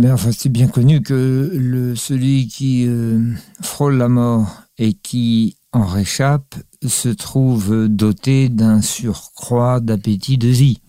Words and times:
Mais 0.00 0.10
enfin, 0.10 0.30
c'est 0.32 0.48
bien 0.48 0.68
connu 0.68 1.02
que 1.02 1.50
le, 1.54 1.94
celui 1.94 2.48
qui 2.48 2.86
euh, 2.86 3.34
frôle 3.60 3.96
la 3.98 4.08
mort 4.08 4.62
et 4.78 4.94
qui 4.94 5.56
en 5.72 5.84
réchappe 5.84 6.54
se 6.86 7.08
trouve 7.08 7.88
doté 7.88 8.48
d'un 8.48 8.80
surcroît 8.80 9.80
d'appétit 9.80 10.38
de 10.38 10.48
vie. 10.48 10.80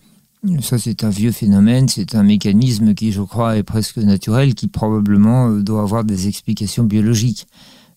Ça, 0.60 0.78
c'est 0.78 1.04
un 1.04 1.10
vieux 1.10 1.32
phénomène, 1.32 1.88
c'est 1.88 2.14
un 2.14 2.22
mécanisme 2.22 2.94
qui, 2.94 3.12
je 3.12 3.22
crois, 3.22 3.56
est 3.56 3.62
presque 3.62 3.96
naturel, 3.96 4.54
qui 4.54 4.68
probablement 4.68 5.48
euh, 5.48 5.62
doit 5.62 5.82
avoir 5.82 6.04
des 6.04 6.28
explications 6.28 6.84
biologiques. 6.84 7.46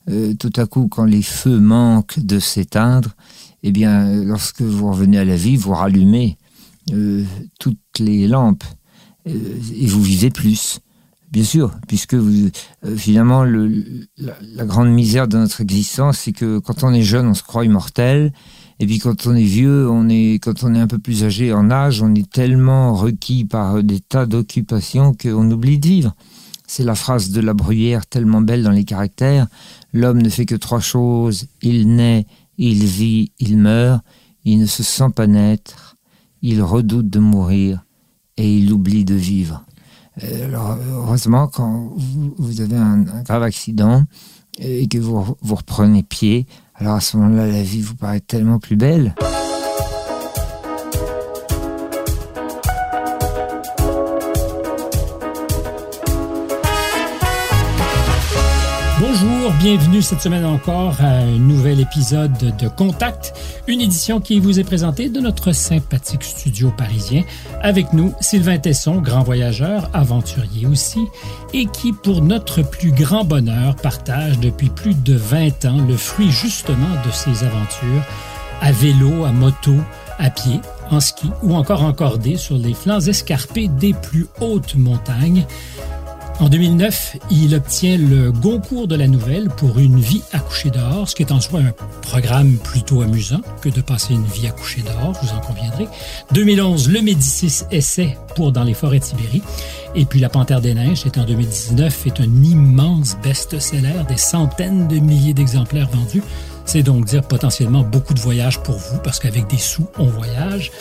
Euh, 0.10 0.34
tout 0.34 0.54
à 0.56 0.66
coup, 0.66 0.88
quand 0.88 1.04
les 1.04 1.22
feux 1.22 1.60
manquent 1.60 2.20
de 2.20 2.40
s'éteindre, 2.40 3.16
eh 3.64 3.72
bien, 3.72 4.24
lorsque 4.24 4.62
vous 4.62 4.90
revenez 4.90 5.18
à 5.18 5.26
la 5.26 5.36
vie, 5.36 5.58
vous 5.58 5.74
rallumez 5.74 6.38
toutes 7.60 8.00
les 8.00 8.30
lampes 8.30 8.64
et 9.26 9.88
vous 9.88 10.02
vivez 10.02 10.30
plus. 10.30 10.80
Bien 11.32 11.44
sûr, 11.44 11.72
puisque 11.88 12.14
vous, 12.14 12.50
finalement, 12.96 13.44
le, 13.44 13.84
la, 14.18 14.38
la, 14.56 14.66
grande 14.66 14.90
misère 14.90 15.28
de 15.28 15.38
notre 15.38 15.60
existence, 15.60 16.20
c'est 16.20 16.32
que 16.32 16.60
quand 16.60 16.84
on 16.84 16.94
est 16.94 17.02
jeune, 17.02 17.28
on 17.28 17.34
se 17.34 17.44
croit 17.44 17.66
immortel, 17.66 18.32
et 18.80 18.86
puis 18.86 19.00
quand 19.00 19.26
on 19.26 19.36
est 19.36 19.44
vieux, 19.44 19.90
on 19.90 20.08
est, 20.08 20.40
quand 20.42 20.64
on 20.64 20.76
est 20.76 20.80
un 20.80 20.88
peu 20.88 21.00
plus 21.00 21.24
âgé 21.24 21.52
en 21.52 21.72
âge, 21.72 22.02
on 22.02 22.14
est 22.14 22.30
tellement 22.30 22.94
requis 22.94 23.44
par 23.44 23.84
des 23.84 24.00
tas 24.00 24.26
d'occupations 24.26 25.14
qu'on 25.14 25.50
oublie 25.50 25.80
de 25.80 25.88
vivre. 25.88 26.16
C'est 26.68 26.84
la 26.84 26.96
phrase 26.96 27.32
de 27.32 27.42
la 27.42 27.54
bruyère 27.54 28.06
tellement 28.06 28.42
belle 28.42 28.62
dans 28.62 28.72
les 28.72 28.84
caractères. 28.84 29.48
L'homme 29.94 30.22
ne 30.22 30.30
fait 30.30 30.46
que 30.46 30.56
trois 30.56 30.82
choses. 30.82 31.48
Il 31.62 31.96
naît, 31.96 32.28
il 32.58 32.84
vit, 32.86 33.32
il 33.40 33.58
meurt. 33.58 34.04
Il 34.44 34.60
ne 34.60 34.66
se 34.66 34.84
sent 34.84 35.10
pas 35.16 35.28
naître. 35.28 35.96
Il 36.42 36.62
redoute 36.62 37.10
de 37.10 37.20
mourir 37.20 37.84
et 38.36 38.58
il 38.58 38.72
oublie 38.72 39.06
de 39.06 39.16
vivre. 39.16 39.66
Euh, 40.24 40.46
alors, 40.46 40.78
heureusement, 40.92 41.48
quand 41.48 41.94
vous 42.38 42.62
avez 42.62 42.76
un, 42.76 43.00
grave 43.24 43.44
accident 43.44 44.04
et 44.60 44.88
que 44.88 44.98
vous 44.98 45.38
reprenez 45.44 46.04
pied, 46.04 46.48
alors 46.76 46.96
à 46.96 47.02
ce 47.02 47.18
moment-là, 47.18 47.48
la 47.48 47.64
vie 47.64 47.82
vous 47.82 47.96
paraît 47.96 48.20
tellement 48.20 48.60
plus 48.60 48.76
belle. 48.76 49.16
Bienvenue 59.60 60.02
cette 60.04 60.22
semaine 60.22 60.46
encore 60.46 60.96
à 61.00 61.08
un 61.08 61.38
nouvel 61.38 61.80
épisode 61.80 62.56
de 62.58 62.68
Contact, 62.68 63.34
une 63.68 63.82
édition 63.82 64.20
qui 64.20 64.40
vous 64.40 64.60
est 64.60 64.64
présentée 64.64 65.10
de 65.10 65.20
notre 65.20 65.52
sympathique 65.52 66.24
studio 66.24 66.72
parisien. 66.78 67.24
Avec 67.62 67.92
nous, 67.94 68.14
Sylvain 68.20 68.60
Tesson, 68.60 69.02
grand 69.02 69.24
voyageur, 69.24 69.90
aventurier 69.94 70.68
aussi, 70.68 71.00
et 71.54 71.66
qui, 71.66 71.92
pour 71.92 72.22
notre 72.22 72.62
plus 72.62 72.92
grand 72.92 73.24
bonheur, 73.24 73.76
partage 73.76 74.40
depuis 74.40 74.70
plus 74.70 74.94
de 74.94 75.16
20 75.16 75.66
ans 75.66 75.86
le 75.88 75.98
fruit 75.98 76.30
justement 76.30 76.96
de 77.06 77.12
ses 77.12 77.44
aventures 77.44 78.04
à 78.62 78.72
vélo, 78.72 79.26
à 79.26 79.32
moto, 79.32 79.74
à 80.20 80.30
pied, 80.30 80.60
en 80.90 81.00
ski 81.00 81.30
ou 81.42 81.56
encore 81.56 81.84
en 81.84 81.94
cordée 81.94 82.38
sur 82.38 82.58
les 82.58 82.74
flancs 82.74 83.02
escarpés 83.02 83.68
des 83.68 83.94
plus 83.94 84.28
hautes 84.40 84.76
montagnes. 84.76 85.46
En 86.40 86.50
2009, 86.50 87.18
il 87.32 87.56
obtient 87.56 87.98
le 87.98 88.32
Goncourt 88.32 88.88
de 88.88 88.96
la 88.96 89.08
Nouvelle 89.08 89.50
pour 89.50 89.80
Une 89.80 90.00
vie 90.00 90.22
à 90.34 90.40
coucher 90.40 90.70
dehors, 90.70 91.10
ce 91.10 91.16
qui 91.16 91.24
est 91.24 91.32
en 91.32 91.42
soi 91.42 91.62
un 91.62 91.74
programme 92.04 92.58
plutôt 92.58 93.02
amusant 93.02 93.42
que 93.60 93.70
de 93.70 93.82
passer 93.82 94.14
une 94.14 94.26
vie 94.26 94.46
à 94.46 94.52
coucher 94.52 94.84
dehors, 94.84 95.14
vous 95.20 95.30
en 95.36 95.40
conviendrez. 95.40 95.88
2011, 96.34 96.90
le 96.90 97.02
Médicis 97.02 97.64
Essai 97.72 98.16
pour 98.36 98.52
Dans 98.52 98.64
les 98.64 98.76
forêts 98.76 99.00
de 99.00 99.04
Sibérie. 99.04 99.42
Et 99.96 100.06
puis 100.06 100.20
La 100.20 100.30
Panthère 100.30 100.62
des 100.62 100.76
Neiges, 100.76 101.02
c'est 101.04 101.18
en 101.18 101.26
2019, 101.26 102.06
est 102.06 102.22
un 102.22 102.44
immense 102.44 103.18
best-seller, 103.24 104.04
des 104.08 104.18
centaines 104.18 104.88
de 104.88 105.00
milliers 105.00 105.34
d'exemplaires 105.34 105.90
vendus. 105.90 106.22
C'est 106.66 106.84
donc 106.84 107.06
dire 107.06 107.24
potentiellement 107.24 107.82
beaucoup 107.82 108.14
de 108.14 108.20
voyages 108.20 108.60
pour 108.60 108.76
vous, 108.76 109.00
parce 109.04 109.20
qu'avec 109.20 109.48
des 109.48 109.58
sous, 109.58 109.88
on 109.98 110.06
voyage. 110.06 110.72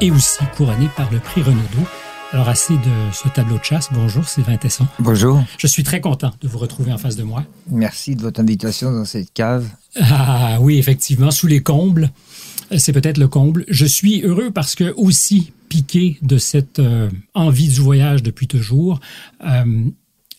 Et 0.00 0.12
aussi 0.12 0.38
couronné 0.56 0.88
par 0.96 1.10
le 1.10 1.18
prix 1.18 1.42
Renaudot. 1.42 1.88
Alors, 2.32 2.48
assez 2.48 2.74
de 2.74 3.12
ce 3.12 3.28
tableau 3.28 3.58
de 3.58 3.64
chasse. 3.64 3.88
Bonjour, 3.92 4.24
Sylvain 4.24 4.56
Tesson. 4.56 4.86
Bonjour. 5.00 5.42
Je 5.58 5.66
suis 5.66 5.82
très 5.82 6.00
content 6.00 6.30
de 6.40 6.46
vous 6.46 6.58
retrouver 6.58 6.92
en 6.92 6.98
face 6.98 7.16
de 7.16 7.24
moi. 7.24 7.44
Merci 7.68 8.14
de 8.14 8.22
votre 8.22 8.38
invitation 8.38 8.92
dans 8.92 9.04
cette 9.04 9.32
cave. 9.32 9.68
Ah 10.00 10.58
oui, 10.60 10.78
effectivement, 10.78 11.32
sous 11.32 11.48
les 11.48 11.60
combles. 11.60 12.12
C'est 12.76 12.92
peut-être 12.92 13.18
le 13.18 13.26
comble. 13.26 13.64
Je 13.66 13.84
suis 13.84 14.22
heureux 14.22 14.52
parce 14.52 14.76
que 14.76 14.94
aussi 14.96 15.52
piqué 15.68 16.18
de 16.22 16.38
cette 16.38 16.78
euh, 16.78 17.10
envie 17.34 17.66
du 17.66 17.80
voyage 17.80 18.22
depuis 18.22 18.46
toujours, 18.46 19.00
euh, 19.44 19.84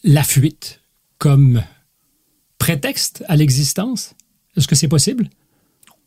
la 0.06 0.24
fuite 0.24 0.80
comme 1.18 1.62
prétexte 2.58 3.26
à 3.28 3.36
l'existence. 3.36 4.16
Est-ce 4.56 4.70
que 4.70 4.76
c'est 4.76 4.88
possible? 4.88 5.30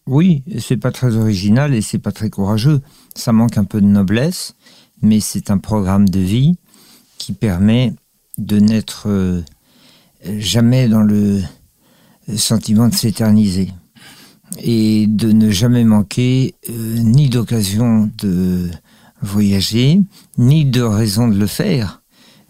Oui, 0.06 0.42
c'est 0.60 0.78
pas 0.78 0.92
très 0.92 1.16
original 1.16 1.74
et 1.74 1.82
c'est 1.82 1.98
pas 1.98 2.12
très 2.12 2.30
courageux. 2.30 2.80
Ça 3.14 3.32
manque 3.32 3.58
un 3.58 3.64
peu 3.64 3.82
de 3.82 3.86
noblesse 3.86 4.54
mais 5.04 5.20
c'est 5.20 5.50
un 5.50 5.58
programme 5.58 6.08
de 6.08 6.20
vie 6.20 6.56
qui 7.18 7.32
permet 7.32 7.92
de 8.38 8.58
n'être 8.58 9.04
euh, 9.06 9.42
jamais 10.38 10.88
dans 10.88 11.02
le 11.02 11.42
sentiment 12.36 12.88
de 12.88 12.94
s'éterniser 12.94 13.70
et 14.58 15.06
de 15.06 15.30
ne 15.30 15.50
jamais 15.50 15.84
manquer 15.84 16.54
euh, 16.68 16.98
ni 16.98 17.28
d'occasion 17.28 18.10
de 18.18 18.70
voyager, 19.20 20.00
ni 20.38 20.64
de 20.64 20.82
raison 20.82 21.28
de 21.28 21.38
le 21.38 21.46
faire, 21.46 22.02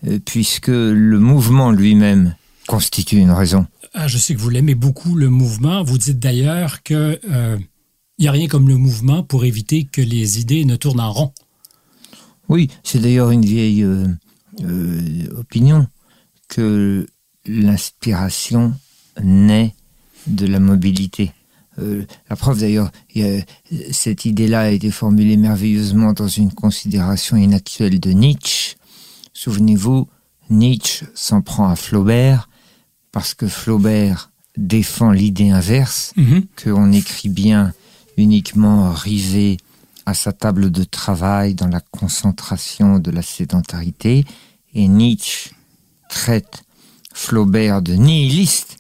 euh, 0.06 0.18
puisque 0.24 0.68
le 0.68 1.18
mouvement 1.18 1.70
lui-même 1.70 2.34
constitue 2.66 3.18
une 3.18 3.30
raison. 3.32 3.66
Ah, 3.92 4.08
je 4.08 4.16
sais 4.16 4.34
que 4.34 4.40
vous 4.40 4.50
l'aimez 4.50 4.74
beaucoup, 4.74 5.16
le 5.16 5.28
mouvement. 5.28 5.82
Vous 5.82 5.98
dites 5.98 6.18
d'ailleurs 6.18 6.82
qu'il 6.82 7.18
n'y 8.18 8.28
a 8.28 8.32
rien 8.32 8.48
comme 8.48 8.68
le 8.68 8.76
mouvement 8.76 9.22
pour 9.22 9.44
éviter 9.44 9.84
que 9.84 10.00
les 10.00 10.40
idées 10.40 10.64
ne 10.64 10.76
tournent 10.76 11.00
en 11.00 11.12
rond. 11.12 11.32
Oui, 12.54 12.70
c'est 12.84 13.00
d'ailleurs 13.00 13.32
une 13.32 13.44
vieille 13.44 13.82
euh, 13.82 14.06
euh, 14.62 15.26
opinion 15.36 15.88
que 16.46 17.04
l'inspiration 17.46 18.72
naît 19.20 19.74
de 20.28 20.46
la 20.46 20.60
mobilité. 20.60 21.32
Euh, 21.80 22.04
la 22.30 22.36
preuve 22.36 22.60
d'ailleurs, 22.60 22.92
cette 23.90 24.24
idée-là 24.24 24.60
a 24.60 24.68
été 24.68 24.92
formulée 24.92 25.36
merveilleusement 25.36 26.12
dans 26.12 26.28
une 26.28 26.52
considération 26.52 27.36
inactuelle 27.36 27.98
de 27.98 28.10
Nietzsche. 28.12 28.76
Souvenez-vous, 29.32 30.06
Nietzsche 30.48 31.06
s'en 31.16 31.42
prend 31.42 31.68
à 31.68 31.74
Flaubert 31.74 32.48
parce 33.10 33.34
que 33.34 33.48
Flaubert 33.48 34.30
défend 34.56 35.10
l'idée 35.10 35.50
inverse, 35.50 36.12
mm 36.14 36.22
-hmm. 36.22 36.42
qu'on 36.62 36.92
écrit 36.92 37.30
bien 37.30 37.72
uniquement 38.16 38.92
rivé 38.92 39.56
à 40.06 40.14
sa 40.14 40.32
table 40.32 40.70
de 40.70 40.84
travail 40.84 41.54
dans 41.54 41.68
la 41.68 41.80
concentration 41.80 42.98
de 42.98 43.10
la 43.10 43.22
sédentarité, 43.22 44.24
et 44.74 44.88
Nietzsche 44.88 45.50
traite 46.08 46.64
Flaubert 47.12 47.80
de 47.80 47.94
nihiliste 47.94 48.78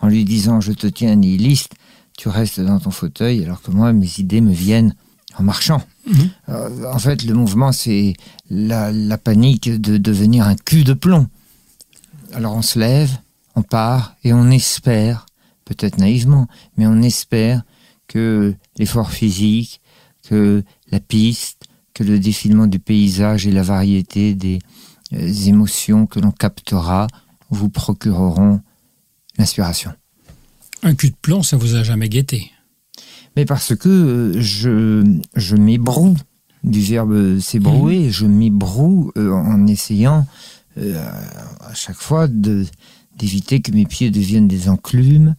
en 0.00 0.08
lui 0.08 0.24
disant 0.24 0.60
je 0.60 0.72
te 0.72 0.86
tiens 0.86 1.14
nihiliste, 1.14 1.74
tu 2.16 2.28
restes 2.28 2.60
dans 2.60 2.80
ton 2.80 2.90
fauteuil 2.90 3.44
alors 3.44 3.60
que 3.60 3.70
moi 3.70 3.92
mes 3.92 4.18
idées 4.18 4.40
me 4.40 4.52
viennent 4.52 4.94
en 5.38 5.42
marchant. 5.42 5.82
Mmh. 6.06 6.12
Euh, 6.48 6.92
en 6.92 6.98
fait 6.98 7.22
le 7.22 7.34
mouvement 7.34 7.72
c'est 7.72 8.14
la, 8.48 8.92
la 8.92 9.18
panique 9.18 9.68
de 9.80 9.98
devenir 9.98 10.46
un 10.46 10.56
cul 10.56 10.84
de 10.84 10.94
plomb. 10.94 11.28
Alors 12.32 12.56
on 12.56 12.62
se 12.62 12.78
lève, 12.78 13.10
on 13.54 13.62
part 13.62 14.16
et 14.24 14.32
on 14.32 14.50
espère, 14.50 15.26
peut-être 15.64 15.98
naïvement, 15.98 16.48
mais 16.76 16.86
on 16.86 17.02
espère 17.02 17.62
que 18.08 18.54
l'effort 18.78 19.10
physique, 19.10 19.80
que 20.28 20.62
la 20.90 21.00
piste, 21.00 21.64
que 21.94 22.04
le 22.04 22.18
défilement 22.18 22.66
du 22.66 22.78
paysage 22.78 23.46
et 23.46 23.52
la 23.52 23.62
variété 23.62 24.34
des 24.34 24.58
euh, 25.12 25.32
émotions 25.46 26.06
que 26.06 26.20
l'on 26.20 26.30
captera 26.30 27.06
vous 27.50 27.70
procureront 27.70 28.60
l'inspiration. 29.38 29.92
Un 30.82 30.94
cul 30.94 31.10
de 31.10 31.16
plomb, 31.20 31.42
ça 31.42 31.56
vous 31.56 31.74
a 31.74 31.82
jamais 31.82 32.08
guetté? 32.08 32.50
Mais 33.36 33.44
parce 33.44 33.74
que 33.74 33.88
euh, 33.88 34.40
je, 34.40 35.20
je 35.36 35.56
m'ébroue 35.56 36.16
du 36.64 36.80
verbe 36.80 37.38
s'ébrouer, 37.38 38.08
mmh. 38.08 38.10
je 38.10 38.26
m'ébroue 38.26 39.12
euh, 39.16 39.32
en 39.32 39.66
essayant 39.66 40.26
à 40.78 41.72
chaque 41.72 41.96
fois 41.96 42.28
d'éviter 42.28 43.62
que 43.62 43.72
mes 43.72 43.86
pieds 43.86 44.10
deviennent 44.10 44.46
des 44.46 44.68
enclumes, 44.68 45.34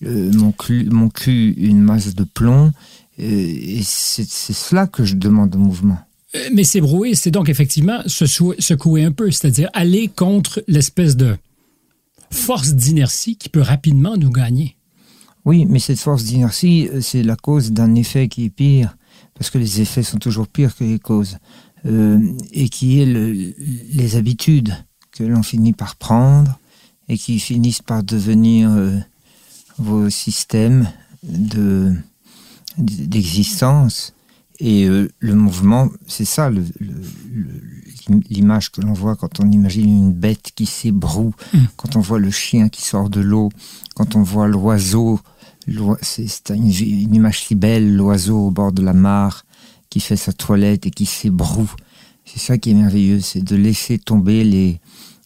mon, 0.00 0.50
cul, 0.50 0.88
mon 0.90 1.10
cul 1.10 1.52
une 1.58 1.82
masse 1.82 2.14
de 2.14 2.24
plomb, 2.24 2.72
et 3.18 3.82
c'est 3.82 4.24
cela 4.24 4.86
que 4.86 5.04
je 5.04 5.14
demande 5.14 5.54
au 5.56 5.58
mouvement. 5.58 5.98
Euh, 6.34 6.48
mais 6.52 6.64
c'est 6.64 6.80
broué, 6.80 7.14
c'est 7.14 7.30
donc 7.30 7.48
effectivement 7.48 8.00
se 8.06 8.26
secouer 8.26 9.04
un 9.04 9.12
peu, 9.12 9.30
c'est-à-dire 9.30 9.70
aller 9.72 10.08
contre 10.08 10.62
l'espèce 10.68 11.16
de 11.16 11.36
force 12.30 12.74
d'inertie 12.74 13.36
qui 13.36 13.48
peut 13.48 13.62
rapidement 13.62 14.16
nous 14.16 14.30
gagner. 14.30 14.76
Oui, 15.44 15.64
mais 15.64 15.78
cette 15.78 16.00
force 16.00 16.24
d'inertie, 16.24 16.88
euh, 16.88 17.00
c'est 17.00 17.22
la 17.22 17.36
cause 17.36 17.72
d'un 17.72 17.94
effet 17.94 18.28
qui 18.28 18.44
est 18.44 18.50
pire, 18.50 18.96
parce 19.34 19.50
que 19.50 19.58
les 19.58 19.80
effets 19.80 20.02
sont 20.02 20.18
toujours 20.18 20.48
pires 20.48 20.76
que 20.76 20.84
les 20.84 20.98
causes, 20.98 21.38
euh, 21.86 22.18
et 22.52 22.68
qui 22.68 23.00
est 23.00 23.06
le, 23.06 23.32
les 23.32 24.16
habitudes 24.16 24.74
que 25.12 25.24
l'on 25.24 25.42
finit 25.42 25.72
par 25.72 25.96
prendre 25.96 26.58
et 27.08 27.16
qui 27.16 27.38
finissent 27.38 27.82
par 27.82 28.02
devenir 28.02 28.70
euh, 28.70 28.98
vos 29.78 30.10
systèmes 30.10 30.88
de 31.22 31.94
d'existence. 32.78 34.14
Et 34.60 34.86
euh, 34.86 35.08
le 35.20 35.34
mouvement, 35.34 35.88
c'est 36.06 36.24
ça 36.24 36.50
l'image 38.30 38.72
que 38.72 38.80
l'on 38.80 38.92
voit 38.92 39.14
quand 39.16 39.40
on 39.40 39.50
imagine 39.50 39.88
une 39.88 40.12
bête 40.12 40.50
qui 40.54 40.66
s'ébroue, 40.66 41.34
mm. 41.52 41.58
quand 41.76 41.96
on 41.96 42.00
voit 42.00 42.18
le 42.18 42.30
chien 42.30 42.68
qui 42.68 42.82
sort 42.82 43.10
de 43.10 43.20
l'eau, 43.20 43.50
quand 43.94 44.16
on 44.16 44.22
voit 44.22 44.48
l'oiseau, 44.48 45.20
c'est 46.00 46.50
une, 46.50 46.70
une, 46.70 47.14
image 47.14 47.44
si 47.44 47.54
belle, 47.54 47.94
l'oiseau 47.94 48.46
au 48.46 48.50
bord 48.50 48.72
de 48.72 48.82
la 48.82 48.94
mare 48.94 49.44
qui 49.90 50.00
fait 50.00 50.16
sa 50.16 50.32
toilette 50.32 50.86
et 50.86 50.90
qui 50.90 51.06
s'ébroue. 51.06 51.70
C'est 52.24 52.38
ça 52.38 52.58
qui 52.58 52.70
est 52.70 52.74
merveilleux, 52.74 53.20
c'est 53.20 53.42
de 53.42 53.56
laisser 53.56 53.98
tomber 53.98 54.44
les, 54.44 54.80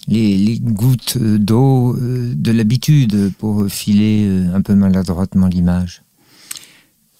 les, 0.08 0.58
gouttes 0.60 1.18
d'eau 1.18 1.96
euh, 1.96 2.32
de 2.34 2.52
l'habitude 2.52 3.32
pour 3.38 3.66
filer 3.68 4.26
euh, 4.28 4.54
un 4.54 4.62
peu 4.62 4.74
maladroitement 4.74 5.46
l'image. 5.46 6.02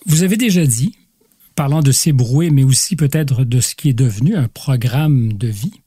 Vous 0.07 0.23
avez 0.23 0.37
déjà 0.37 0.67
dit, 0.67 0.97
parlant 1.55 1.81
de 1.81 1.93
s'ébrouer, 1.93 2.51
mais 2.51 2.65
aussi 2.65 2.97
peut-être 2.97 3.45
de 3.45 3.61
ce 3.61 3.75
qui 3.75 3.91
est 3.91 3.95
devenu 3.95 4.37
un 4.37 4.49
programme 4.49 5.33
de 5.33 5.49
vie, 5.49 5.81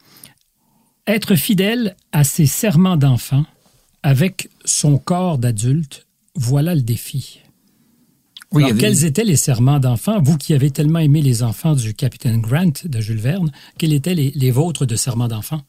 être 1.08 1.36
fidèle 1.36 1.96
à 2.12 2.24
ses 2.24 2.46
serments 2.46 2.98
d'enfant 2.98 3.46
avec 4.04 4.50
son 4.66 4.98
corps 4.98 5.38
d'adulte, 5.38 6.06
voilà 6.36 6.76
le 6.76 6.82
défi. 6.82 7.42
Alors, 8.54 8.78
quels 8.78 9.04
étaient 9.04 9.24
les 9.24 9.36
serments 9.36 9.80
d'enfants 9.80 10.22
Vous 10.22 10.38
qui 10.38 10.54
avez 10.54 10.72
tellement 10.72 11.00
aimé 11.00 11.22
les 11.22 11.44
enfants 11.44 11.76
du 11.76 11.94
capitaine 11.94 12.40
Grant 12.40 12.72
de 12.86 13.02
Jules 13.02 13.20
Verne, 13.20 13.52
quels 13.78 13.94
étaient 13.94 14.16
les, 14.16 14.32
les 14.36 14.52
vôtres 14.52 14.86
de 14.86 14.96
serments 14.96 15.28
d'enfants? 15.28 15.62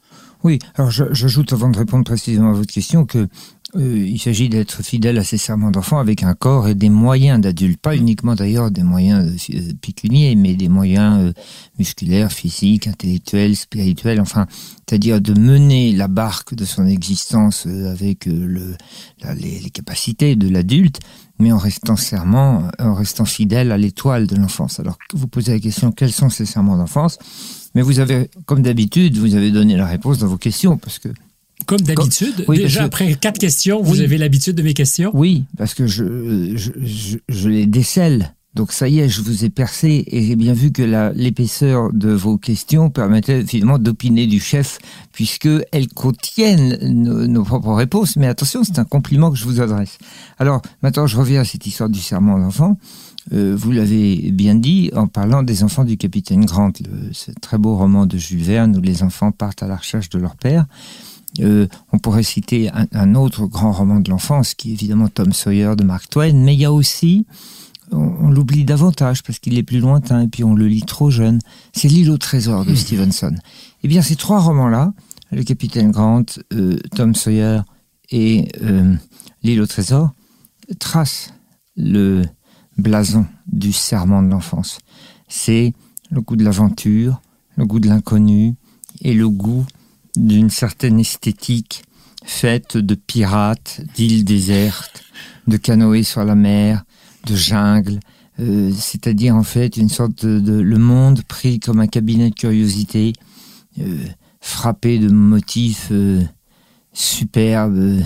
Oui, 0.44 0.58
alors 0.76 0.90
j'ajoute 0.90 1.52
avant 1.52 1.70
de 1.70 1.78
répondre 1.78 2.04
précisément 2.04 2.50
à 2.50 2.52
votre 2.52 2.72
question 2.72 3.04
que 3.04 3.26
euh, 3.74 4.06
il 4.06 4.20
s'agit 4.20 4.48
d'être 4.48 4.84
fidèle 4.84 5.18
à 5.18 5.24
ses 5.24 5.38
serments 5.38 5.72
d'enfant 5.72 5.98
avec 5.98 6.22
un 6.22 6.34
corps 6.34 6.68
et 6.68 6.76
des 6.76 6.88
moyens 6.88 7.40
d'adulte, 7.40 7.80
pas 7.80 7.96
uniquement 7.96 8.36
d'ailleurs 8.36 8.70
des 8.70 8.84
moyens 8.84 9.28
euh, 9.50 9.72
pécuniers, 9.80 10.36
mais 10.36 10.54
des 10.54 10.68
moyens 10.68 11.20
euh, 11.20 11.32
musculaires, 11.76 12.30
physiques, 12.30 12.86
intellectuels, 12.86 13.56
spirituels, 13.56 14.20
enfin, 14.20 14.46
c'est-à-dire 14.88 15.20
de 15.20 15.34
mener 15.34 15.92
la 15.92 16.06
barque 16.06 16.54
de 16.54 16.64
son 16.64 16.86
existence 16.86 17.66
avec 17.66 18.26
le, 18.26 18.76
les, 19.34 19.58
les, 19.58 19.70
capacités 19.70 20.36
de 20.36 20.48
l'adulte, 20.48 21.00
mais 21.40 21.50
en 21.50 21.58
restant 21.58 21.96
serment, 21.96 22.70
en 22.78 22.94
restant 22.94 23.24
fidèle 23.24 23.72
à 23.72 23.78
l'étoile 23.78 24.28
de 24.28 24.36
l'enfance. 24.36 24.78
Alors, 24.78 24.96
vous 25.12 25.26
posez 25.26 25.52
la 25.52 25.58
question, 25.58 25.90
quels 25.90 26.12
sont 26.12 26.30
ces 26.30 26.46
serments 26.46 26.76
d'enfance? 26.76 27.18
Mais 27.74 27.82
vous 27.82 27.98
avez, 27.98 28.30
comme 28.46 28.62
d'habitude, 28.62 29.18
vous 29.18 29.34
avez 29.34 29.50
donné 29.50 29.76
la 29.76 29.86
réponse 29.86 30.18
dans 30.18 30.28
vos 30.28 30.38
questions, 30.38 30.78
parce 30.78 31.00
que 31.00 31.08
comme 31.64 31.80
d'habitude, 31.80 32.44
déjà 32.48 32.84
après 32.84 33.14
quatre 33.14 33.38
questions, 33.38 33.82
vous 33.82 34.00
avez 34.00 34.18
l'habitude 34.18 34.54
de 34.54 34.62
mes 34.62 34.74
questions? 34.74 35.10
Oui, 35.14 35.44
parce 35.56 35.74
que 35.74 35.86
je, 35.86 36.56
je, 36.56 37.16
je, 37.28 37.48
les 37.48 37.66
décèle. 37.66 38.34
Donc 38.54 38.72
ça 38.72 38.88
y 38.88 39.00
est, 39.00 39.08
je 39.08 39.20
vous 39.20 39.44
ai 39.44 39.50
percé 39.50 40.04
et 40.06 40.22
j'ai 40.22 40.36
bien 40.36 40.54
vu 40.54 40.70
que 40.72 40.82
l'épaisseur 41.14 41.92
de 41.92 42.10
vos 42.10 42.38
questions 42.38 42.88
permettait 42.88 43.44
finalement 43.44 43.78
d'opiner 43.78 44.26
du 44.26 44.40
chef, 44.40 44.78
puisque 45.12 45.48
elles 45.72 45.88
contiennent 45.88 46.78
nos, 46.82 47.26
nos, 47.26 47.42
propres 47.42 47.74
réponses. 47.74 48.16
Mais 48.16 48.26
attention, 48.26 48.62
c'est 48.64 48.78
un 48.78 48.84
compliment 48.84 49.30
que 49.30 49.36
je 49.36 49.44
vous 49.44 49.60
adresse. 49.60 49.98
Alors 50.38 50.62
maintenant, 50.82 51.06
je 51.06 51.16
reviens 51.16 51.40
à 51.40 51.44
cette 51.44 51.66
histoire 51.66 51.90
du 51.90 52.00
serment 52.00 52.38
d'enfant. 52.38 52.78
Euh, 53.32 53.54
vous 53.58 53.72
l'avez 53.72 54.30
bien 54.30 54.54
dit 54.54 54.90
en 54.94 55.08
parlant 55.08 55.42
des 55.42 55.64
enfants 55.64 55.84
du 55.84 55.96
capitaine 55.96 56.44
Grant, 56.44 56.70
ce 57.12 57.32
très 57.40 57.58
beau 57.58 57.76
roman 57.76 58.06
de 58.06 58.16
Jules 58.16 58.42
Verne 58.42 58.76
où 58.76 58.80
les 58.80 59.02
enfants 59.02 59.32
partent 59.32 59.62
à 59.62 59.66
la 59.66 59.76
recherche 59.76 60.08
de 60.10 60.18
leur 60.18 60.36
père. 60.36 60.66
Euh, 61.40 61.66
on 61.92 61.98
pourrait 61.98 62.22
citer 62.22 62.70
un, 62.92 63.14
autre 63.14 63.46
grand 63.46 63.72
roman 63.72 64.00
de 64.00 64.10
l'enfance 64.10 64.54
qui 64.54 64.70
est 64.70 64.72
évidemment 64.72 65.08
Tom 65.08 65.32
Sawyer 65.32 65.74
de 65.76 65.84
Mark 65.84 66.08
Twain, 66.08 66.32
mais 66.32 66.54
il 66.54 66.60
y 66.60 66.64
a 66.64 66.72
aussi, 66.72 67.26
on, 67.90 68.30
l'oublie 68.30 68.64
davantage 68.64 69.22
parce 69.22 69.38
qu'il 69.38 69.58
est 69.58 69.62
plus 69.62 69.80
lointain 69.80 70.22
et 70.22 70.28
puis 70.28 70.44
on 70.44 70.54
le 70.54 70.66
lit 70.66 70.82
trop 70.82 71.10
jeune, 71.10 71.40
c'est 71.72 71.88
L'île 71.88 72.10
au 72.10 72.16
trésor 72.16 72.64
de 72.64 72.72
hmm. 72.72 72.76
Stevenson. 72.76 73.34
Eh 73.82 73.88
bien 73.88 74.00
ces 74.00 74.16
trois 74.16 74.40
romans-là, 74.40 74.94
le 75.30 75.42
capitaine 75.42 75.90
Grant, 75.90 76.24
euh, 76.54 76.78
Tom 76.94 77.14
Sawyer 77.14 77.60
et 78.10 78.48
L'île 79.42 79.60
au 79.60 79.66
trésor, 79.66 80.12
tracent 80.78 81.34
le, 81.76 82.22
blason 82.78 83.26
du 83.46 83.72
serment 83.72 84.22
de 84.22 84.28
l'enfance. 84.28 84.78
C'est 85.28 85.72
le 86.10 86.20
goût 86.20 86.36
de 86.36 86.44
l'aventure, 86.44 87.20
le 87.56 87.66
goût 87.66 87.80
de 87.80 87.88
l'inconnu 87.88 88.54
et 89.02 89.14
le 89.14 89.28
goût 89.28 89.64
d'une 90.16 90.50
certaine 90.50 91.00
esthétique 91.00 91.82
faite 92.24 92.76
de 92.76 92.94
pirates, 92.94 93.80
d'îles 93.94 94.24
désertes, 94.24 95.04
de 95.46 95.56
canoës 95.56 96.02
sur 96.02 96.24
la 96.24 96.34
mer, 96.34 96.84
de 97.26 97.36
jungle, 97.36 98.00
euh, 98.40 98.70
c'est-à-dire 98.76 99.34
en 99.34 99.42
fait 99.42 99.76
une 99.76 99.88
sorte 99.88 100.26
de, 100.26 100.60
le 100.60 100.78
monde 100.78 101.22
pris 101.22 101.60
comme 101.60 101.80
un 101.80 101.86
cabinet 101.86 102.30
de 102.30 102.34
curiosité, 102.34 103.12
euh, 103.80 104.04
frappé 104.40 104.98
de 104.98 105.08
motifs 105.08 105.88
euh, 105.90 106.22
superbes, 106.92 108.00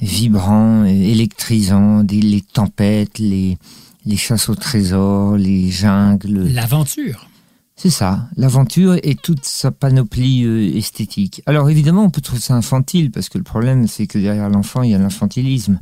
vibrants, 0.00 0.84
électrisants, 0.84 2.04
des, 2.04 2.20
les 2.20 2.42
tempêtes, 2.42 3.18
les, 3.18 3.58
les 4.04 4.16
chasses 4.16 4.48
au 4.48 4.54
trésor, 4.54 5.36
les 5.36 5.70
jungles. 5.70 6.48
L'aventure. 6.52 7.28
C'est 7.76 7.90
ça, 7.90 8.28
l'aventure 8.36 8.96
et 9.02 9.16
toute 9.16 9.44
sa 9.44 9.72
panoplie 9.72 10.44
euh, 10.44 10.76
esthétique. 10.76 11.42
Alors 11.46 11.68
évidemment, 11.68 12.04
on 12.04 12.10
peut 12.10 12.20
trouver 12.20 12.40
ça 12.40 12.54
infantile, 12.54 13.10
parce 13.10 13.28
que 13.28 13.36
le 13.36 13.44
problème, 13.44 13.88
c'est 13.88 14.06
que 14.06 14.18
derrière 14.18 14.48
l'enfant, 14.48 14.82
il 14.82 14.90
y 14.90 14.94
a 14.94 14.98
l'infantilisme. 14.98 15.80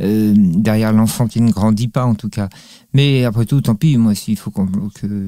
Euh, 0.00 0.32
derrière 0.36 0.92
l'enfant 0.92 1.26
qui 1.26 1.40
ne 1.42 1.50
grandit 1.50 1.88
pas 1.88 2.04
en 2.04 2.14
tout 2.14 2.30
cas. 2.30 2.48
Mais 2.94 3.24
après 3.24 3.46
tout, 3.46 3.60
tant 3.60 3.74
pis, 3.74 3.96
moi 3.96 4.14
s'il 4.14 4.36
faut 4.36 4.50
que 4.50 4.62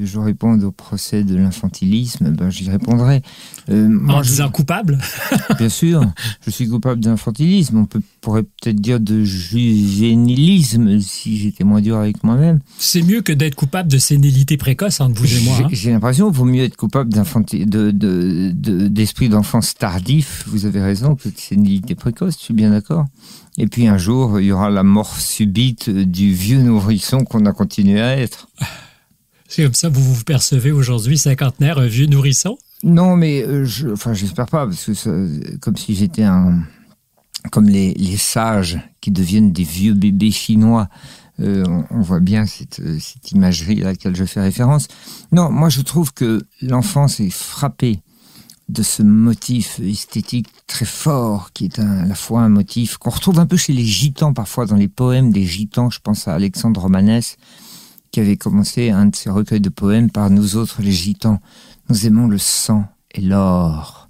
je 0.02 0.18
réponde 0.18 0.64
au 0.64 0.70
procès 0.70 1.24
de 1.24 1.36
l'infantilisme, 1.36 2.30
ben, 2.30 2.50
j'y 2.50 2.68
répondrai. 2.70 3.22
Euh, 3.70 3.88
moi, 3.88 4.16
en 4.16 4.20
disant 4.20 4.50
coupable 4.50 4.98
Bien 5.58 5.68
sûr, 5.68 6.04
je 6.44 6.50
suis 6.50 6.68
coupable 6.68 7.00
d'infantilisme. 7.00 7.78
On 7.78 7.86
peut, 7.86 8.02
pourrait 8.20 8.42
peut-être 8.42 8.80
dire 8.80 9.00
de 9.00 9.24
juvénilisme 9.24 11.00
si 11.00 11.38
j'étais 11.38 11.64
moins 11.64 11.80
dur 11.80 11.96
avec 11.96 12.22
moi-même. 12.22 12.60
C'est 12.78 13.02
mieux 13.02 13.22
que 13.22 13.32
d'être 13.32 13.54
coupable 13.54 13.90
de 13.90 13.98
sénilité 13.98 14.56
précoce 14.56 15.00
entre 15.00 15.20
vous 15.20 15.36
et 15.36 15.40
moi. 15.44 15.56
Hein. 15.64 15.68
J'ai 15.72 15.90
l'impression 15.90 16.28
qu'il 16.28 16.36
vaut 16.36 16.44
mieux 16.44 16.64
être 16.64 16.76
coupable 16.76 17.10
d'esprit 17.10 17.66
de, 17.66 17.90
de, 17.90 18.50
de, 18.52 19.28
d'enfance 19.28 19.74
tardif, 19.74 20.44
vous 20.48 20.66
avez 20.66 20.82
raison, 20.82 21.16
que 21.16 21.28
de 21.28 21.38
sénilité 21.38 21.94
précoce, 21.94 22.34
je 22.38 22.44
suis 22.44 22.54
bien 22.54 22.70
d'accord. 22.70 23.06
Et 23.56 23.68
puis 23.68 23.86
un 23.86 23.98
jour, 23.98 24.40
il 24.40 24.46
y 24.46 24.52
aura 24.52 24.68
la 24.68 24.82
mort 24.82 25.20
subite 25.20 25.88
du 25.88 26.32
vieux 26.32 26.60
nourrisson 26.60 27.24
qu'on 27.24 27.46
a 27.46 27.52
continué 27.54 28.00
à 28.00 28.16
être. 28.16 28.48
C'est 29.48 29.62
comme 29.62 29.74
ça 29.74 29.88
que 29.88 29.94
vous 29.94 30.14
vous 30.14 30.24
percevez 30.24 30.72
aujourd'hui, 30.72 31.16
cinquantenaire, 31.16 31.78
un 31.78 31.86
vieux 31.86 32.06
nourrisson? 32.06 32.58
Non, 32.82 33.16
mais 33.16 33.42
euh, 33.42 33.64
je, 33.64 33.88
enfin, 33.88 34.12
j'espère 34.12 34.46
pas, 34.46 34.66
parce 34.66 34.84
que 34.84 35.56
comme 35.58 35.76
si 35.76 35.94
j'étais 35.94 36.24
un. 36.24 36.62
Comme 37.50 37.68
les, 37.68 37.92
les, 37.94 38.16
sages 38.16 38.80
qui 39.02 39.10
deviennent 39.10 39.52
des 39.52 39.64
vieux 39.64 39.94
bébés 39.94 40.30
chinois. 40.30 40.88
Euh, 41.40 41.64
on, 41.90 42.00
voit 42.00 42.20
bien 42.20 42.46
cette, 42.46 42.80
cette 43.00 43.32
imagerie 43.32 43.82
à 43.82 43.86
laquelle 43.86 44.14
je 44.14 44.24
fais 44.24 44.40
référence. 44.40 44.86
Non, 45.32 45.50
moi 45.50 45.68
je 45.68 45.82
trouve 45.82 46.14
que 46.14 46.40
l'enfance 46.62 47.18
est 47.18 47.30
frappée 47.30 48.00
de 48.68 48.82
ce 48.82 49.02
motif 49.02 49.78
esthétique 49.80 50.48
très 50.66 50.86
fort, 50.86 51.52
qui 51.52 51.66
est 51.66 51.78
à 51.78 52.06
la 52.06 52.14
fois 52.14 52.40
un 52.40 52.48
motif 52.48 52.96
qu'on 52.96 53.10
retrouve 53.10 53.38
un 53.38 53.46
peu 53.46 53.56
chez 53.56 53.72
les 53.72 53.84
gitans, 53.84 54.32
parfois 54.32 54.66
dans 54.66 54.76
les 54.76 54.88
poèmes 54.88 55.32
des 55.32 55.44
gitans. 55.44 55.90
Je 55.90 56.00
pense 56.00 56.28
à 56.28 56.34
Alexandre 56.34 56.80
Romanès, 56.80 57.36
qui 58.10 58.20
avait 58.20 58.36
commencé 58.36 58.90
un 58.90 59.06
de 59.06 59.16
ses 59.16 59.30
recueils 59.30 59.60
de 59.60 59.68
poèmes 59.68 60.10
par 60.10 60.30
Nous 60.30 60.56
autres, 60.56 60.80
les 60.82 60.92
gitans. 60.92 61.40
Nous 61.90 62.06
aimons 62.06 62.26
le 62.26 62.38
sang 62.38 62.84
et 63.12 63.20
l'or. 63.20 64.08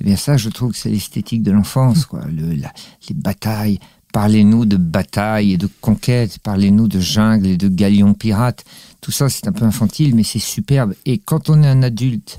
Eh 0.00 0.04
bien 0.04 0.16
ça, 0.16 0.36
je 0.36 0.48
trouve 0.48 0.72
que 0.72 0.78
c'est 0.78 0.90
l'esthétique 0.90 1.42
de 1.42 1.50
l'enfance, 1.50 2.06
quoi. 2.06 2.24
Le, 2.26 2.52
les 2.52 3.14
batailles. 3.14 3.78
Parlez-nous 4.12 4.64
de 4.64 4.78
batailles 4.78 5.52
et 5.52 5.58
de 5.58 5.68
conquêtes. 5.80 6.38
Parlez-nous 6.38 6.88
de 6.88 7.00
jungle 7.00 7.46
et 7.46 7.56
de 7.58 7.68
galions 7.68 8.14
pirates. 8.14 8.64
Tout 9.02 9.12
ça, 9.12 9.28
c'est 9.28 9.46
un 9.46 9.52
peu 9.52 9.64
infantile, 9.64 10.14
mais 10.14 10.22
c'est 10.22 10.38
superbe. 10.38 10.94
Et 11.04 11.18
quand 11.18 11.50
on 11.50 11.62
est 11.62 11.68
un 11.68 11.82
adulte, 11.82 12.38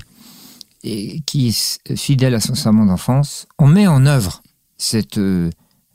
qui 1.26 1.48
est 1.48 1.96
fidèle 1.96 2.34
à 2.34 2.40
son 2.40 2.54
serment 2.54 2.86
d'enfance, 2.86 3.46
on 3.58 3.66
met 3.66 3.86
en 3.86 4.06
œuvre 4.06 4.42
cette 4.76 5.18
euh, 5.18 5.50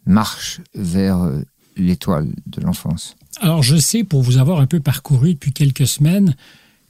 marche 0.05 0.61
vers 0.75 1.21
euh, 1.21 1.41
l'étoile 1.77 2.29
de 2.47 2.61
l'enfance. 2.61 3.15
Alors 3.39 3.63
je 3.63 3.77
sais, 3.77 4.03
pour 4.03 4.21
vous 4.21 4.37
avoir 4.37 4.59
un 4.59 4.67
peu 4.67 4.79
parcouru 4.79 5.33
depuis 5.33 5.53
quelques 5.53 5.87
semaines, 5.87 6.35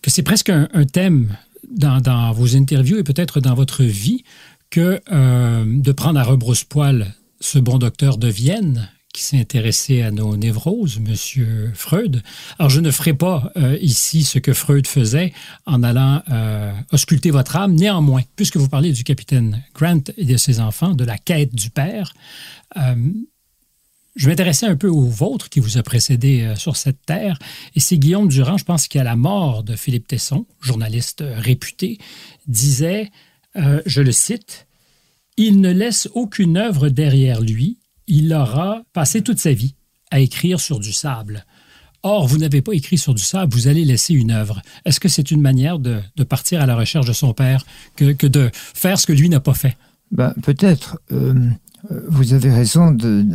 que 0.01 0.09
c'est 0.09 0.23
presque 0.23 0.49
un, 0.49 0.67
thème 0.85 1.35
dans, 1.69 2.31
vos 2.33 2.55
interviews 2.55 2.97
et 2.97 3.03
peut-être 3.03 3.39
dans 3.39 3.53
votre 3.53 3.83
vie 3.83 4.23
que 4.69 4.99
euh, 5.11 5.63
de 5.65 5.91
prendre 5.91 6.19
à 6.19 6.23
rebrousse-poil 6.23 7.13
ce 7.39 7.59
bon 7.59 7.77
docteur 7.77 8.17
de 8.17 8.27
Vienne 8.27 8.89
qui 9.13 9.21
s'est 9.21 9.39
intéressé 9.39 10.01
à 10.01 10.09
nos 10.09 10.35
névroses, 10.35 10.99
Monsieur 10.99 11.71
Freud. 11.75 12.23
Alors, 12.57 12.71
je 12.71 12.79
ne 12.79 12.89
ferai 12.89 13.13
pas 13.13 13.51
euh, 13.57 13.77
ici 13.79 14.23
ce 14.23 14.39
que 14.39 14.53
Freud 14.53 14.87
faisait 14.87 15.33
en 15.67 15.83
allant 15.83 16.23
euh, 16.29 16.73
ausculter 16.91 17.29
votre 17.29 17.55
âme. 17.55 17.75
Néanmoins, 17.75 18.23
puisque 18.35 18.57
vous 18.57 18.67
parlez 18.67 18.91
du 18.91 19.03
capitaine 19.03 19.63
Grant 19.75 20.01
et 20.17 20.25
de 20.25 20.35
ses 20.35 20.59
enfants, 20.59 20.95
de 20.95 21.05
la 21.05 21.19
quête 21.19 21.53
du 21.53 21.69
père, 21.69 22.15
euh, 22.75 22.95
je 24.15 24.29
m'intéressais 24.29 24.65
un 24.65 24.75
peu 24.75 24.89
au 24.89 25.03
vôtre 25.03 25.47
qui 25.47 25.59
vous 25.59 25.77
a 25.77 25.83
précédé 25.83 26.53
sur 26.55 26.75
cette 26.75 27.03
terre. 27.05 27.37
Et 27.75 27.79
c'est 27.79 27.97
Guillaume 27.97 28.27
Durand, 28.27 28.57
je 28.57 28.65
pense 28.65 28.87
qu'à 28.87 29.03
la 29.03 29.15
mort 29.15 29.63
de 29.63 29.75
Philippe 29.75 30.07
Tesson, 30.07 30.45
journaliste 30.59 31.23
réputé, 31.27 31.97
disait, 32.45 33.11
je 33.55 34.01
le 34.01 34.11
cite, 34.11 34.67
Il 35.37 35.61
ne 35.61 35.71
laisse 35.71 36.09
aucune 36.13 36.57
œuvre 36.57 36.89
derrière 36.89 37.41
lui 37.41 37.79
il 38.07 38.33
aura 38.33 38.83
passé 38.93 39.21
toute 39.21 39.39
sa 39.39 39.53
vie 39.53 39.75
à 40.11 40.19
écrire 40.19 40.59
sur 40.59 40.79
du 40.79 40.93
sable. 40.93 41.45
Or, 42.03 42.27
vous 42.27 42.37
n'avez 42.37 42.61
pas 42.61 42.73
écrit 42.73 42.97
sur 42.97 43.13
du 43.13 43.23
sable, 43.23 43.53
vous 43.53 43.67
allez 43.69 43.85
laisser 43.85 44.13
une 44.13 44.31
œuvre. 44.31 44.61
Est-ce 44.83 44.99
que 44.99 45.07
c'est 45.07 45.31
une 45.31 45.41
manière 45.41 45.79
de, 45.79 46.01
partir 46.27 46.61
à 46.61 46.65
la 46.65 46.75
recherche 46.75 47.05
de 47.05 47.13
son 47.13 47.33
père 47.33 47.65
que, 47.95 48.27
de 48.27 48.51
faire 48.53 48.99
ce 48.99 49.07
que 49.07 49.13
lui 49.13 49.29
n'a 49.29 49.39
pas 49.39 49.53
fait? 49.53 49.77
Ben, 50.11 50.33
Peut-être. 50.43 50.99
Euh, 51.11 51.33
vous 52.09 52.33
avez 52.33 52.51
raison 52.51 52.91
de, 52.91 53.25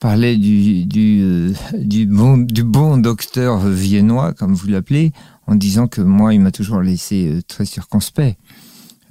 parler 0.00 0.36
du, 0.38 0.86
du, 0.86 1.52
du, 1.74 2.06
bon, 2.06 2.38
du 2.38 2.64
bon 2.64 2.96
docteur 2.96 3.60
viennois, 3.68 4.32
comme 4.32 4.54
vous 4.54 4.68
l'appelez, 4.68 5.12
en 5.46 5.56
disant 5.56 5.88
que 5.88 6.00
moi, 6.00 6.32
il 6.32 6.40
m'a 6.40 6.52
toujours 6.52 6.80
laissé 6.80 7.28
euh, 7.28 7.42
très 7.46 7.64
circonspect. 7.64 8.38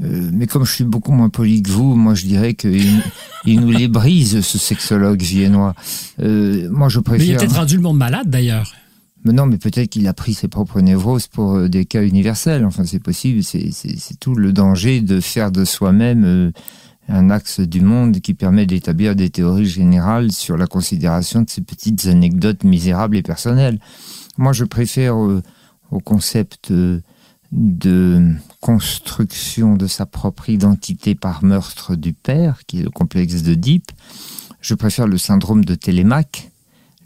Euh, 0.02 0.30
mais 0.34 0.48
comme 0.48 0.66
je 0.66 0.74
suis 0.74 0.84
beaucoup 0.86 1.12
moins 1.12 1.30
poli 1.30 1.62
que 1.62 1.72
vous, 1.72 1.96
moi 1.96 2.14
je 2.14 2.26
dirais 2.26 2.54
qu'il 2.54 3.02
il 3.46 3.60
nous 3.60 3.72
les 3.72 3.88
brise, 3.88 4.42
ce 4.42 4.58
sexologue 4.58 5.22
viennois. 5.22 5.76
Euh, 6.22 6.70
moi 6.72 6.88
je 6.90 7.00
préfère. 7.00 7.26
Mais 7.26 7.34
il 7.34 7.36
a 7.36 7.40
peut-être 7.40 7.56
rendu 7.56 7.76
le 7.76 7.82
monde 7.82 7.98
malade 7.98 8.30
d'ailleurs. 8.30 8.74
Mais 9.26 9.34
non, 9.34 9.46
mais 9.46 9.58
peut-être 9.58 9.90
qu'il 9.90 10.08
a 10.08 10.14
pris 10.14 10.34
ses 10.34 10.48
propres 10.48 10.80
névroses 10.80 11.28
pour 11.28 11.56
euh, 11.56 11.68
des 11.68 11.84
cas 11.84 12.04
universels. 12.04 12.64
Enfin, 12.66 12.86
c'est 12.86 13.04
possible. 13.04 13.44
C'est 13.44 14.20
tout 14.20 14.36
le 14.36 14.54
danger 14.54 15.02
de 15.02 15.20
faire 15.20 15.52
de 15.52 15.66
soi-même 15.66 16.54
un 17.10 17.30
axe 17.30 17.60
du 17.60 17.82
monde 17.82 18.22
qui 18.22 18.34
permet 18.34 18.66
d'établir 18.66 19.18
des 19.18 19.30
théories 19.30 19.66
générales 19.66 20.32
sur 20.32 20.56
la 20.56 20.68
considération 20.68 21.42
de 21.42 21.50
ces 21.50 21.62
petites 21.62 22.06
anecdotes 22.06 22.64
misérables 22.64 23.18
et 23.18 23.22
personnelles. 23.22 23.80
Moi, 24.38 24.54
je 24.54 24.64
préfère 24.64 25.18
au 25.18 26.00
concept 26.00 26.72
de 27.52 28.34
construction 28.62 29.76
de 29.76 29.88
sa 29.88 30.06
propre 30.06 30.50
identité 30.50 31.16
par 31.16 31.44
meurtre 31.44 31.96
du 31.96 32.14
père, 32.14 32.62
qui 32.68 32.80
est 32.80 32.84
le 32.84 32.90
complexe 32.90 33.42
d'Oedipe. 33.42 33.92
Je 34.62 34.76
préfère 34.76 35.08
le 35.08 35.18
syndrome 35.18 35.66
de 35.66 35.76
Télémaque, 35.76 36.52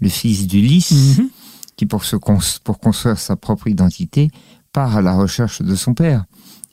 le 0.01 0.09
fils 0.09 0.47
d'Ulysse, 0.47 1.17
mhm. 1.17 1.29
qui 1.77 1.85
pour, 1.85 2.03
se 2.03 2.15
pour 2.63 2.79
construire 2.79 3.19
sa 3.19 3.35
propre 3.35 3.67
identité 3.67 4.31
part 4.73 4.97
à 4.97 5.01
la 5.01 5.13
recherche 5.13 5.62
de 5.62 5.75
son 5.75 5.93
père 5.93 6.25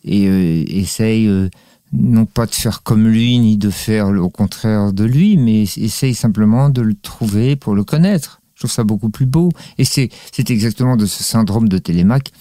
et 0.05 0.27
euh, 0.27 0.65
essaye 0.69 1.27
euh, 1.27 1.51
non 1.93 2.25
pas 2.25 2.47
de 2.47 2.55
faire 2.55 2.83
comme 2.83 3.07
lui 3.07 3.39
ni 3.39 3.57
de 3.57 3.71
faire 3.71 4.09
au 4.09 4.31
contraire 4.31 4.93
de 4.93 5.05
lui, 5.05 5.37
mais 5.37 5.63
essaye 5.63 6.15
simplement 6.15 6.71
de 6.71 6.83
le 6.83 6.95
trouver 6.95 7.57
pour 7.57 7.75
le 7.75 7.85
connaître. 7.85 8.41
Je 8.55 8.61
trouve 8.61 8.73
ça 8.73 8.85
beaucoup 8.85 9.11
plus 9.11 9.27
beau. 9.27 9.51
Et 9.79 9.85
c'est 9.85 10.11
exactement 10.51 10.97
de 10.97 11.07
ce 11.07 11.25
syndrome 11.25 11.69
de 11.69 11.79
Télémaque 11.79 12.33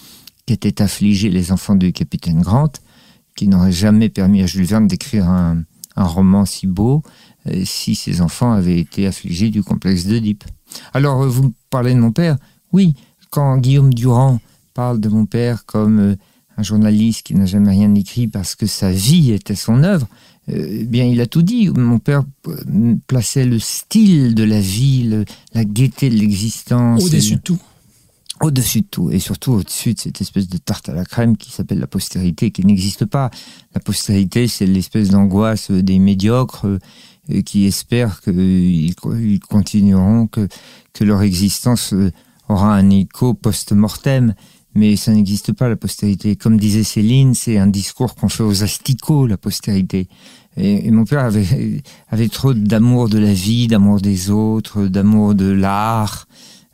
qu'étaient 0.50 0.82
affligés 0.82 1.30
les 1.30 1.52
enfants 1.52 1.76
du 1.76 1.94
capitaine 1.94 2.42
Grant, 2.42 2.72
qui 3.36 3.48
n'aurait 3.48 3.72
jamais 3.72 4.10
permis 4.10 4.42
à 4.42 4.48
Jules 4.48 4.66
Verne 4.66 4.88
d'écrire 4.88 5.30
un, 5.30 5.64
roman 5.96 6.46
si 6.46 6.66
beau 6.66 7.04
euh, 7.48 7.64
si 7.66 7.94
ses 7.94 8.22
enfants 8.22 8.54
avaient 8.54 8.80
été 8.80 9.06
affligés 9.06 9.50
du 9.50 9.64
complexe 9.64 10.06
d'Oedipe. 10.06 10.46
Alors, 10.94 11.22
euh, 11.22 11.28
vous 11.28 11.44
me 11.44 11.52
parlez 11.70 11.94
de 11.94 12.00
mon 12.00 12.14
père 12.14 12.38
Oui, 12.72 12.96
quand 13.30 13.58
Guillaume 13.58 13.94
Durand 13.94 14.40
parle 14.74 15.00
de 15.02 15.10
mon 15.10 15.26
père 15.26 15.66
comme 15.66 16.00
euh, 16.00 16.16
un 16.58 16.64
journaliste 16.64 17.24
qui 17.24 17.36
n'a 17.36 17.46
jamais 17.46 17.72
rien 17.72 17.94
écrit 17.96 18.28
parce 18.28 18.56
que 18.56 18.66
sa 18.66 18.92
vie 18.92 19.32
était 19.32 19.56
son 19.56 19.84
œuvre, 19.84 20.08
eh 20.48 20.86
bien, 20.86 21.04
il 21.04 21.22
a 21.22 21.28
tout 21.28 21.44
dit. 21.44 21.70
Mon 21.70 22.00
père 22.00 22.24
plaçait 23.06 23.46
le 23.46 23.60
style 23.60 24.34
de 24.34 24.44
la 24.44 24.60
vie, 24.60 25.26
la 25.54 25.64
gaieté 25.64 26.10
de 26.10 26.16
l'existence. 26.16 27.04
Au-dessus 27.04 27.36
de 27.36 27.42
tout 27.42 27.60
au-dessus 28.42 28.82
de 28.82 28.88
tout, 28.88 29.12
et 29.12 29.20
surtout 29.20 29.54
au-dessus 29.54 29.94
de 29.94 30.00
cette 30.00 30.22
espèce 30.22 30.48
de 30.48 30.58
tarte 30.58 30.90
à 30.90 30.94
la 30.94 31.06
crème 31.06 31.38
qui 31.38 31.52
s'appelle 31.52 31.80
la 31.80 31.88
postérité, 31.88 32.52
qui 32.52 32.66
n'existe 32.66 33.06
pas. 33.06 33.30
La 33.74 33.82
postérité, 33.82 34.48
c'est 34.48 34.66
l'espèce 34.66 35.10
d'angoisse 35.10 35.72
des 35.72 36.00
médiocres 36.00 36.66
euh, 36.66 37.42
qui 37.42 37.66
espèrent 37.66 38.22
qu'ils 38.22 38.96
continueront, 38.96 40.28
que, 40.28 40.48
que 40.94 41.04
leur 41.04 41.22
existence 41.22 41.94
euh, 41.94 42.12
aura 42.48 42.76
un 42.76 42.90
écho 42.90 43.34
post-mortem. 43.34 44.34
Mais 44.76 44.96
ça 44.96 45.12
n'existe 45.12 45.52
pas, 45.52 45.68
la 45.68 45.76
postérité. 45.76 46.36
Comme 46.36 46.58
disait 46.58 46.84
Céline, 46.84 47.34
c'est 47.34 47.58
un 47.58 47.68
discours 47.68 48.16
qu'on 48.16 48.30
fait 48.30 48.44
aux 48.44 48.64
asticots, 48.64 49.26
la 49.26 49.38
postérité. 49.38 50.08
Et, 50.58 50.92
mon 50.92 51.06
père 51.06 51.26
avait, 51.26 52.30
trop 52.30 52.54
d'amour 52.54 53.10
de 53.10 53.18
la 53.18 53.34
vie, 53.34 53.68
d'amour 53.68 54.02
des 54.02 54.30
autres, 54.30 54.88
d'amour 54.88 55.36
de 55.36 55.50
l'art, 55.50 56.28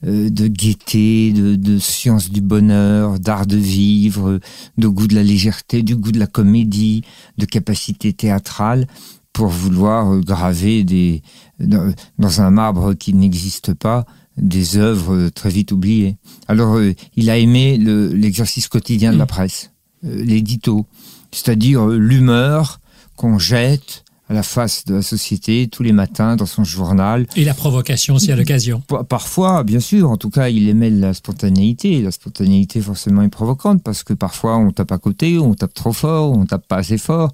de 0.04 0.48
gaieté, 0.48 1.32
de, 1.32 1.80
science 1.80 2.30
du 2.30 2.42
bonheur, 2.42 3.20
d'art 3.20 3.48
de 3.48 3.58
vivre, 3.58 4.40
de 4.78 4.88
goût 4.88 5.08
de 5.08 5.16
la 5.16 5.24
légèreté, 5.24 5.82
du 5.82 5.96
goût 5.96 6.12
de 6.12 6.20
la 6.20 6.28
comédie, 6.28 7.04
de 7.38 7.46
capacité 7.46 8.14
théâtrale, 8.14 8.88
pour 9.34 9.48
vouloir 9.48 10.20
graver 10.20 10.84
des, 10.84 11.22
dans 11.60 12.42
un 12.42 12.52
marbre 12.52 12.94
qui 12.94 13.14
n'existe 13.14 13.74
pas 13.74 14.06
des 14.38 14.78
œuvres 14.78 15.30
très 15.30 15.50
vite 15.50 15.72
oubliées. 15.72 16.18
Alors, 16.48 16.76
euh, 16.76 16.94
il 17.16 17.30
a 17.30 17.38
aimé 17.38 17.78
l'exercice 17.78 18.68
quotidien 18.68 19.14
de 19.14 19.18
la 19.18 19.26
presse, 19.26 19.72
euh, 20.06 20.24
l'édito, 20.24 20.86
c'est-à-dire 21.32 21.86
l'humeur 21.88 22.80
qu'on 23.16 23.40
jette 23.40 24.05
à 24.28 24.34
la 24.34 24.44
face 24.44 24.86
de 24.86 24.96
la 24.96 25.02
société 25.02 25.68
tous 25.72 25.84
les 25.84 25.92
matins 25.92 26.36
dans 26.36 26.46
son 26.46 26.64
journal. 26.64 27.28
Et 27.36 27.46
la 27.46 27.54
provocation 27.54 28.16
aussi 28.16 28.32
à 28.32 28.36
l'occasion. 28.36 28.82
Parfois, 29.08 29.64
bien 29.64 29.80
sûr. 29.80 30.10
En 30.10 30.18
tout 30.18 30.30
cas, 30.30 30.50
il 30.50 30.68
aimait 30.68 30.90
la 30.90 31.14
spontanéité. 31.14 32.02
La 32.02 32.12
spontanéité 32.12 32.82
forcément 32.82 33.22
est 33.22 33.30
provocante 33.30 33.84
parce 33.84 34.04
que 34.04 34.14
parfois 34.14 34.58
on 34.58 34.72
tape 34.72 34.92
à 34.92 34.98
côté, 34.98 35.38
on 35.38 35.54
tape 35.54 35.74
trop 35.74 35.94
fort, 35.94 36.32
on 36.32 36.46
tape 36.46 36.68
pas 36.68 36.78
assez 36.78 36.98
fort. 36.98 37.32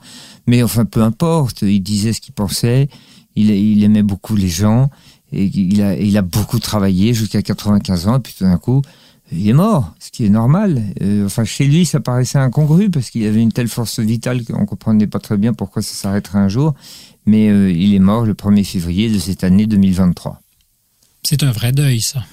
Mais 0.48 0.64
enfin, 0.64 0.86
peu 0.86 1.02
importe. 1.02 1.62
Il 1.62 1.82
disait 1.82 2.14
ce 2.14 2.22
qu'il 2.22 2.34
pensait. 2.34 2.90
Il, 3.36 3.50
il, 3.50 3.82
aimait 3.84 4.04
beaucoup 4.04 4.36
les 4.36 4.50
gens 4.50 4.90
et 5.32 5.46
il 5.46 5.82
a, 5.82 5.96
il 5.96 6.18
a 6.18 6.22
beaucoup 6.22 6.60
travaillé 6.60 7.14
jusqu'à 7.14 7.42
95 7.42 8.08
ans. 8.08 8.18
Et 8.18 8.20
puis 8.20 8.34
tout 8.38 8.44
d'un 8.44 8.58
coup, 8.58 8.82
il 9.32 9.48
est 9.48 9.54
mort, 9.54 9.94
ce 10.00 10.12
qui 10.12 10.26
est 10.26 10.30
normal. 10.30 10.82
Euh, 11.02 11.26
enfin, 11.26 11.46
chez 11.46 11.66
lui, 11.66 11.86
ça 11.86 12.00
paraissait 12.00 12.38
incongru 12.38 12.90
parce 12.90 13.10
qu'il 13.10 13.26
avait 13.26 13.42
une 13.42 13.52
telle 13.52 13.70
force 13.70 14.00
vitale 14.00 14.44
qu'on 14.44 14.66
comprenait 14.66 15.08
pas 15.08 15.20
très 15.20 15.38
bien 15.38 15.54
pourquoi 15.54 15.82
ça 15.82 15.94
s'arrêterait 15.94 16.40
un 16.40 16.50
jour. 16.50 16.74
Mais 17.26 17.50
euh, 17.50 17.72
il 17.72 17.94
est 17.94 18.00
mort 18.00 18.26
le 18.26 18.34
1er 18.34 18.66
février 18.66 19.10
de 19.10 19.20
cette 19.20 19.44
année 19.44 19.68
2023. 19.68 20.42
C'est 21.24 21.44
un 21.44 21.52
vrai 21.52 21.72
deuil, 21.72 22.02
ça. 22.02 22.24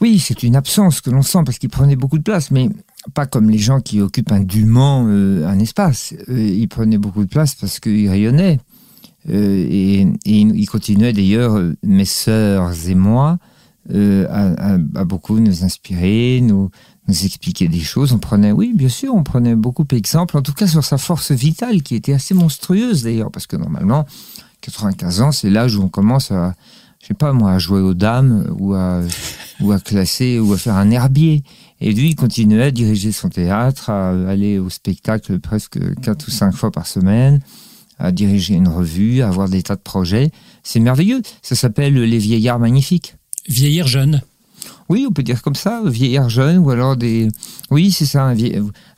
Oui, 0.00 0.18
c'est 0.18 0.42
une 0.42 0.56
absence 0.56 1.00
que 1.00 1.10
l'on 1.10 1.22
sent 1.22 1.40
parce 1.46 1.58
qu'il 1.58 1.70
prenait 1.70 1.96
beaucoup 1.96 2.18
de 2.18 2.22
place, 2.22 2.50
mais 2.50 2.68
pas 3.14 3.26
comme 3.26 3.48
les 3.48 3.58
gens 3.58 3.80
qui 3.80 4.00
occupent 4.00 4.32
indûment 4.32 5.04
euh, 5.06 5.46
un 5.46 5.58
espace. 5.58 6.12
il 6.28 6.66
prenait 6.68 6.98
beaucoup 6.98 7.24
de 7.24 7.30
place 7.30 7.54
parce 7.54 7.78
qu'il 7.78 8.08
rayonnait. 8.08 8.58
et, 9.28 10.00
et, 10.02 10.06
il 10.24 10.66
continuait 10.66 11.12
d'ailleurs, 11.12 11.60
mes 11.82 12.04
sœurs 12.04 12.72
et 12.88 12.94
moi, 12.94 13.38
euh, 13.94 14.26
a, 14.94 15.04
beaucoup 15.04 15.38
nous 15.38 15.64
inspirer, 15.64 16.40
nous, 16.42 16.70
nous 17.08 17.24
expliquer 17.24 17.68
des 17.68 17.80
choses. 17.80 18.12
On 18.12 18.18
prenait, 18.18 18.52
oui, 18.52 18.72
bien 18.74 18.88
sûr, 18.88 19.14
on 19.14 19.22
prenait 19.22 19.54
beaucoup 19.54 19.84
d'exemples, 19.84 20.36
en 20.36 20.42
tout 20.42 20.52
cas 20.52 20.66
sur 20.66 20.84
sa 20.84 20.98
force 20.98 21.30
vitale, 21.32 21.82
qui 21.82 21.94
était 21.94 22.12
assez 22.12 22.34
monstrueuse 22.34 23.02
d'ailleurs, 23.04 23.30
parce 23.30 23.46
que 23.46 23.56
normalement, 23.56 24.06
95 24.62 25.20
ans, 25.20 25.32
c'est 25.32 25.50
l'âge 25.50 25.76
où 25.76 25.82
on 25.82 25.88
commence 25.88 26.32
à, 26.32 26.54
je 27.00 27.08
sais 27.08 27.14
pas 27.14 27.32
moi, 27.32 27.52
à 27.52 27.58
jouer 27.58 27.80
aux 27.80 27.94
dames 27.94 28.46
ou 28.58 28.74
à, 28.74 29.02
ou 29.60 29.72
à 29.72 29.78
classer 29.78 30.38
ou 30.38 30.52
à 30.52 30.56
faire 30.56 30.76
un 30.76 30.90
herbier. 30.90 31.44
Et 31.80 31.92
lui, 31.92 32.10
il 32.10 32.16
continuait 32.16 32.64
à 32.64 32.70
diriger 32.70 33.12
son 33.12 33.28
théâtre, 33.28 33.90
à 33.90 34.10
aller 34.28 34.58
au 34.58 34.70
spectacle 34.70 35.38
presque 35.38 35.78
quatre 36.00 36.28
ou 36.28 36.30
cinq 36.30 36.52
fois 36.52 36.70
par 36.70 36.86
semaine, 36.86 37.40
à 37.98 38.12
diriger 38.12 38.54
une 38.54 38.68
revue, 38.68 39.20
à 39.20 39.28
avoir 39.28 39.48
des 39.48 39.62
tas 39.62 39.76
de 39.76 39.80
projets. 39.80 40.32
C'est 40.62 40.80
merveilleux. 40.80 41.22
Ça 41.42 41.54
s'appelle 41.54 41.94
Les 41.94 42.18
Vieillards 42.18 42.58
Magnifiques 42.58 43.14
vieillir 43.48 43.86
jeune. 43.86 44.22
Oui, 44.88 45.06
on 45.08 45.12
peut 45.12 45.22
dire 45.22 45.42
comme 45.42 45.54
ça, 45.54 45.82
vieillir 45.84 46.28
jeune, 46.28 46.58
ou 46.58 46.70
alors 46.70 46.96
des... 46.96 47.28
Oui, 47.70 47.90
c'est 47.90 48.06
ça, 48.06 48.24
un, 48.24 48.34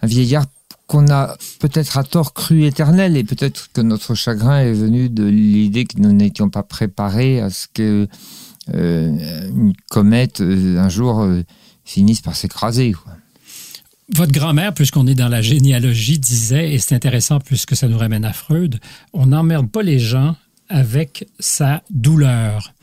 vieillard 0.02 0.47
qu'on 0.87 1.11
a 1.11 1.37
peut-être 1.61 1.99
à 1.99 2.05
tort 2.05 2.35
cru 2.35 2.64
éternel, 2.64 3.17
et 3.17 3.25
peut-être 3.25 3.71
que 3.73 3.81
notre 3.81 4.14
chagrin 4.14 4.61
est 4.61 4.73
venu 4.73 5.09
de 5.09 5.25
l'idée 5.25 5.85
que 5.85 5.99
nous 5.99 6.12
n'étions 6.12 6.50
pas 6.50 6.62
préparés 6.62 7.40
à 7.40 7.50
ce 7.50 7.67
que 7.73 8.09
euh, 8.75 9.49
une 9.49 9.73
comète 9.88 10.40
euh, 10.40 10.78
un 10.78 10.88
jour 10.90 11.21
euh, 11.21 11.43
finisse 11.85 12.21
par 12.21 12.37
s'écraser. 12.37 12.95
Votre 14.14 14.33
grand-mère, 14.33 14.75
puisqu'on 14.75 15.07
est 15.07 15.14
dans 15.14 15.28
la 15.28 15.43
généalogie, 15.43 16.19
disait, 16.19 16.75
et 16.75 16.78
c'est 16.78 16.95
intéressant 16.95 17.40
puisque 17.40 17.76
ça 17.76 17.88
nous 17.88 17.99
ramène 17.99 18.25
à 18.25 18.33
Freud, 18.33 18.78
on 19.12 19.26
n'emmerde 19.26 19.71
pas 19.71 19.83
les 19.83 19.99
gens 19.99 20.37
avec 20.69 21.26
sa 21.38 21.83
douleur. 21.90 22.75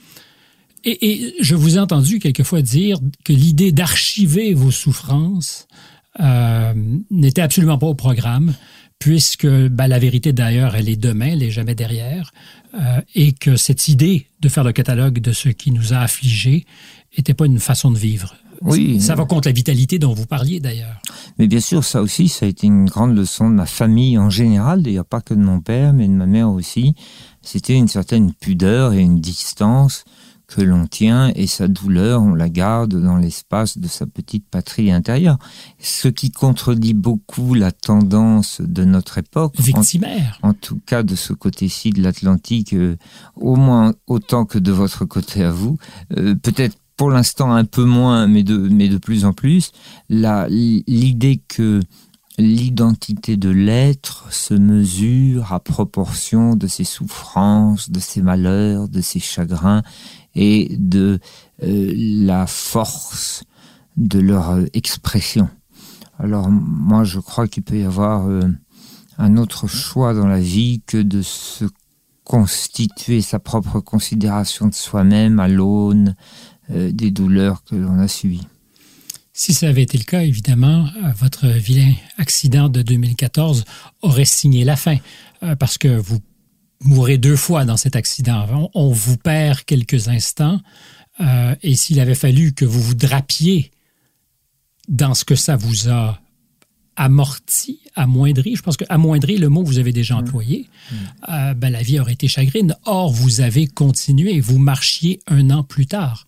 Et, 0.86 1.34
je 1.40 1.56
vous 1.56 1.78
ai 1.78 1.80
entendu 1.80 2.20
quelquefois 2.20 2.62
dire 2.62 3.00
que 3.24 3.34
l'idée 3.34 3.72
d'archiver 3.72 4.54
vos 4.54 4.72
souffrances 4.72 5.68
euh, 6.20 6.74
n'était 7.10 7.42
absolument 7.42 7.78
pas 7.78 7.88
au 7.88 7.96
programme, 7.96 8.54
puisque 9.00 9.48
ben, 9.48 9.88
la 9.88 10.00
vérité 10.00 10.32
d'ailleurs, 10.32 10.76
elle 10.76 10.88
est 10.88 10.96
demain, 10.96 11.30
elle 11.32 11.40
n'est 11.40 11.52
jamais 11.52 11.76
derrière, 11.76 12.32
euh, 12.76 13.02
et 13.16 13.34
que 13.34 13.56
cette 13.56 13.88
idée 13.88 14.28
de 14.40 14.50
faire 14.50 14.64
le 14.64 14.74
catalogue 14.74 15.20
de 15.20 15.32
ce 15.34 15.50
qui 15.50 15.72
nous 15.72 15.94
a 15.94 15.98
affligés 15.98 16.66
n'était 17.18 17.34
pas 17.34 17.46
une 17.46 17.60
façon 17.60 17.92
de 17.92 17.98
vivre. 17.98 18.36
Oui. 18.62 19.02
Ça 19.02 19.16
va 19.16 19.26
contre 19.26 19.48
la 19.48 19.54
vitalité 19.54 20.00
dont 20.00 20.14
vous 20.14 20.26
parliez 20.26 20.60
d'ailleurs. 20.60 21.02
Mais 21.38 21.48
bien 21.48 21.60
sûr, 21.60 21.84
ça 21.84 22.02
aussi, 22.02 22.30
ça 22.30 22.46
a 22.46 22.50
été 22.50 22.68
une 22.68 22.86
grande 22.86 23.16
leçon 23.16 23.50
de 23.50 23.56
ma 23.56 23.66
famille 23.66 24.18
en 24.18 24.30
général, 24.30 24.82
d'ailleurs 24.82 25.06
pas 25.06 25.22
que 25.22 25.34
de 25.34 25.42
mon 25.42 25.60
père, 25.60 25.94
mais 25.94 26.08
de 26.08 26.14
ma 26.14 26.26
mère 26.26 26.50
aussi. 26.50 26.96
C'était 27.42 27.76
une 27.76 27.88
certaine 27.88 28.34
pudeur 28.34 28.94
et 28.94 29.02
une 29.02 29.20
distance 29.20 30.06
que 30.48 30.62
l'on 30.62 30.88
tient 30.88 31.32
et 31.36 31.48
sa 31.48 31.68
douleur, 31.68 32.22
on 32.22 32.34
la 32.34 32.50
garde 32.50 33.02
dans 33.02 33.18
l'espace 33.18 33.78
de 33.78 33.88
sa 33.88 34.06
petite 34.06 34.48
patrie 34.50 34.92
intérieure. 34.92 35.38
Ce 35.80 36.08
qui 36.08 36.32
contredit 36.32 36.94
beaucoup 36.94 37.54
la 37.54 37.72
tendance 37.72 38.62
de 38.62 38.84
notre 38.84 39.18
époque. 39.18 39.54
Victimaire. 39.60 40.40
En, 40.44 40.54
tout 40.54 40.80
cas, 40.86 41.04
de 41.04 41.16
ce 41.16 41.34
côté-ci 41.34 41.90
de 41.92 42.02
l'Atlantique, 42.02 42.74
euh, 42.74 42.98
au 43.36 43.56
moins 43.56 43.94
autant 44.08 44.46
que 44.46 44.60
de 44.60 44.72
votre 44.72 45.06
côté 45.06 45.44
à 45.44 45.52
vous. 45.52 45.78
Euh, 46.18 46.36
peut-être 46.36 46.78
pour 46.98 47.10
l'instant 47.10 47.54
un 47.54 47.66
peu 47.66 47.84
moins, 47.84 48.28
mais 48.28 48.44
de, 48.44 48.58
mais 48.58 48.88
de 48.88 48.98
plus 48.98 49.26
en 49.26 49.34
plus, 49.34 49.72
l'idée 50.10 51.42
que 51.48 51.82
l'identité 52.38 53.38
de 53.38 53.50
l'être 53.50 54.28
se 54.32 54.54
mesure 54.54 55.54
à 55.54 55.60
proportion 55.60 56.56
de 56.56 56.68
ses 56.68 56.84
souffrances, 56.84 57.90
de 57.90 58.00
ses 58.00 58.22
malheurs, 58.22 58.90
de 58.90 59.02
ses 59.02 59.20
chagrins 59.20 59.84
et 60.36 60.76
de 60.78 61.20
euh, 61.64 61.94
la 61.96 62.48
force 62.48 63.44
de 63.98 64.20
leur 64.20 64.52
euh, 64.52 64.66
expression. 64.74 65.50
Alors 66.20 66.50
moi 66.50 67.04
je 67.04 67.20
crois 67.20 67.48
qu'il 67.48 67.64
peut 67.64 67.80
y 67.80 67.84
avoir 67.84 68.28
euh, 68.28 68.42
un 69.18 69.38
autre 69.38 69.68
choix 69.68 70.14
dans 70.14 70.28
la 70.28 70.40
vie 70.40 70.82
que 70.86 70.98
de 70.98 71.22
se 71.22 71.66
constituer 72.24 73.22
sa 73.22 73.40
propre 73.40 73.80
considération 73.80 74.68
de 74.68 74.74
soi-même 74.74 75.40
à 75.40 75.48
l'aune 75.48 76.16
des 76.68 77.12
douleurs 77.12 77.64
que 77.64 77.76
l'on 77.76 78.00
a 78.00 78.08
subies. 78.08 78.48
Si 79.34 79.54
ça 79.54 79.70
avait 79.70 79.84
été 79.84 80.00
le 80.00 80.04
cas, 80.04 80.24
évidemment, 80.24 80.88
votre 81.16 81.46
vilain 81.46 81.94
accident 82.18 82.68
de 82.68 82.82
2014 82.82 83.64
aurait 84.02 84.26
signé 84.26 84.64
la 84.64 84.76
fin, 84.76 84.98
parce 85.60 85.78
que 85.78 85.96
vous 86.00 86.20
mourrez 86.88 87.18
deux 87.18 87.36
fois 87.36 87.66
dans 87.66 87.78
cet 87.78 87.96
accident. 87.96 88.70
On, 88.74 88.92
vous 88.92 89.18
perd 89.18 89.62
quelques 89.64 90.08
instants, 90.08 90.62
et 91.62 91.76
s'il 91.76 92.00
avait 92.00 92.16
fallu 92.16 92.54
que 92.54 92.66
vous 92.66 92.82
vous 92.82 92.96
drapiez 92.96 93.72
dans 94.88 95.14
ce 95.14 95.26
que 95.26 95.36
ça 95.36 95.56
vous 95.56 95.90
a 95.90 96.20
amorti, 96.96 97.80
amoindri, 97.96 98.56
je 98.56 98.62
pense 98.62 98.78
que 98.78 98.86
amoindri, 98.90 99.38
le 99.38 99.50
mot 99.50 99.64
que 99.64 99.68
vous 99.68 99.80
avez 99.80 99.92
déjà 99.92 100.16
mmh. 100.16 100.20
employé, 100.20 100.70
mmh. 100.92 101.54
ben, 101.56 101.70
la 101.70 101.82
vie 101.82 102.00
aurait 102.00 102.14
été 102.14 102.28
chagrine. 102.28 102.76
Or, 102.86 103.12
vous 103.12 103.42
avez 103.42 103.68
continué, 103.68 104.40
vous 104.40 104.60
marchiez 104.60 105.20
un 105.28 105.50
an 105.50 105.64
plus 105.64 105.88
tard. 105.88 106.28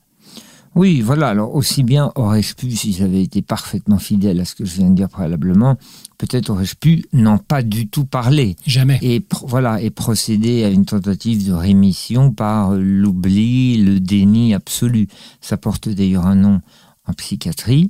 Oui, 0.78 1.02
voilà. 1.02 1.30
Alors 1.30 1.56
aussi 1.56 1.82
bien 1.82 2.12
aurais-je 2.16 2.54
pu, 2.54 2.70
si 2.72 2.94
j'avais 2.94 3.24
été 3.24 3.42
parfaitement 3.42 3.98
fidèle 3.98 4.40
à 4.40 4.46
ce 4.46 4.54
que 4.54 4.64
je 4.64 4.76
viens 4.76 4.92
de 4.92 4.96
dire 4.96 5.10
préalablement, 5.10 5.76
peut-être 6.20 6.52
aurais-je 6.52 6.76
pu 6.76 7.04
n'en 7.14 7.40
pas 7.40 7.64
du 7.64 7.88
tout 7.88 8.06
parler. 8.06 8.56
Jamais. 8.66 9.00
Et 9.02 9.26
voilà, 9.42 9.82
et 9.82 9.90
procéder 9.90 10.64
à 10.64 10.70
une 10.70 10.86
tentative 10.86 11.48
de 11.48 11.54
rémission 11.54 12.32
par 12.32 12.76
l'oubli, 12.76 13.84
le 13.84 14.00
déni 14.00 14.54
absolu. 14.54 15.08
Ça 15.42 15.58
porte 15.58 15.90
d'ailleurs 15.90 16.28
un 16.28 16.36
nom 16.36 16.62
en 17.08 17.14
psychiatrie. 17.14 17.90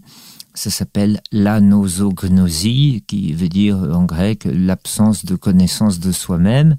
Ça 0.53 0.71
s'appelle 0.71 1.21
l'anosognosie, 1.33 3.03
qui 3.05 3.33
veut 3.33 3.49
dire 3.49 3.77
en 3.77 4.05
grec 4.05 4.47
l'absence 4.49 5.25
de 5.25 5.35
connaissance 5.35 5.99
de 5.99 6.13
soi-même. 6.13 6.77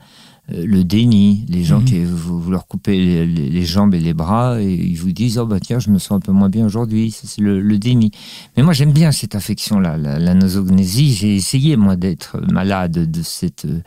Euh, 0.54 0.64
le 0.66 0.82
déni, 0.82 1.44
les 1.48 1.62
gens 1.62 1.80
mhm. 1.80 1.84
qui 1.84 2.04
vous, 2.04 2.50
leur 2.50 2.66
coupez 2.66 3.26
les, 3.26 3.64
jambes 3.64 3.92
et 3.94 4.00
les 4.00 4.14
bras 4.14 4.62
et 4.62 4.72
ils 4.72 4.96
vous 4.96 5.12
disent 5.12 5.36
oh 5.36 5.44
bah 5.44 5.60
tiens 5.60 5.78
je 5.78 5.90
me 5.90 5.98
sens 5.98 6.12
un 6.12 6.20
peu 6.20 6.32
moins 6.32 6.48
bien 6.48 6.64
aujourd'hui, 6.64 7.10
c'est 7.10 7.40
le, 7.42 7.78
déni. 7.78 8.12
Mais 8.56 8.62
moi 8.62 8.72
j'aime 8.72 8.92
bien 8.92 9.12
cette 9.12 9.34
affection 9.34 9.78
là, 9.78 9.98
la, 9.98 10.34
nosognésie. 10.34 11.12
J'ai 11.12 11.36
essayé 11.36 11.76
moi 11.76 11.96
d'être 11.96 12.40
malade 12.50 13.10
de 13.10 13.22
cette 13.22 13.66
euh, 13.66 13.80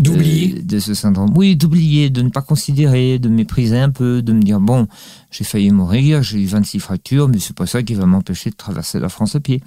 d'oublier 0.00 0.60
de 0.62 0.80
ce 0.80 0.92
syndrome. 0.92 1.30
Oui, 1.36 1.54
d'oublier, 1.54 2.10
de 2.10 2.22
ne 2.22 2.30
pas 2.30 2.42
considérer, 2.42 3.20
de 3.20 3.28
mépriser 3.28 3.78
un 3.78 3.90
peu, 3.90 4.20
de 4.20 4.32
me 4.32 4.42
dire 4.42 4.58
bon 4.58 4.88
j'ai 5.30 5.44
failli 5.44 5.70
mourir, 5.70 6.22
j'ai 6.22 6.42
eu 6.42 6.46
26 6.46 6.80
fractures, 6.80 7.28
mais 7.28 7.38
c'est 7.38 7.54
pas 7.54 7.66
ça 7.66 7.84
qui 7.84 7.94
va 7.94 8.06
m'empêcher 8.06 8.50
de 8.50 8.56
traverser 8.56 8.98
la 8.98 9.08
France 9.08 9.36
à 9.36 9.40
pied. 9.40 9.62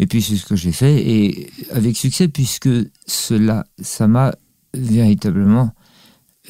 Et 0.00 0.06
puis 0.06 0.20
c'est 0.20 0.36
ce 0.36 0.46
que 0.46 0.56
j'ai 0.56 0.72
fait 0.72 1.08
et 1.08 1.50
avec 1.70 1.96
succès 1.96 2.26
puisque 2.26 2.68
cela 3.06 3.66
ça 3.80 4.08
m'a 4.08 4.34
véritablement 4.74 5.72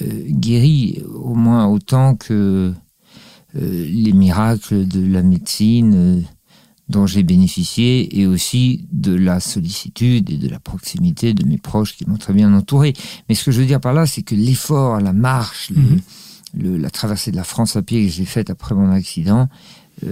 euh, 0.03 0.25
guéri, 0.29 1.03
au 1.15 1.35
moins 1.35 1.67
autant 1.67 2.17
que 2.17 2.73
euh, 3.57 3.87
les 3.89 4.13
miracles 4.13 4.87
de 4.87 5.01
la 5.01 5.23
médecine 5.23 5.95
euh, 5.95 6.21
dont 6.91 7.07
j'ai 7.07 7.23
bénéficié 7.23 8.21
et 8.21 8.27
aussi 8.27 8.87
de 8.93 9.15
la 9.15 9.41
sollicitude 9.41 10.29
et 10.31 10.37
de 10.37 10.49
la 10.49 10.61
proximité 10.61 11.33
de 11.33 11.47
mes 11.47 11.57
proches 11.57 11.97
qui 11.97 12.07
m'ont 12.07 12.19
très 12.19 12.35
bien 12.35 12.53
entouré. 12.53 12.93
Mais 13.29 13.35
ce 13.35 13.45
que 13.45 13.53
je 13.53 13.61
veux 13.61 13.67
dire 13.67 13.81
par 13.81 13.95
là, 13.95 14.05
c'est 14.05 14.23
que 14.23 14.35
l'effort, 14.35 15.01
la 15.01 15.15
marche, 15.15 15.71
mhm. 15.71 16.79
la 16.79 16.91
traversée 16.91 17.31
de 17.31 17.37
la 17.37 17.45
France 17.45 17.77
à 17.77 17.83
pied 17.83 18.05
que 18.05 18.13
j'ai 18.13 18.27
faite 18.27 18.51
après 18.51 18.75
mon 18.75 18.91
accident 18.91 19.49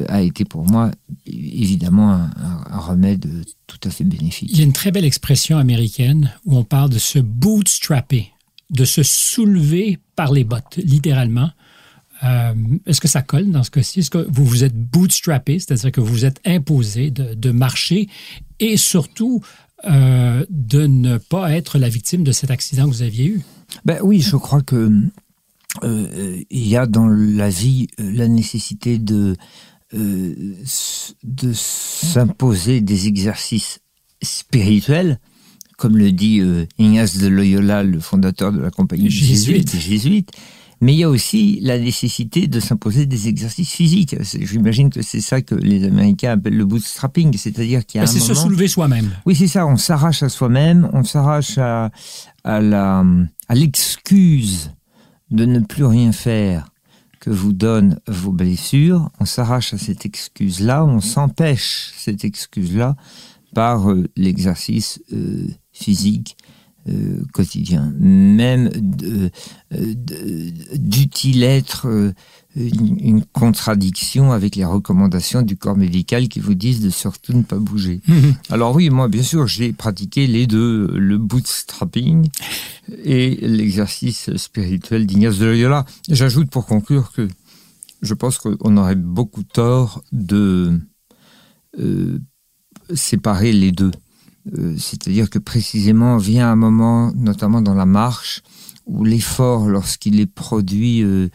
a 0.08 0.22
été 0.22 0.46
pour 0.46 0.64
moi 0.64 0.90
évidemment 1.26 2.10
un, 2.12 2.30
un, 2.70 2.78
remède 2.78 3.28
tout 3.66 3.78
à 3.84 3.90
fait 3.90 4.02
bénéfique. 4.04 4.48
Il 4.50 4.56
y 4.56 4.62
a 4.62 4.64
une 4.64 4.72
très 4.72 4.90
belle 4.90 5.04
expression 5.04 5.58
américaine 5.58 6.32
où 6.46 6.56
on 6.56 6.64
parle 6.64 6.88
de 6.88 6.98
se 6.98 7.18
bootstrapper 7.18 8.32
de 8.70 8.84
se 8.84 9.02
soulever 9.02 9.98
par 10.16 10.32
les 10.32 10.44
bottes, 10.44 10.76
littéralement. 10.76 11.50
Euh, 12.22 12.54
est-ce 12.86 13.00
que 13.00 13.08
ça 13.08 13.22
colle 13.22 13.50
dans 13.50 13.62
ce 13.62 13.70
cas-ci? 13.70 14.00
Est-ce 14.00 14.10
que 14.10 14.26
vous 14.30 14.44
vous 14.44 14.64
êtes 14.64 14.74
bootstrappé, 14.74 15.58
c'est-à-dire 15.58 15.92
que 15.92 16.00
vous 16.00 16.12
vous 16.12 16.24
êtes 16.24 16.40
imposé 16.44 17.10
de, 17.10 17.50
marcher 17.50 18.08
et 18.60 18.76
surtout 18.76 19.42
euh, 19.84 20.44
de 20.48 20.86
ne 20.86 21.18
pas 21.18 21.52
être 21.52 21.78
la 21.78 21.88
victime 21.88 22.24
de 22.24 22.32
cet 22.32 22.50
accident 22.50 22.84
que 22.84 22.90
vous 22.90 23.02
aviez 23.02 23.26
eu? 23.26 23.42
Ben 23.84 23.98
oui, 24.02 24.20
je 24.20 24.36
crois 24.36 24.62
que 24.62 24.90
euh, 25.82 26.42
y 26.50 26.76
a 26.76 26.86
dans 26.86 27.08
la 27.08 27.50
vie 27.50 27.88
la 27.98 28.28
nécessité 28.28 28.98
de 28.98 29.36
s'imposer 31.52 32.80
des 32.80 33.08
exercices 33.08 33.80
spirituels 34.22 35.18
comme 35.84 35.98
le 35.98 36.12
dit 36.12 36.40
euh, 36.40 36.64
Ignace 36.78 37.18
de 37.18 37.26
Loyola, 37.26 37.82
le 37.82 38.00
fondateur 38.00 38.52
de 38.52 38.58
la 38.58 38.70
compagnie 38.70 39.10
jésuite. 39.10 39.76
jésuite. 39.78 40.30
Mais 40.80 40.94
il 40.94 41.00
y 41.00 41.04
a 41.04 41.10
aussi 41.10 41.58
la 41.60 41.78
nécessité 41.78 42.46
de 42.46 42.58
s'imposer 42.58 43.04
des 43.04 43.28
exercices 43.28 43.70
physiques. 43.70 44.16
J'imagine 44.22 44.88
que 44.88 45.02
c'est 45.02 45.20
ça 45.20 45.42
que 45.42 45.54
les 45.54 45.84
Américains 45.84 46.32
appellent 46.32 46.56
le 46.56 46.64
bootstrapping, 46.64 47.36
c'est-à-dire 47.36 47.84
qu'il 47.84 47.98
y 47.98 48.00
a 48.00 48.04
un 48.04 48.06
C'est 48.06 48.18
se 48.18 48.32
soulever 48.32 48.66
soi-même. 48.66 49.10
Oui, 49.26 49.36
c'est 49.36 49.46
ça. 49.46 49.66
On 49.66 49.76
s'arrache 49.76 50.22
à 50.22 50.30
soi-même, 50.30 50.88
on 50.94 51.04
s'arrache 51.04 51.58
à, 51.58 51.90
à 52.44 52.62
la 52.62 53.04
à 53.48 53.54
l'excuse 53.54 54.70
de 55.30 55.44
ne 55.44 55.58
plus 55.60 55.84
rien 55.84 56.12
faire 56.12 56.70
que 57.20 57.28
vous 57.28 57.52
donne 57.52 58.00
vos 58.08 58.32
blessures. 58.32 59.10
On 59.20 59.26
s'arrache 59.26 59.74
à 59.74 59.78
cette 59.78 60.06
excuse-là, 60.06 60.82
on 60.86 61.02
s'empêche 61.02 61.92
cette 61.98 62.24
excuse-là 62.24 62.96
par 63.54 63.90
euh, 63.90 64.08
l'exercice 64.16 65.02
euh, 65.12 65.46
physique 65.74 66.38
euh, 66.86 67.24
quotidien. 67.32 67.94
Même 67.98 68.70
euh, 69.04 69.30
d'utile 70.74 71.42
être 71.42 71.88
euh, 71.88 72.12
une, 72.56 73.24
contradiction 73.24 74.32
avec 74.32 74.54
les 74.56 74.66
recommandations 74.66 75.40
du 75.40 75.56
corps 75.56 75.78
médical 75.78 76.28
qui 76.28 76.40
vous 76.40 76.52
disent 76.52 76.82
de 76.82 76.90
surtout 76.90 77.32
ne 77.32 77.42
pas 77.42 77.56
bouger. 77.56 78.00
Mhm. 78.08 78.34
Alors 78.50 78.76
oui, 78.76 78.90
moi 78.90 79.08
bien 79.08 79.22
sûr, 79.22 79.46
j'ai 79.46 79.72
pratiqué 79.72 80.26
les 80.26 80.46
deux, 80.46 80.86
le 80.94 81.16
bootstrapping 81.16 82.28
et 83.02 83.36
l'exercice 83.40 84.36
spirituel 84.36 85.06
d'Ignace 85.06 85.38
de 85.38 85.46
Loyola. 85.46 85.86
J'ajoute 86.10 86.50
pour 86.50 86.66
conclure 86.66 87.12
que 87.12 87.28
je 88.02 88.12
pense 88.12 88.36
qu'on 88.36 88.76
aurait 88.76 88.94
beaucoup 88.94 89.42
tort 89.42 90.04
de 90.12 90.78
séparer 92.94 93.52
les 93.52 93.72
deux. 93.72 93.90
Euh, 94.52 94.74
c'est-à-dire 94.78 95.30
que 95.30 95.38
précisément 95.38 96.18
vient 96.18 96.50
un 96.50 96.56
moment, 96.56 97.12
notamment 97.14 97.62
dans 97.62 97.74
la 97.74 97.86
marche, 97.86 98.42
où 98.86 99.04
l'effort, 99.04 99.68
lorsqu'il 99.68 100.20
est 100.20 100.26
produit 100.26 101.02
euh, 101.02 101.28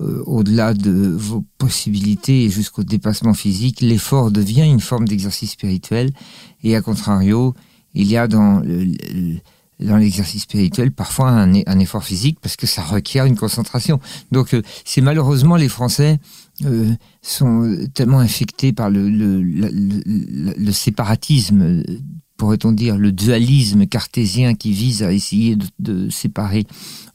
euh, 0.00 0.22
au-delà 0.26 0.72
de 0.72 0.92
vos 0.92 1.44
possibilités 1.58 2.44
et 2.44 2.50
jusqu'au 2.50 2.84
dépassement 2.84 3.34
physique, 3.34 3.80
l'effort 3.80 4.30
devient 4.30 4.64
une 4.64 4.80
forme 4.80 5.08
d'exercice 5.08 5.52
spirituel. 5.52 6.10
Et 6.62 6.76
à 6.76 6.82
contrario, 6.82 7.54
il 7.94 8.06
y 8.06 8.16
a 8.16 8.28
dans 8.28 8.62
dans 9.84 9.96
l'exercice 9.96 10.42
spirituel 10.42 10.92
parfois 10.92 11.30
un, 11.30 11.54
un, 11.54 11.78
effort 11.78 12.04
physique 12.04 12.38
parce 12.40 12.56
que 12.56 12.66
ça 12.66 12.82
requiert 12.82 13.24
une 13.24 13.36
concentration. 13.36 14.00
Donc 14.30 14.54
euh, 14.54 14.62
c'est 14.84 15.00
malheureusement 15.00 15.56
les 15.56 15.68
Français 15.68 16.18
euh, 16.64 16.92
sont 17.20 17.86
tellement 17.94 18.20
infectés 18.20 18.72
par 18.72 18.90
le, 18.90 19.08
le, 19.08 19.42
le, 19.42 20.54
le 20.56 20.72
séparatisme 20.72 21.82
pourrait-on 22.42 22.72
dire, 22.72 22.98
le 22.98 23.12
dualisme 23.12 23.86
cartésien 23.86 24.56
qui 24.56 24.72
vise 24.72 25.04
à 25.04 25.12
essayer 25.12 25.54
de, 25.54 25.64
de 25.78 26.10
séparer 26.10 26.66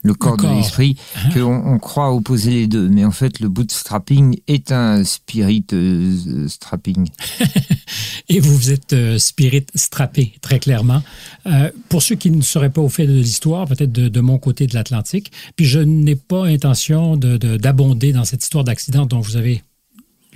le 0.01 0.13
corps, 0.13 0.37
de 0.37 0.47
l'esprit, 0.47 0.95
uh-huh. 1.17 1.33
qu'on 1.33 1.73
on 1.73 1.79
croit 1.79 2.13
opposer 2.13 2.51
les 2.51 2.67
deux. 2.67 2.87
Mais 2.87 3.03
en 3.03 3.11
fait, 3.11 3.41
le 3.41 3.49
bootstrapping 3.49 4.39
est 4.47 4.71
un 4.71 5.03
spirit 5.03 5.65
euh, 5.73 6.47
strapping. 6.47 7.09
Et 8.29 8.39
vous, 8.39 8.55
vous 8.55 8.71
êtes 8.71 8.93
euh, 8.93 9.17
spirit 9.17 9.65
strappé, 9.75 10.31
très 10.39 10.59
clairement. 10.59 11.03
Euh, 11.45 11.71
pour 11.89 12.01
ceux 12.03 12.15
qui 12.15 12.31
ne 12.31 12.41
seraient 12.41 12.69
pas 12.69 12.81
au 12.81 12.87
fait 12.87 13.05
de 13.05 13.11
l'histoire, 13.11 13.67
peut-être 13.67 13.91
de, 13.91 14.07
de, 14.07 14.21
mon 14.21 14.37
côté 14.37 14.65
de 14.65 14.75
l'Atlantique, 14.75 15.33
puis 15.57 15.65
je 15.65 15.79
n'ai 15.79 16.15
pas 16.15 16.45
intention 16.45 17.17
d'abonder 17.17 18.13
de, 18.13 18.17
dans 18.17 18.23
cette 18.23 18.43
histoire 18.43 18.63
d'accident 18.63 19.05
dont 19.05 19.19
vous 19.19 19.35
avez 19.35 19.61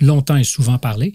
longtemps 0.02 0.36
et 0.36 0.44
souvent 0.44 0.76
parlé. 0.76 1.14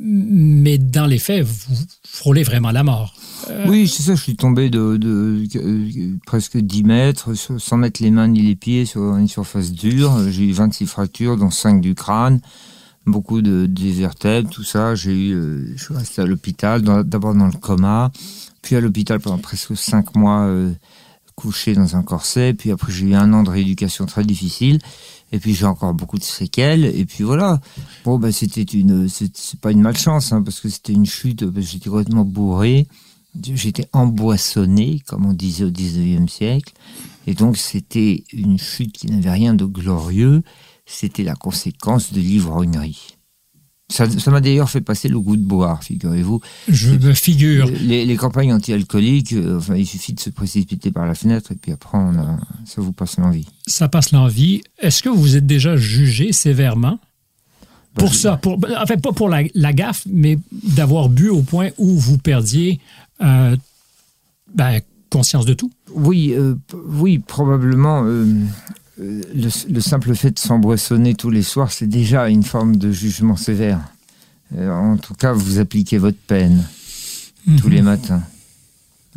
Euh, 0.00 0.04
mais 0.04 0.78
dans 0.78 1.06
les 1.06 1.18
faits, 1.18 1.44
vous 1.44 1.76
frôlez 2.04 2.42
vraiment 2.42 2.70
la 2.70 2.82
mort. 2.82 3.14
Euh... 3.48 3.66
Oui, 3.68 3.88
c'est 3.88 4.02
ça, 4.02 4.14
je 4.14 4.22
suis 4.22 4.36
tombé 4.36 4.70
de, 4.70 4.96
de, 4.96 5.46
presque 6.26 6.56
10 6.56 6.84
mètres, 6.84 7.34
sans 7.34 7.76
mettre 7.76 8.02
les 8.02 8.10
mains 8.10 8.28
ni 8.28 8.42
les 8.42 8.56
pieds 8.56 8.84
sur 8.84 9.16
une 9.16 9.28
surface 9.28 9.72
dure. 9.72 10.30
J'ai 10.30 10.44
eu 10.44 10.52
26 10.52 10.86
fractures, 10.86 11.36
dont 11.36 11.50
5 11.50 11.80
du 11.80 11.94
crâne, 11.94 12.40
beaucoup 13.06 13.42
de, 13.42 13.68
vertèbres, 13.92 14.50
tout 14.50 14.64
ça. 14.64 14.94
J'ai 14.94 15.12
eu, 15.12 15.34
euh, 15.34 15.72
je 15.76 15.84
suis 15.84 15.94
resté 15.94 16.22
à 16.22 16.26
l'hôpital, 16.26 16.82
d'abord 16.82 17.34
dans 17.34 17.46
le 17.46 17.52
coma, 17.52 18.10
puis 18.62 18.76
à 18.76 18.80
l'hôpital 18.80 19.20
pendant 19.20 19.38
presque 19.38 19.76
5 19.76 20.16
mois, 20.16 20.42
euh, 20.46 20.72
couché 21.36 21.74
dans 21.74 21.96
un 21.96 22.02
corset, 22.02 22.54
puis 22.54 22.70
après 22.72 22.90
j'ai 22.90 23.06
eu 23.08 23.14
un 23.14 23.32
an 23.34 23.42
de 23.42 23.50
rééducation 23.50 24.06
très 24.06 24.24
difficile. 24.24 24.78
Et 25.32 25.38
puis 25.38 25.54
j'ai 25.54 25.66
encore 25.66 25.94
beaucoup 25.94 26.18
de 26.18 26.24
séquelles. 26.24 26.84
Et 26.84 27.04
puis 27.04 27.24
voilà. 27.24 27.60
Bon, 28.04 28.18
ben 28.18 28.32
c'était 28.32 28.62
une, 28.62 29.08
c'est 29.08 29.60
pas 29.60 29.72
une 29.72 29.80
malchance, 29.80 30.32
hein, 30.32 30.42
parce 30.42 30.60
que 30.60 30.68
c'était 30.68 30.92
une 30.92 31.06
chute. 31.06 31.44
J'étais 31.60 31.90
complètement 31.90 32.24
bourré. 32.24 32.86
J'étais 33.42 33.88
emboissonné, 33.92 35.00
comme 35.06 35.26
on 35.26 35.32
disait 35.32 35.64
au 35.64 35.70
19e 35.70 36.28
siècle. 36.28 36.72
Et 37.26 37.34
donc 37.34 37.56
c'était 37.56 38.24
une 38.32 38.58
chute 38.58 38.92
qui 38.92 39.08
n'avait 39.08 39.30
rien 39.30 39.54
de 39.54 39.64
glorieux. 39.64 40.42
C'était 40.86 41.24
la 41.24 41.34
conséquence 41.34 42.12
de 42.12 42.20
l'ivrognerie. 42.20 43.15
Ça, 43.88 44.10
ça 44.10 44.32
m'a 44.32 44.40
d'ailleurs 44.40 44.68
fait 44.68 44.80
passer 44.80 45.08
le 45.08 45.20
goût 45.20 45.36
de 45.36 45.44
boire, 45.44 45.84
figurez-vous. 45.84 46.40
Je 46.66 46.90
me 46.90 47.12
figure. 47.12 47.70
Les, 47.80 48.04
les 48.04 48.16
campagnes 48.16 48.52
anti-alcooliques, 48.52 49.32
euh, 49.32 49.58
enfin, 49.58 49.76
il 49.76 49.86
suffit 49.86 50.12
de 50.12 50.18
se 50.18 50.28
précipiter 50.30 50.90
par 50.90 51.06
la 51.06 51.14
fenêtre 51.14 51.52
et 51.52 51.54
puis 51.54 51.70
après, 51.70 51.96
on 51.96 52.18
a, 52.18 52.36
ça 52.64 52.82
vous 52.82 52.90
passe 52.92 53.16
l'envie. 53.18 53.46
Ça 53.68 53.88
passe 53.88 54.10
l'envie. 54.10 54.62
Est-ce 54.80 55.04
que 55.04 55.08
vous 55.08 55.36
êtes 55.36 55.46
déjà 55.46 55.76
jugé 55.76 56.32
sévèrement? 56.32 56.98
Bah, 57.94 58.02
pour 58.02 58.12
ça, 58.12 58.36
pour, 58.36 58.58
en 58.76 58.86
fait, 58.86 59.00
pas 59.00 59.12
pour 59.12 59.28
la, 59.28 59.42
la 59.54 59.72
gaffe, 59.72 60.02
mais 60.10 60.36
d'avoir 60.50 61.08
bu 61.08 61.28
au 61.28 61.42
point 61.42 61.70
où 61.78 61.96
vous 61.96 62.18
perdiez 62.18 62.80
euh, 63.22 63.56
ben, 64.52 64.80
conscience 65.10 65.46
de 65.46 65.54
tout? 65.54 65.70
Oui, 65.94 66.34
euh, 66.36 66.56
oui, 66.74 67.20
probablement. 67.20 68.04
Euh, 69.00 69.22
le, 69.34 69.72
le, 69.72 69.80
simple 69.80 70.14
fait 70.14 70.30
de 70.30 70.38
s'emboissonner 70.38 71.14
tous 71.14 71.30
les 71.30 71.42
soirs, 71.42 71.70
c'est 71.70 71.86
déjà 71.86 72.28
une 72.28 72.42
forme 72.42 72.76
de 72.76 72.90
jugement 72.90 73.36
sévère. 73.36 73.80
Euh, 74.56 74.70
en 74.70 74.96
tout 74.96 75.14
cas, 75.14 75.32
vous 75.32 75.58
appliquez 75.58 75.98
votre 75.98 76.18
peine 76.18 76.64
mmh. 77.46 77.56
tous 77.56 77.68
les 77.68 77.82
matins. 77.82 78.22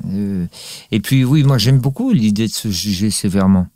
Euh, 0.07 0.45
et 0.91 0.99
puis 0.99 1.23
oui, 1.23 1.43
moi 1.43 1.57
j'aime 1.57 1.79
beaucoup 1.79 2.11
l'idée 2.11 2.47
de 2.47 2.53
se 2.53 2.69
juger 2.69 3.11
sévèrement. 3.11 3.67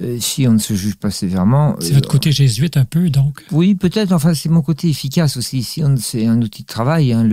Euh, 0.00 0.16
si 0.18 0.48
on 0.48 0.54
ne 0.54 0.58
se 0.58 0.72
juge 0.72 0.94
pas 0.96 1.10
sévèrement. 1.10 1.76
C'est 1.78 1.92
votre 1.92 2.08
côté 2.08 2.32
jésuite 2.32 2.78
un 2.78 2.86
peu, 2.86 3.10
donc 3.10 3.44
Oui, 3.52 3.74
peut-être. 3.74 4.12
Enfin, 4.12 4.32
c'est 4.32 4.48
mon 4.48 4.62
côté 4.62 4.88
efficace 4.88 5.36
aussi. 5.36 5.58
Ici, 5.58 5.82
c'est 5.98 6.26
un 6.26 6.40
outil 6.40 6.62
de 6.62 6.66
travail, 6.66 7.12
hein, 7.12 7.28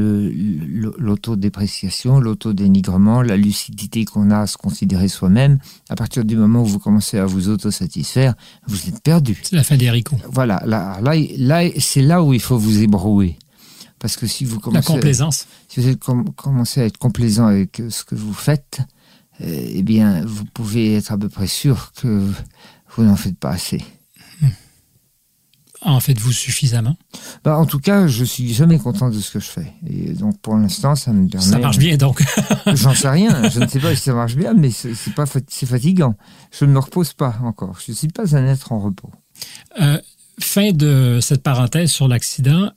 l'autodépréciation, 0.97 2.19
l'autodénigrement, 2.19 3.21
la 3.21 3.37
lucidité 3.37 4.03
qu'on 4.03 4.29
a 4.29 4.39
à 4.39 4.47
se 4.47 4.57
considérer 4.57 5.07
soi-même. 5.07 5.59
À 5.87 5.95
partir 5.95 6.25
du 6.25 6.35
moment 6.35 6.63
où 6.63 6.65
vous 6.65 6.79
commencez 6.79 7.17
à 7.17 7.25
vous 7.25 7.47
autosatisfaire, 7.47 8.33
vous 8.67 8.89
êtes 8.89 9.01
perdu. 9.01 9.39
C'est 9.41 9.55
la 9.55 9.63
fin 9.63 9.77
des 9.77 9.87
haricots. 9.87 10.17
Voilà. 10.29 10.61
Là, 10.65 10.99
là, 11.01 11.13
là 11.37 11.69
c'est 11.79 12.01
là 12.01 12.21
où 12.21 12.33
il 12.33 12.41
faut 12.41 12.57
vous 12.57 12.81
ébrouer. 12.81 13.37
Parce 13.99 14.17
que 14.17 14.27
si 14.27 14.43
vous 14.43 14.59
commencez. 14.59 14.89
La 14.89 14.95
complaisance. 14.95 15.43
À, 15.43 15.45
si 15.69 15.79
vous 15.79 15.95
com 15.95 16.25
commencez 16.35 16.81
à 16.81 16.85
être 16.85 16.97
complaisant 16.97 17.47
avec 17.47 17.81
ce 17.89 18.03
que 18.03 18.15
vous 18.15 18.33
faites, 18.33 18.79
euh, 18.79 18.98
eh 19.41 19.83
bien, 19.83 20.23
vous 20.25 20.45
pouvez 20.45 20.95
être 20.95 21.11
à 21.11 21.17
peu 21.17 21.29
près 21.29 21.47
sûr 21.47 21.91
que 21.93 22.27
vous 22.95 23.03
n'en 23.03 23.15
faites 23.15 23.37
pas 23.37 23.51
assez. 23.51 23.83
En 25.81 26.01
faites-vous 26.01 26.33
suffisamment? 26.33 26.97
Bah, 27.43 27.57
En 27.57 27.65
tout 27.65 27.79
cas, 27.79 28.07
je 28.07 28.25
suis 28.25 28.53
jamais 28.53 28.79
content 28.79 29.09
de 29.09 29.19
ce 29.19 29.31
que 29.31 29.39
je 29.39 29.47
fais. 29.47 29.73
Et 29.87 30.13
donc, 30.13 30.37
pour 30.41 30.57
l'instant, 30.57 30.95
ça 30.95 31.13
me 31.13 31.27
permet... 31.29 31.45
Ça 31.45 31.57
marche 31.57 31.77
bien, 31.77 31.95
donc 31.95 32.21
J'en 32.65 32.93
sais 32.93 33.07
rien. 33.07 33.49
Je 33.49 33.61
ne 33.61 33.67
sais 33.67 33.79
pas 33.79 33.95
si 33.95 34.03
ça 34.03 34.13
marche 34.13 34.35
bien, 34.35 34.53
mais 34.53 34.71
c'est 34.71 34.93
pas 35.15 35.23
c'est 35.47 35.65
fatigant. 35.65 36.15
Je 36.51 36.65
ne 36.65 36.71
me 36.71 36.79
repose 36.79 37.13
pas 37.13 37.37
encore. 37.43 37.79
Je 37.85 37.93
ne 37.93 37.95
suis 37.95 38.09
pas 38.09 38.35
un 38.35 38.45
être 38.45 38.73
en 38.73 38.79
repos. 38.79 39.09
Euh, 39.79 39.97
fin 40.41 40.71
de 40.73 41.19
cette 41.21 41.43
parenthèse 41.43 41.91
sur 41.91 42.09
l'accident. 42.09 42.71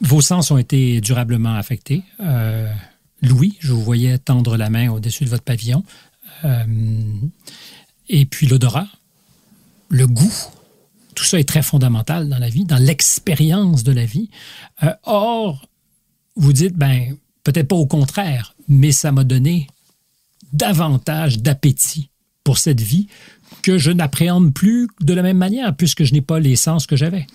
Vos 0.00 0.22
sens 0.22 0.50
ont 0.50 0.58
été 0.58 1.02
durablement 1.02 1.54
affectés. 1.56 2.04
Euh, 2.20 2.72
Louis, 3.20 3.56
je 3.60 3.72
vous 3.72 3.82
voyais 3.82 4.16
tendre 4.18 4.56
la 4.56 4.70
main 4.70 4.90
au-dessus 4.90 5.24
de 5.24 5.30
votre 5.30 5.42
pavillon. 5.42 5.84
Euh, 6.44 6.64
et 8.08 8.26
puis 8.26 8.46
l'odorat, 8.46 8.88
le 9.88 10.06
goût, 10.06 10.34
tout 11.14 11.24
ça 11.24 11.40
est 11.40 11.48
très 11.48 11.62
fondamental 11.62 12.28
dans 12.28 12.38
la 12.38 12.48
vie, 12.48 12.64
dans 12.64 12.82
l'expérience 12.82 13.82
de 13.82 13.92
la 13.92 14.04
vie. 14.04 14.30
Euh, 14.82 14.92
or, 15.04 15.68
vous 16.36 16.52
dites, 16.52 16.76
ben, 16.76 17.16
peut-être 17.42 17.68
pas 17.68 17.76
au 17.76 17.86
contraire, 17.86 18.54
mais 18.68 18.92
ça 18.92 19.12
m'a 19.12 19.24
donné 19.24 19.68
davantage 20.52 21.40
d'appétit 21.40 22.10
pour 22.44 22.58
cette 22.58 22.80
vie 22.80 23.08
que 23.62 23.78
je 23.78 23.90
n'appréhende 23.90 24.52
plus 24.52 24.88
de 25.00 25.14
la 25.14 25.22
même 25.22 25.38
manière, 25.38 25.74
puisque 25.74 26.04
je 26.04 26.12
n'ai 26.12 26.20
pas 26.20 26.38
les 26.38 26.56
sens 26.56 26.86
que 26.86 26.96
j'avais. 26.96 27.26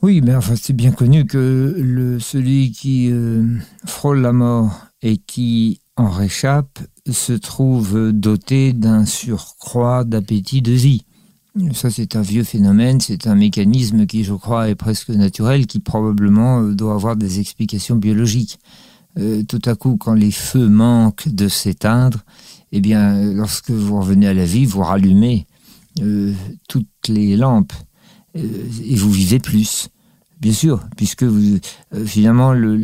Oui, 0.00 0.20
mais 0.20 0.34
enfin, 0.34 0.54
c'est 0.56 0.72
bien 0.72 0.90
connu 0.90 1.26
que 1.26 2.18
celui 2.20 2.72
qui 2.72 3.08
euh, 3.10 3.58
frôle 3.84 4.20
la 4.20 4.32
mort 4.32 4.86
et 5.02 5.16
qui 5.16 5.80
en 5.96 6.10
réchappe 6.10 6.80
se 7.10 7.32
trouve 7.32 8.12
doté 8.12 8.72
d'un 8.72 9.04
surcroît 9.06 10.04
d'appétit 10.04 10.62
de 10.62 10.72
vie. 10.72 11.04
Ça, 11.74 11.90
c'est 11.90 12.16
un 12.16 12.22
vieux 12.22 12.44
phénomène, 12.44 13.00
c'est 13.00 13.26
un 13.26 13.34
mécanisme 13.34 14.06
qui, 14.06 14.24
je 14.24 14.32
crois, 14.32 14.70
est 14.70 14.74
presque 14.74 15.10
naturel, 15.10 15.66
qui 15.66 15.80
probablement 15.80 16.62
euh, 16.62 16.74
doit 16.74 16.94
avoir 16.94 17.14
des 17.14 17.40
explications 17.40 17.96
biologiques. 17.96 18.58
Euh, 19.18 19.42
tout 19.42 19.60
à 19.66 19.74
coup, 19.74 19.98
quand 19.98 20.14
les 20.14 20.30
feux 20.30 20.68
manquent 20.68 21.28
de 21.28 21.48
s'éteindre, 21.48 22.24
eh 22.72 22.80
bien, 22.80 23.34
lorsque 23.34 23.70
vous 23.70 23.98
revenez 23.98 24.28
à 24.28 24.34
la 24.34 24.46
vie, 24.46 24.64
vous 24.64 24.80
rallumez 24.82 25.46
euh, 26.00 26.32
toutes 26.68 27.08
les 27.08 27.36
lampes 27.36 27.74
et 28.34 28.96
vous 28.96 29.10
vivez 29.10 29.38
plus. 29.38 29.90
Bien 30.42 30.52
sûr, 30.52 30.80
puisque 30.96 31.22
euh, 31.22 31.60
finalement, 32.04 32.52
le, 32.52 32.76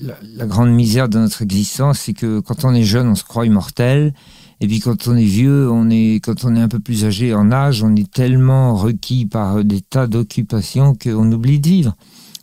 la, 0.00 0.14
la, 0.34 0.46
grande 0.46 0.70
misère 0.70 1.08
de 1.08 1.16
notre 1.16 1.42
existence, 1.42 2.00
c'est 2.00 2.12
que 2.12 2.40
quand 2.40 2.64
on 2.64 2.74
est 2.74 2.82
jeune, 2.82 3.06
on 3.06 3.14
se 3.14 3.22
croit 3.22 3.46
immortel, 3.46 4.12
et 4.60 4.66
puis 4.66 4.80
quand 4.80 5.06
on 5.06 5.16
est 5.16 5.24
vieux, 5.24 5.70
on 5.70 5.90
est, 5.90 6.16
quand 6.16 6.44
on 6.44 6.56
est 6.56 6.60
un 6.60 6.66
peu 6.66 6.80
plus 6.80 7.04
âgé 7.04 7.32
en 7.32 7.52
âge, 7.52 7.84
on 7.84 7.94
est 7.94 8.10
tellement 8.10 8.74
requis 8.74 9.26
par 9.26 9.64
des 9.64 9.80
tas 9.80 10.08
d'occupations 10.08 10.96
qu'on 10.96 11.30
oublie 11.30 11.60
de 11.60 11.68
vivre. 11.68 11.96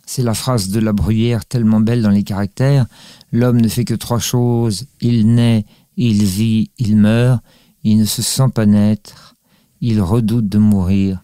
C'est 0.06 0.22
la 0.22 0.32
phrase 0.32 0.70
de 0.70 0.80
la 0.80 0.94
bruyère 0.94 1.44
tellement 1.44 1.80
belle 1.80 2.00
dans 2.00 2.08
les 2.08 2.24
caractères. 2.24 2.86
L'homme 3.30 3.60
ne 3.60 3.68
fait 3.68 3.84
que 3.84 3.94
trois 3.94 4.20
choses. 4.20 4.86
Il 5.02 5.34
naît, 5.34 5.66
il 5.98 6.24
vit, 6.24 6.70
il 6.78 6.96
meurt. 6.96 7.42
Il 7.84 7.98
ne 7.98 8.04
se 8.06 8.22
sent 8.22 8.48
pas 8.54 8.64
naître. 8.64 9.34
Il 9.82 10.00
redoute 10.00 10.48
de 10.48 10.58
mourir 10.58 11.22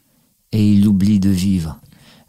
et 0.53 0.71
il 0.71 0.87
oublie 0.87 1.19
de 1.19 1.31
vivre. 1.31 1.81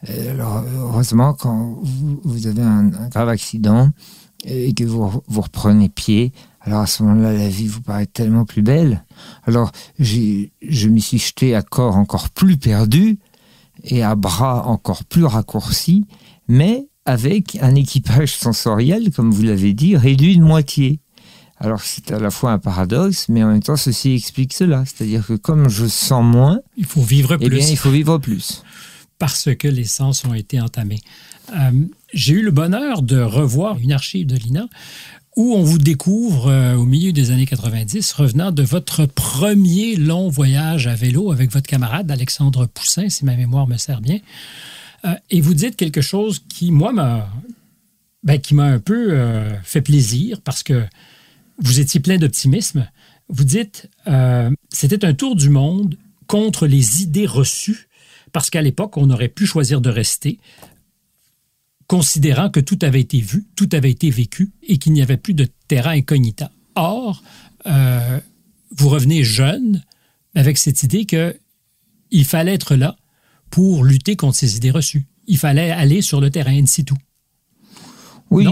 Euh, 0.07 0.31
alors, 0.31 0.63
heureusement, 0.77 1.33
quand 1.33 1.77
vous, 1.81 2.21
vous 2.23 2.47
avez 2.47 2.62
un, 2.62 2.93
un, 2.93 3.09
grave 3.09 3.29
accident 3.29 3.89
et 4.45 4.73
que 4.73 4.85
vous, 4.85 5.12
vous 5.27 5.41
reprenez 5.41 5.89
pied, 5.89 6.31
alors 6.62 6.81
à 6.81 6.88
ce 6.88 7.03
moment-là, 7.03 7.33
la 7.33 7.49
vie 7.49 7.67
vous 7.67 7.81
paraît 7.81 8.05
tellement 8.05 8.45
plus 8.45 8.62
belle. 8.62 9.03
Alors, 9.45 9.71
je 9.97 10.88
m'y 10.88 11.01
suis 11.01 11.19
jeté 11.19 11.55
à 11.55 11.62
corps 11.62 11.97
encore 11.97 12.29
plus 12.29 12.57
perdu 12.57 13.19
et 13.83 14.03
à 14.03 14.15
bras 14.15 14.67
encore 14.67 15.03
plus 15.05 15.25
raccourcis, 15.25 16.05
mais 16.47 16.88
avec 17.05 17.57
un 17.62 17.75
équipage 17.75 18.35
sensoriel, 18.35 19.12
comme 19.12 19.31
vous 19.31 19.43
l'avez 19.43 19.73
dit, 19.73 19.95
réduit 19.95 20.38
de 20.38 20.43
moitié. 20.43 20.99
Alors 21.62 21.81
c'est 21.81 22.12
à 22.12 22.19
la 22.19 22.31
fois 22.31 22.51
un 22.51 22.59
paradoxe, 22.59 23.27
mais 23.27 23.43
en 23.43 23.47
même 23.47 23.63
temps 23.63 23.75
ceci 23.75 24.13
explique 24.13 24.53
cela. 24.53 24.83
C'est-à-dire 24.85 25.25
que 25.27 25.33
comme 25.33 25.67
je 25.67 25.88
sens 25.88 26.23
moins, 26.23 26.59
il 26.77 26.85
faut 26.85 27.01
vivre 27.01 27.35
plus. 27.35 27.45
Eh 27.45 27.49
bien, 27.49 27.67
il 27.67 27.77
faut 27.77 27.91
vivre 27.91 28.17
plus 28.17 28.63
parce 29.19 29.53
que 29.53 29.67
les 29.67 29.84
sens 29.84 30.25
ont 30.25 30.34
été 30.34 30.60
entamés. 30.60 31.01
Euh, 31.51 31.71
J'ai 32.13 32.34
eu 32.34 32.41
le 32.41 32.51
bonheur 32.51 33.03
de 33.03 33.19
revoir 33.19 33.77
une 33.79 33.91
archive 33.91 34.25
de 34.25 34.36
l'INA 34.36 34.67
où 35.36 35.53
on 35.53 35.62
vous 35.62 35.77
découvre 35.77 36.47
euh, 36.47 36.75
au 36.75 36.86
milieu 36.86 37.12
des 37.12 37.32
années 37.32 37.45
90, 37.45 38.13
revenant 38.13 38.51
de 38.51 38.63
votre 38.63 39.05
premier 39.05 39.95
long 39.95 40.29
voyage 40.29 40.88
à 40.88 40.95
vélo 40.95 41.32
avec 41.32 41.51
votre 41.51 41.67
camarade 41.67 42.10
Alexandre 42.10 42.65
Poussin, 42.65 43.10
si 43.10 43.25
ma 43.25 43.36
mémoire 43.36 43.67
me 43.67 43.77
sert 43.77 44.01
bien. 44.01 44.19
Euh, 45.05 45.13
et 45.29 45.41
vous 45.41 45.53
dites 45.53 45.75
quelque 45.75 46.01
chose 46.01 46.41
qui, 46.47 46.71
moi, 46.71 46.91
m'a 46.91 47.29
ben, 48.23 48.39
un 48.60 48.79
peu 48.79 49.17
fait 49.63 49.82
plaisir 49.82 50.41
parce 50.41 50.63
que 50.63 50.86
vous 51.60 51.79
étiez 51.79 51.99
plein 51.99 52.17
d'optimisme. 52.17 52.89
Vous 53.29 53.43
dites, 53.43 53.89
c'était 54.69 55.05
un 55.05 55.13
tour 55.13 55.36
du 55.36 55.49
monde 55.49 55.95
contre 56.27 56.67
les 56.67 57.01
idées 57.01 57.25
reçues, 57.25 57.88
parce 58.32 58.50
qu'à 58.50 58.62
l'époque, 58.62 58.98
on 58.98 59.10
aurait 59.10 59.30
pu 59.30 59.46
choisir 59.46 59.82
de 59.82 59.89
rester, 59.89 60.39
considérant 61.88 62.50
que 62.50 62.60
tout 62.60 62.80
avait 62.82 63.02
été 63.02 63.20
vu, 63.20 63.46
tout 63.56 63.70
avait 63.74 63.92
été 63.92 64.10
vécu 64.10 64.52
et 64.63 64.78
qu'il 64.78 64.94
n'y 64.94 65.02
avait 65.02 65.18
plus 65.18 65.34
de 65.34 65.48
terrain 65.68 65.92
incognita. 65.92 66.52
Or, 66.76 67.24
euh, 67.65 68.20
vous 68.72 68.89
revenez 68.89 69.24
jeune 69.24 69.84
avec 70.36 70.58
cette 70.58 70.84
idée 70.84 71.06
que 71.06 71.36
il 72.12 72.26
fallait 72.26 72.54
être 72.54 72.76
là 72.76 72.96
pour 73.50 73.84
lutter 73.84 74.15
contre 74.15 74.38
ces 74.38 74.58
idées 74.58 74.72
reçues. 74.72 75.08
Il 75.28 75.38
fallait 75.38 75.72
aller 75.72 76.02
sur 76.02 76.22
le 76.22 76.30
terrain 76.30 76.56
in 76.56 76.65
situ. 76.65 76.94
Oui, 78.32 78.48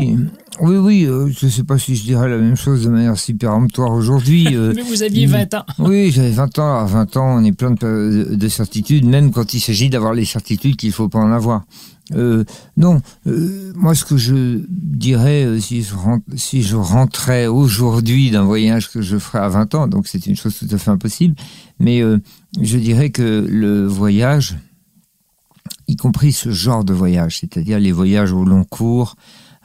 oui, 0.62 0.78
oui, 0.78 1.06
euh, 1.06 1.30
je 1.32 1.46
ne 1.46 1.52
sais 1.52 1.64
pas 1.64 1.78
si 1.78 1.96
je 1.96 2.04
dirais 2.04 2.30
la 2.30 2.38
même 2.38 2.56
chose 2.56 2.84
de 2.84 2.90
manière 2.90 3.18
si 3.18 3.34
péremptoire 3.34 3.92
aujourd'hui. 3.92 4.48
Euh, 4.58 4.74
Mais 4.76 4.82
vous 4.82 5.04
aviez 5.04 5.26
20 5.28 5.54
ans. 5.54 5.66
oui, 5.80 6.10
j'avais 6.12 6.32
20 6.32 6.58
ans. 6.60 6.80
À 6.80 6.86
20 6.86 7.18
ans, 7.18 7.38
on 7.38 7.44
est 7.44 7.52
plein 7.52 7.72
de, 7.72 8.30
de 8.32 8.48
certitudes, 8.48 9.06
même 9.06 9.32
quand 9.32 9.54
il 9.54 9.60
s'agit 9.60 9.90
d'avoir 9.90 10.14
les 10.14 10.26
certitudes 10.26 10.78
qu'il 10.78 10.90
ne 10.90 10.94
faut 10.94 11.10
pas 11.10 11.20
en 11.20 11.32
avoir. 11.32 11.64
Euh, 12.16 12.44
non, 12.78 13.02
moi 13.76 13.94
ce 13.94 14.06
que 14.06 14.16
je 14.18 14.62
dirais 14.70 15.60
si, 15.60 15.84
je 15.84 15.94
si 16.36 16.64
je 16.64 16.76
rentrais 16.78 17.48
aujourd'hui 17.48 18.32
d'un 18.32 18.44
voyage 18.44 18.90
que 18.90 19.02
je 19.02 19.18
ferais 19.18 19.40
à 19.40 19.50
20 19.50 19.76
ans, 19.76 19.88
donc 19.88 20.08
c'est 20.08 20.26
une 20.26 20.36
chose 20.38 20.58
tout 20.58 20.74
à 20.74 20.78
fait 20.78 20.90
impossible, 20.90 21.36
mais 21.80 22.02
je 22.62 22.78
dirais 22.78 23.10
que 23.10 23.46
le 23.48 23.86
voyage, 23.86 24.58
y 25.88 25.98
compris 25.98 26.32
ce 26.32 26.50
genre 26.50 26.84
de 26.86 26.94
voyage, 26.94 27.40
c'est-à-dire 27.40 27.80
les 27.80 27.92
voyages 27.92 28.32
au 28.32 28.46
long 28.46 28.64
cours, 28.64 29.18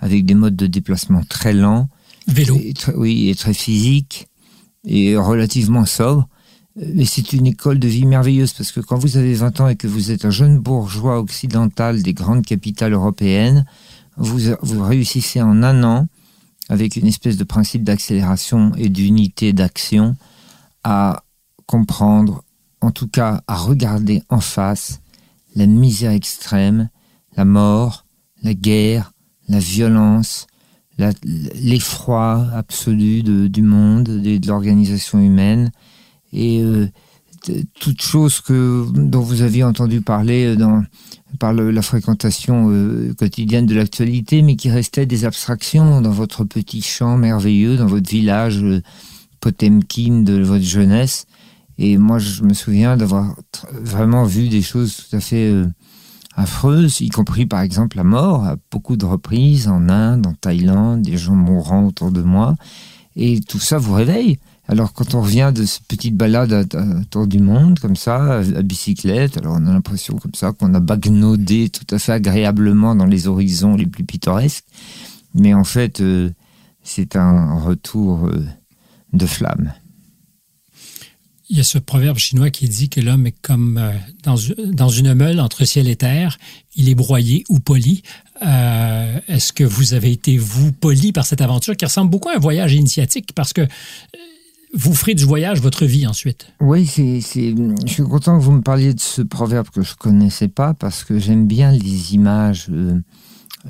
avec 0.02 0.26
des 0.26 0.34
modes 0.34 0.56
de 0.56 0.66
déplacement 0.66 1.22
très 1.22 1.54
lents, 1.54 1.88
vélo, 2.26 2.60
oui, 2.96 3.30
et 3.30 3.34
très 3.34 3.54
physiques, 3.54 4.28
et 4.84 5.16
relativement 5.16 5.86
sobres, 5.86 6.28
mais 6.76 7.04
c'est 7.04 7.32
une 7.32 7.46
école 7.46 7.78
de 7.78 7.88
vie 7.88 8.06
merveilleuse 8.06 8.52
parce 8.52 8.72
que 8.72 8.80
quand 8.80 8.98
vous 8.98 9.16
avez 9.16 9.34
20 9.34 9.60
ans 9.60 9.68
et 9.68 9.76
que 9.76 9.86
vous 9.86 10.10
êtes 10.10 10.24
un 10.24 10.30
jeune 10.30 10.58
bourgeois 10.58 11.18
occidental 11.20 12.02
des 12.02 12.14
grandes 12.14 12.44
capitales 12.44 12.94
européennes, 12.94 13.64
vous, 14.16 14.40
vous 14.60 14.82
réussissez 14.82 15.40
en 15.40 15.62
un 15.62 15.84
an, 15.84 16.06
avec 16.68 16.96
une 16.96 17.06
espèce 17.06 17.36
de 17.36 17.44
principe 17.44 17.84
d'accélération 17.84 18.72
et 18.76 18.88
d'unité 18.88 19.52
d'action, 19.52 20.16
à 20.82 21.22
comprendre, 21.66 22.42
en 22.80 22.90
tout 22.90 23.08
cas 23.08 23.42
à 23.46 23.56
regarder 23.56 24.22
en 24.28 24.40
face 24.40 25.00
la 25.54 25.66
misère 25.66 26.12
extrême, 26.12 26.88
la 27.36 27.44
mort, 27.44 28.06
la 28.42 28.54
guerre, 28.54 29.11
la 29.52 29.58
violence, 29.58 30.46
l'effroi 31.54 32.46
absolu 32.54 33.22
du 33.22 33.62
monde, 33.62 34.04
de 34.04 34.46
l'organisation 34.46 35.20
humaine, 35.20 35.70
et 36.32 36.62
euh, 36.62 36.88
toute 37.80 38.00
chose 38.00 38.40
que, 38.40 38.86
dont 38.94 39.20
vous 39.20 39.42
aviez 39.42 39.64
entendu 39.64 40.00
parler 40.00 40.56
euh, 40.56 40.80
par 41.38 41.52
la 41.52 41.82
fréquentation 41.82 42.68
euh, 42.70 43.12
quotidienne 43.14 43.66
de 43.66 43.74
l'actualité, 43.74 44.42
mais 44.42 44.56
qui 44.56 44.70
restait 44.70 45.06
des 45.06 45.24
abstractions 45.24 46.00
dans 46.00 46.10
votre 46.10 46.44
petit 46.44 46.82
champ 46.82 47.16
merveilleux, 47.16 47.76
dans 47.76 47.86
votre 47.86 48.08
village 48.08 48.64
Potemkin 49.40 50.22
de 50.22 50.40
votre 50.40 50.64
jeunesse. 50.64 51.26
Et 51.78 51.98
moi, 51.98 52.18
je 52.18 52.42
me 52.42 52.54
souviens 52.54 52.96
d'avoir 52.96 53.34
vraiment 53.72 54.24
vu 54.24 54.48
des 54.48 54.62
choses 54.62 54.96
tout 54.96 55.16
à 55.16 55.20
fait 55.20 55.52
affreuses, 56.34 57.00
y 57.00 57.08
compris 57.08 57.46
par 57.46 57.60
exemple 57.60 57.96
la 57.96 58.04
mort 58.04 58.44
à 58.44 58.56
beaucoup 58.70 58.96
de 58.96 59.04
reprises 59.04 59.68
en 59.68 59.88
Inde, 59.88 60.26
en 60.26 60.34
Thaïlande, 60.34 61.02
des 61.02 61.16
gens 61.16 61.34
mourant 61.34 61.86
autour 61.86 62.10
de 62.10 62.22
moi. 62.22 62.56
Et 63.16 63.40
tout 63.40 63.58
ça 63.58 63.78
vous 63.78 63.92
réveille. 63.92 64.38
Alors 64.68 64.92
quand 64.92 65.14
on 65.14 65.22
revient 65.22 65.52
de 65.54 65.64
cette 65.64 65.84
petite 65.84 66.16
balade 66.16 66.68
autour 67.00 67.26
du 67.26 67.40
monde, 67.40 67.78
comme 67.78 67.96
ça, 67.96 68.38
à 68.38 68.62
bicyclette, 68.62 69.36
alors 69.36 69.56
on 69.58 69.66
a 69.66 69.72
l'impression 69.72 70.16
comme 70.16 70.34
ça 70.34 70.52
qu'on 70.52 70.72
a 70.74 70.80
bagnaudé 70.80 71.68
tout 71.68 71.94
à 71.94 71.98
fait 71.98 72.12
agréablement 72.12 72.94
dans 72.94 73.06
les 73.06 73.26
horizons 73.26 73.74
les 73.74 73.86
plus 73.86 74.04
pittoresques. 74.04 74.64
Mais 75.34 75.52
en 75.52 75.64
fait, 75.64 76.00
euh, 76.00 76.30
c'est 76.82 77.16
un 77.16 77.58
retour 77.58 78.26
euh, 78.26 78.44
de 79.12 79.26
flamme. 79.26 79.72
Il 81.52 81.58
y 81.58 81.60
a 81.60 81.64
ce 81.64 81.76
proverbe 81.76 82.16
chinois 82.16 82.48
qui 82.48 82.66
dit 82.66 82.88
que 82.88 82.98
l'homme 82.98 83.26
est 83.26 83.34
comme 83.42 83.76
euh, 83.76 83.92
dans, 84.24 84.88
une 84.88 85.12
meule 85.12 85.38
entre 85.38 85.66
ciel 85.66 85.86
et 85.86 85.96
terre, 85.96 86.38
il 86.74 86.88
est 86.88 86.94
broyé 86.94 87.44
ou 87.50 87.60
poli. 87.60 88.02
Est-ce 88.40 89.52
que 89.52 89.62
vous 89.62 89.94
avez 89.94 90.10
été, 90.10 90.38
vous, 90.38 90.72
poli 90.72 91.12
par 91.12 91.26
cette 91.26 91.42
aventure 91.42 91.76
qui 91.76 91.84
ressemble 91.84 92.10
beaucoup 92.10 92.30
à 92.30 92.36
un 92.36 92.40
voyage 92.40 92.72
initiatique? 92.72 93.34
Parce 93.34 93.52
que 93.52 93.68
vous 94.74 94.94
ferez 94.94 95.14
du 95.14 95.24
voyage 95.24 95.60
votre 95.60 95.84
vie 95.84 96.06
ensuite. 96.06 96.46
Oui, 96.60 96.86
c'est, 96.86 97.20
je 97.20 97.92
suis 97.92 98.02
content 98.02 98.38
que 98.38 98.42
vous 98.42 98.52
me 98.52 98.62
parliez 98.62 98.94
de 98.94 99.00
ce 99.00 99.20
proverbe 99.20 99.68
que 99.68 99.82
je 99.82 99.94
connaissais 99.94 100.48
pas 100.48 100.72
parce 100.72 101.04
que 101.04 101.18
j'aime 101.18 101.46
bien 101.46 101.70
les 101.70 102.14
images. 102.14 102.66
Euh, 102.70 102.98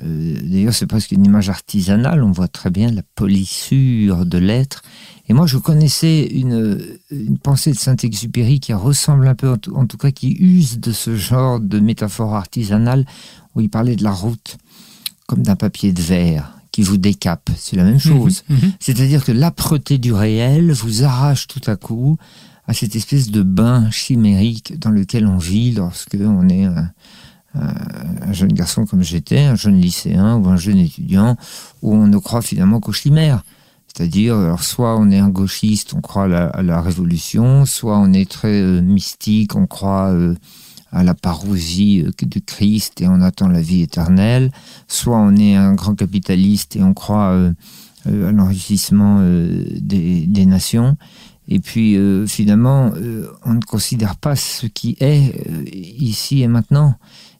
euh, 0.01 0.37
d'ailleurs, 0.41 0.73
c'est 0.73 0.87
presque 0.87 1.11
une 1.11 1.25
image 1.25 1.49
artisanale. 1.49 2.23
On 2.23 2.31
voit 2.31 2.47
très 2.47 2.69
bien 2.69 2.89
la 2.89 3.03
polissure 3.15 4.25
de 4.25 4.37
l'être. 4.37 4.81
Et 5.29 5.33
moi, 5.33 5.45
je 5.47 5.57
connaissais 5.57 6.25
une, 6.25 6.79
une 7.09 7.37
pensée 7.37 7.71
de 7.71 7.77
Saint-Exupéry 7.77 8.59
qui 8.59 8.73
ressemble 8.73 9.27
un 9.27 9.35
peu, 9.35 9.49
en 9.73 9.85
tout, 9.85 9.97
cas, 9.97 10.11
qui 10.11 10.31
use 10.31 10.79
de 10.79 10.91
ce 10.91 11.15
genre 11.15 11.59
de 11.59 11.79
métaphore 11.79 12.35
artisanale 12.35 13.05
où 13.55 13.61
il 13.61 13.69
parlait 13.69 13.95
de 13.95 14.03
la 14.03 14.11
route 14.11 14.57
comme 15.27 15.43
d'un 15.43 15.55
papier 15.55 15.93
de 15.93 16.01
verre 16.01 16.57
qui 16.73 16.81
vous 16.81 16.97
décape. 16.97 17.49
C'est 17.55 17.77
la 17.77 17.83
même 17.83 17.93
mhm, 17.93 17.99
chose. 17.99 18.43
Mhm. 18.49 18.73
C'est-à-dire 18.79 19.23
que 19.23 19.31
l'âpreté 19.31 19.97
du 19.97 20.11
réel 20.11 20.71
vous 20.73 21.03
arrache 21.03 21.47
tout 21.47 21.61
à 21.67 21.77
coup 21.77 22.17
à 22.67 22.73
cette 22.73 22.95
espèce 22.95 23.29
de 23.29 23.43
bain 23.43 23.89
chimérique 23.91 24.77
dans 24.79 24.89
lequel 24.89 25.27
on 25.27 25.37
vit 25.37 25.71
lorsque 25.71 26.17
on 26.19 26.49
est 26.49 26.65
un, 26.65 26.91
jeune 28.31 28.53
garçon 28.53 28.85
comme 28.85 29.03
j'étais, 29.03 29.41
un 29.41 29.55
jeune 29.55 29.79
lycéen 29.79 30.37
ou 30.37 30.47
un 30.47 30.57
jeune 30.57 30.79
étudiant, 30.79 31.37
où 31.81 31.93
on 31.93 32.07
ne 32.07 32.17
croit 32.17 32.41
finalement 32.41 32.79
qu'aux 32.79 32.93
chimères. 32.93 33.43
C'est-à-dire, 33.95 34.35
alors 34.35 34.63
soit 34.63 34.97
on 34.97 35.11
est 35.11 35.19
un 35.19 35.29
gauchiste, 35.29 35.93
on 35.93 36.01
croit 36.01 36.23
à 36.23 36.63
la, 36.63 36.81
révolution, 36.81 37.67
soit 37.67 37.99
on 37.99 38.11
est 38.11 38.29
très 38.29 38.59
euh, 38.59 38.81
mystique, 38.81 39.55
on 39.55 39.67
croit 39.67 40.09
euh, 40.09 40.33
à 40.91 41.03
la 41.03 41.13
parousie 41.13 42.03
euh, 42.03 42.25
du 42.25 42.41
Christ 42.41 43.01
et 43.01 43.07
on 43.07 43.21
attend 43.21 43.49
la 43.49 43.61
vie 43.61 43.83
éternelle, 43.83 44.51
soit 44.87 45.17
on 45.17 45.35
est 45.35 45.55
un 45.55 45.75
grand 45.75 45.93
capitaliste 45.93 46.75
et 46.75 46.81
on 46.81 46.95
croit 46.95 47.53
à 48.05 48.31
l'enrichissement 48.31 49.21
des, 49.21 50.25
des, 50.25 50.45
nations. 50.47 50.97
Et 51.47 51.59
puis 51.59 51.95
finalement, 52.27 52.91
on 53.45 53.53
ne 53.53 53.61
considère 53.61 54.15
pas 54.15 54.35
ce 54.35 54.65
qui 54.65 54.97
est 54.99 55.33
ici 55.71 56.41
et 56.41 56.47
maintenant. 56.47 56.95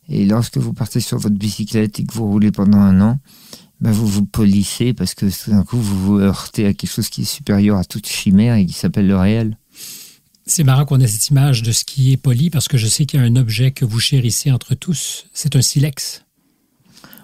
Et 0.07 0.25
lorsque 0.25 0.57
vous 0.57 0.73
partez 0.73 0.99
sur 0.99 1.17
votre 1.17 1.35
bicyclette 1.35 1.99
et 1.99 2.05
que 2.05 2.13
vous 2.13 2.29
roulez 2.29 2.51
pendant 2.51 2.79
un 2.79 3.01
an, 3.01 3.19
ben 3.83 3.91
vous 3.91 4.07
vous 4.07 4.25
polissez 4.25 4.93
parce 4.93 5.13
que 5.13 5.25
tout 5.25 5.51
d'un 5.51 5.63
coup 5.63 5.77
vous 5.77 6.05
vous 6.05 6.19
heurtez 6.19 6.65
à 6.65 6.73
quelque 6.73 6.89
chose 6.89 7.09
qui 7.09 7.23
est 7.23 7.25
supérieur 7.25 7.77
à 7.77 7.83
toute 7.83 8.07
chimère 8.07 8.55
et 8.55 8.65
qui 8.65 8.71
s'appelle 8.71 9.07
le 9.07 9.17
réel. 9.17 9.57
C'est 10.45 10.63
marrant 10.63 10.85
qu'on 10.85 11.01
ait 11.01 11.07
cette 11.07 11.27
image 11.27 11.63
de 11.63 11.73
ce 11.73 11.83
qui 11.83 12.13
est 12.13 12.17
poli 12.17 12.49
parce 12.49 12.69
que 12.69 12.77
je 12.77 12.87
sais 12.87 13.05
qu'il 13.05 13.19
y 13.19 13.23
a 13.23 13.25
un 13.25 13.35
objet 13.35 13.71
que 13.71 13.83
vous 13.83 13.99
chérissez 13.99 14.51
entre 14.51 14.73
tous. 14.73 15.25
C'est 15.33 15.57
un 15.57 15.61
silex. 15.61 16.23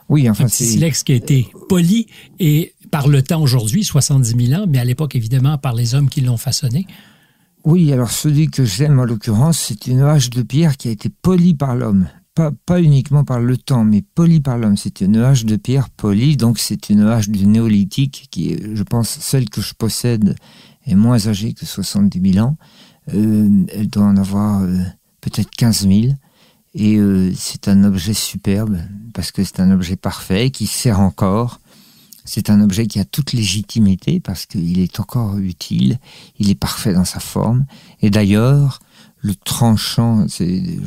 Oui, 0.10 0.30
enfin, 0.30 0.45
un 0.45 0.48
silex 0.50 1.04
qui 1.04 1.13
a 1.13 1.15
été 1.15 1.48
poli 1.69 2.08
et 2.39 2.74
par 2.91 3.08
le 3.08 3.22
temps 3.22 3.41
aujourd'hui, 3.41 3.86
70 3.86 4.48
000 4.48 4.62
ans, 4.62 4.65
mais 4.67 4.80
à 4.80 4.84
l'époque 4.84 5.15
évidemment 5.15 5.58
par 5.58 5.74
les 5.74 5.95
hommes 5.95 6.10
qui 6.10 6.19
l'ont 6.19 6.38
façonné. 6.38 6.86
Oui, 7.63 7.93
alors 7.93 8.12
celui 8.12 8.50
que 8.50 8.65
j'aime 8.65 9.00
en 9.00 9.06
l'occurrence, 9.06 9.60
c'est 9.60 9.88
une 9.88 10.02
hache 10.02 10.30
de 10.30 10.41
pierre 10.41 10.76
qui 10.76 10.89
a 10.89 10.91
été 10.91 11.10
polie 11.10 11.54
par 11.54 11.76
l'homme. 11.76 12.10
Pas, 12.36 12.82
uniquement 12.82 13.26
par 13.26 13.42
le 13.42 13.58
temps, 13.58 13.84
mais 13.84 14.02
polie 14.02 14.39
par 14.39 14.58
l'homme. 14.58 14.78
C'est 14.78 15.02
une 15.02 15.18
hache 15.18 15.44
de 15.44 15.58
pierre 15.58 15.89
polie, 15.89 16.38
donc 16.38 16.58
c'est 16.58 16.89
une 16.89 17.02
hache 17.02 17.28
du 17.28 17.46
néolithique 17.46 18.28
qui 18.32 18.58
je 18.74 18.84
pense, 18.84 19.10
celle 19.10 19.50
que 19.50 19.60
je 19.60 19.74
possède 19.74 20.36
est 20.86 20.96
moins 20.96 21.28
âgée 21.28 21.54
que 21.54 21.65
70 21.65 22.34
000 22.34 22.46
ans. 22.46 22.58
Euh, 23.13 23.65
elle 23.74 23.89
doit 23.89 24.06
en 24.06 24.18
avoir 24.18 24.62
euh, 24.62 24.78
peut-être 25.22 25.50
15 25.52 25.88
000. 25.88 26.13
Et 26.76 26.98
euh, 26.98 27.34
c'est 27.36 27.68
un 27.68 27.84
objet 27.84 28.13
superbe 28.13 28.78
parce 29.13 29.32
que 29.32 29.44
c'est 29.44 29.60
un 29.60 29.72
objet 29.72 29.96
parfait 29.96 30.52
qui 30.52 30.68
sert 30.68 31.00
encore. 31.00 31.60
C'est 32.26 32.52
un 32.52 32.62
objet 32.62 32.86
qui 32.86 33.00
a 33.00 33.06
toute 33.06 33.34
légitimité 33.34 34.20
parce 34.20 34.46
qu'il 34.46 34.80
est 34.80 35.00
encore 35.00 35.38
utile. 35.38 35.98
Il 36.38 36.50
est 36.50 36.56
parfait 36.56 36.94
dans 36.94 37.06
sa 37.06 37.20
forme. 37.20 37.65
Et 38.02 38.12
d'ailleurs, 38.12 38.80
le 39.21 39.36
tranchant, 39.36 40.25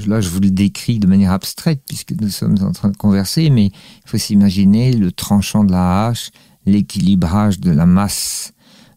là 0.07 0.21
je 0.21 0.29
vous 0.29 0.41
le 0.41 0.51
décris 0.51 0.99
de 0.99 1.07
manière 1.07 1.33
abstraite 1.33 1.83
puisque 1.87 2.13
nous 2.13 2.31
sommes 2.31 2.57
en 2.63 2.73
train 2.73 2.89
de 2.89 2.97
converser, 2.97 3.51
mais 3.51 3.67
il 3.67 3.73
faut 4.07 4.19
s'imaginer 4.19 4.93
le 4.93 5.13
tranchant 5.13 5.65
de 5.65 5.73
la 5.73 6.07
hache 6.07 6.31
l'équilibrage 6.65 7.61
de 7.61 7.71
la 7.71 7.87
masse 7.87 8.53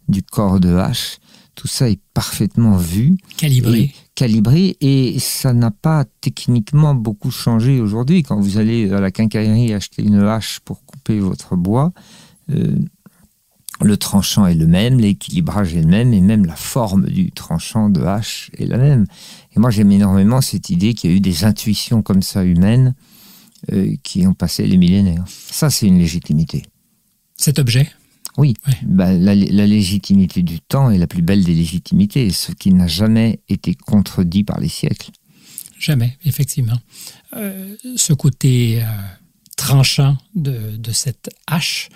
du 0.08 0.24
corps 0.24 0.60
de 0.60 0.76
hache. 0.76 1.18
Tout 1.56 1.68
ça 1.68 1.90
est 1.90 2.00
parfaitement 2.14 2.78
vu. 2.78 3.16
Calibré. 3.38 3.80
Et, 3.80 3.94
calibré 4.14 4.78
et 4.82 5.18
ça 5.20 5.54
n'a 5.54 5.72
pas 5.72 6.06
techniquement 6.22 6.94
beaucoup 6.94 7.32
changé 7.32 7.80
aujourd'hui. 7.80 8.24
Quand 8.24 8.40
vous 8.40 8.58
allez 8.58 8.92
à 8.92 9.00
la 9.00 9.12
quincaillerie 9.12 9.74
acheter 9.74 10.04
une 10.04 10.22
hache 10.22 10.60
pour 10.66 10.84
couper 10.86 11.20
votre 11.20 11.56
bois, 11.56 11.94
euh, 12.52 12.76
le 13.82 13.98
tranchant 13.98 14.46
est 14.48 14.56
le 14.56 14.68
même, 14.68 15.00
l'équilibrage 15.00 15.76
est 15.76 15.82
le 15.82 15.88
même, 15.88 16.14
et 16.14 16.22
même 16.22 16.46
la 16.46 16.56
forme 16.56 17.08
du 17.08 17.32
tranchant 17.32 17.90
de 17.90 18.02
hache 18.02 18.50
est 18.58 18.66
la 18.66 18.78
même. 18.78 19.06
Et 19.56 19.60
moi, 19.60 19.70
j'aime 19.70 19.92
énormément 19.92 20.42
cette 20.42 20.70
idée 20.70 20.94
qu'il 20.94 21.12
y 21.12 21.14
a 21.14 21.18
eu 21.18 21.22
des 21.22 21.44
intuitions 21.44 22.02
comme 22.02 22.22
ça 22.22 22.44
humaines 22.44 22.96
euh, 23.72 23.96
qui 24.04 24.26
ont 24.28 24.34
passé 24.34 24.66
les 24.66 24.78
millénaires. 24.78 25.26
Ça, 25.28 25.70
c'est 25.70 25.88
une 25.88 26.00
légitimité. 26.00 26.64
Cet 27.36 27.60
objet? 27.60 27.90
Oui. 28.38 28.54
Bah, 28.84 29.14
la, 29.14 29.34
la, 29.34 29.68
légitimité 29.68 30.42
du 30.42 30.60
temps 30.60 30.90
est 30.92 30.98
la 30.98 31.08
plus 31.08 31.22
belle 31.22 31.44
des 31.44 31.54
légitimités, 31.54 32.30
ce 32.32 32.52
qui 32.52 32.74
n'a 32.74 32.88
jamais 32.88 33.40
été 33.48 33.76
contredit 33.76 34.44
par 34.44 34.60
les 34.60 34.68
siècles. 34.68 35.12
Jamais, 35.80 36.18
effectivement. 36.26 36.80
Euh, 37.36 37.76
ce 37.96 38.14
côté 38.14 38.82
euh, 38.82 38.86
tranchant 39.58 40.18
de, 40.36 40.76
de, 40.78 40.92
cette 40.92 41.30
hache 41.48 41.90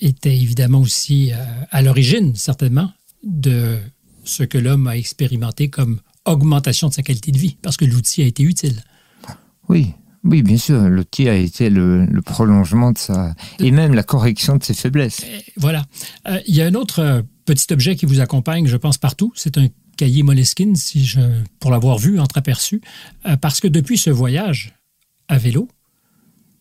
était 0.00 0.36
évidemment 0.36 0.80
aussi 0.80 1.32
euh, 1.32 1.36
à 1.70 1.82
l'origine, 1.82 2.34
certainement, 2.34 2.92
de 3.22 3.78
ce 4.24 4.42
que 4.42 4.58
l'homme 4.58 4.86
a 4.86 4.96
expérimenté 4.96 5.68
comme 5.68 6.00
augmentation 6.24 6.88
de 6.88 6.94
sa 6.94 7.02
qualité 7.02 7.32
de 7.32 7.38
vie, 7.38 7.56
parce 7.62 7.76
que 7.76 7.84
l'outil 7.84 8.22
a 8.22 8.26
été 8.26 8.42
utile. 8.42 8.82
Oui, 9.68 9.92
oui, 10.24 10.42
bien 10.42 10.58
sûr, 10.58 10.80
l'outil 10.88 11.28
a 11.28 11.34
été 11.34 11.70
le, 11.70 12.06
prolongement 12.24 12.92
de 12.92 12.98
sa... 12.98 13.34
et 13.58 13.70
même 13.70 13.94
la 13.94 14.02
correction 14.02 14.56
de 14.56 14.62
ses 14.62 14.74
faiblesses. 14.74 15.24
voilà. 15.56 15.86
Euh, 16.28 16.40
il 16.46 16.54
y 16.54 16.62
a 16.62 16.66
un 16.66 16.74
autre 16.74 17.00
euh, 17.00 17.22
petit 17.46 17.72
objet 17.72 17.96
qui 17.96 18.06
vous 18.06 18.20
accompagne, 18.20 18.66
je 18.66 18.76
pense, 18.76 18.98
partout. 18.98 19.32
C'est 19.34 19.56
un 19.58 19.68
cahier 19.96 20.22
Moleskine, 20.22 20.76
si 20.76 21.04
je, 21.04 21.20
pour 21.58 21.70
l'avoir 21.70 21.98
vu, 21.98 22.18
entreaperçu, 22.20 22.80
parce 23.42 23.60
que 23.60 23.68
depuis 23.68 23.98
ce 23.98 24.08
voyage 24.08 24.74
à 25.28 25.36
vélo, 25.36 25.68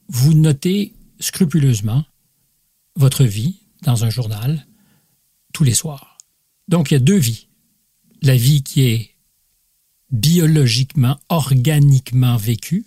vous 0.09 0.33
notez 0.33 0.93
scrupuleusement 1.19 2.03
votre 2.95 3.23
vie 3.23 3.61
dans 3.83 4.05
un 4.05 4.09
journal 4.09 4.65
tous 5.53 5.63
les 5.63 5.73
soirs. 5.73 6.17
Donc 6.67 6.91
il 6.91 6.95
y 6.95 6.97
a 6.97 7.01
deux 7.01 7.17
vies. 7.17 7.47
La 8.21 8.35
vie 8.35 8.63
qui 8.63 8.81
est 8.83 9.15
biologiquement, 10.11 11.17
organiquement 11.29 12.37
vécue, 12.37 12.85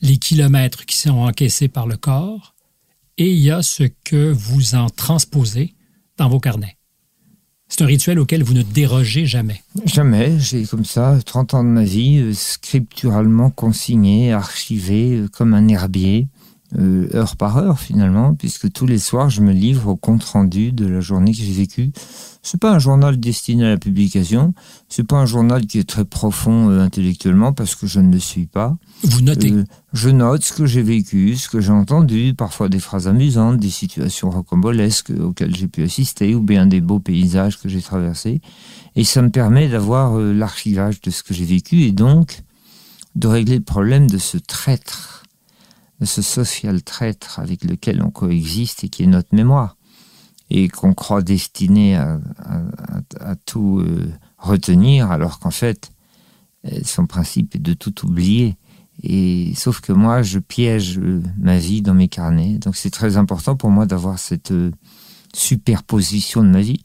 les 0.00 0.18
kilomètres 0.18 0.84
qui 0.84 0.98
sont 0.98 1.18
encaissés 1.18 1.68
par 1.68 1.86
le 1.86 1.96
corps, 1.96 2.54
et 3.18 3.30
il 3.30 3.38
y 3.38 3.50
a 3.50 3.62
ce 3.62 3.84
que 4.04 4.30
vous 4.30 4.74
en 4.74 4.90
transposez 4.90 5.74
dans 6.18 6.28
vos 6.28 6.40
carnets. 6.40 6.76
C'est 7.68 7.82
un 7.82 7.86
rituel 7.86 8.18
auquel 8.20 8.44
vous 8.44 8.52
ne 8.52 8.62
dérogez 8.62 9.26
jamais. 9.26 9.62
Jamais. 9.84 10.38
J'ai 10.38 10.64
comme 10.66 10.84
ça 10.84 11.18
30 11.24 11.54
ans 11.54 11.64
de 11.64 11.68
ma 11.68 11.82
vie 11.82 12.18
euh, 12.18 12.32
scripturalement 12.32 13.50
consigné, 13.50 14.32
archivé 14.32 15.16
euh, 15.16 15.28
comme 15.28 15.52
un 15.52 15.66
herbier. 15.66 16.28
Euh, 16.76 17.08
heure 17.14 17.36
par 17.36 17.58
heure 17.58 17.78
finalement, 17.78 18.34
puisque 18.34 18.72
tous 18.72 18.86
les 18.86 18.98
soirs 18.98 19.30
je 19.30 19.40
me 19.40 19.52
livre 19.52 19.86
au 19.88 19.94
compte 19.94 20.24
rendu 20.24 20.72
de 20.72 20.84
la 20.84 20.98
journée 20.98 21.30
que 21.30 21.38
j'ai 21.38 21.52
vécue. 21.52 21.92
C'est 22.42 22.58
pas 22.58 22.72
un 22.72 22.80
journal 22.80 23.20
destiné 23.20 23.66
à 23.66 23.68
la 23.68 23.76
publication, 23.76 24.52
c'est 24.88 25.06
pas 25.06 25.16
un 25.16 25.26
journal 25.26 25.64
qui 25.66 25.78
est 25.78 25.88
très 25.88 26.04
profond 26.04 26.68
euh, 26.68 26.80
intellectuellement 26.80 27.52
parce 27.52 27.76
que 27.76 27.86
je 27.86 28.00
ne 28.00 28.12
le 28.12 28.18
suis 28.18 28.46
pas. 28.46 28.76
Vous 29.04 29.20
notez 29.20 29.52
euh, 29.52 29.64
Je 29.92 30.08
note 30.08 30.42
ce 30.42 30.52
que 30.52 30.66
j'ai 30.66 30.82
vécu, 30.82 31.36
ce 31.36 31.48
que 31.48 31.60
j'ai 31.60 31.70
entendu, 31.70 32.34
parfois 32.34 32.68
des 32.68 32.80
phrases 32.80 33.06
amusantes, 33.06 33.58
des 33.58 33.70
situations 33.70 34.30
rocambolesques 34.30 35.10
auxquelles 35.10 35.54
j'ai 35.54 35.68
pu 35.68 35.84
assister 35.84 36.34
ou 36.34 36.42
bien 36.42 36.66
des 36.66 36.80
beaux 36.80 37.00
paysages 37.00 37.60
que 37.60 37.68
j'ai 37.68 37.80
traversés. 37.80 38.40
Et 38.96 39.04
ça 39.04 39.22
me 39.22 39.30
permet 39.30 39.68
d'avoir 39.68 40.18
l'archivage 40.18 41.00
de 41.00 41.12
ce 41.12 41.22
que 41.22 41.32
j'ai 41.32 41.44
vécu 41.44 41.82
et 41.82 41.92
donc 41.92 42.42
de 43.14 43.28
régler 43.28 43.56
le 43.56 43.64
problème 43.64 44.10
de 44.10 44.18
ce 44.18 44.36
traître 44.36 45.25
ce 46.04 46.22
social 46.22 46.82
traître 46.82 47.38
avec 47.38 47.64
lequel 47.64 48.02
on 48.02 48.10
coexiste 48.10 48.84
et 48.84 48.88
qui 48.88 49.04
est 49.04 49.06
notre 49.06 49.34
mémoire, 49.34 49.76
et 50.50 50.68
qu'on 50.68 50.94
croit 50.94 51.22
destiné 51.22 51.96
à, 51.96 52.18
tout 53.46 53.80
euh, 53.80 54.12
retenir, 54.38 55.10
alors 55.10 55.38
qu'en 55.38 55.50
fait, 55.50 55.90
euh, 56.66 56.78
son 56.84 57.06
principe 57.06 57.56
est 57.56 57.60
de 57.60 57.72
tout 57.72 58.06
oublier. 58.06 58.56
Et 59.02 59.52
sauf 59.56 59.80
que 59.80 59.92
moi, 59.92 60.22
je 60.22 60.38
piège 60.38 60.98
euh, 60.98 61.22
ma 61.38 61.58
vie 61.58 61.82
dans 61.82 61.94
mes 61.94 62.08
carnets, 62.08 62.58
donc 62.58 62.76
c'est 62.76 62.90
très 62.90 63.16
important 63.16 63.56
pour 63.56 63.70
moi 63.70 63.86
d'avoir 63.86 64.18
cette 64.18 64.52
superposition 65.34 66.42
de 66.42 66.48
ma 66.48 66.60
vie. 66.60 66.84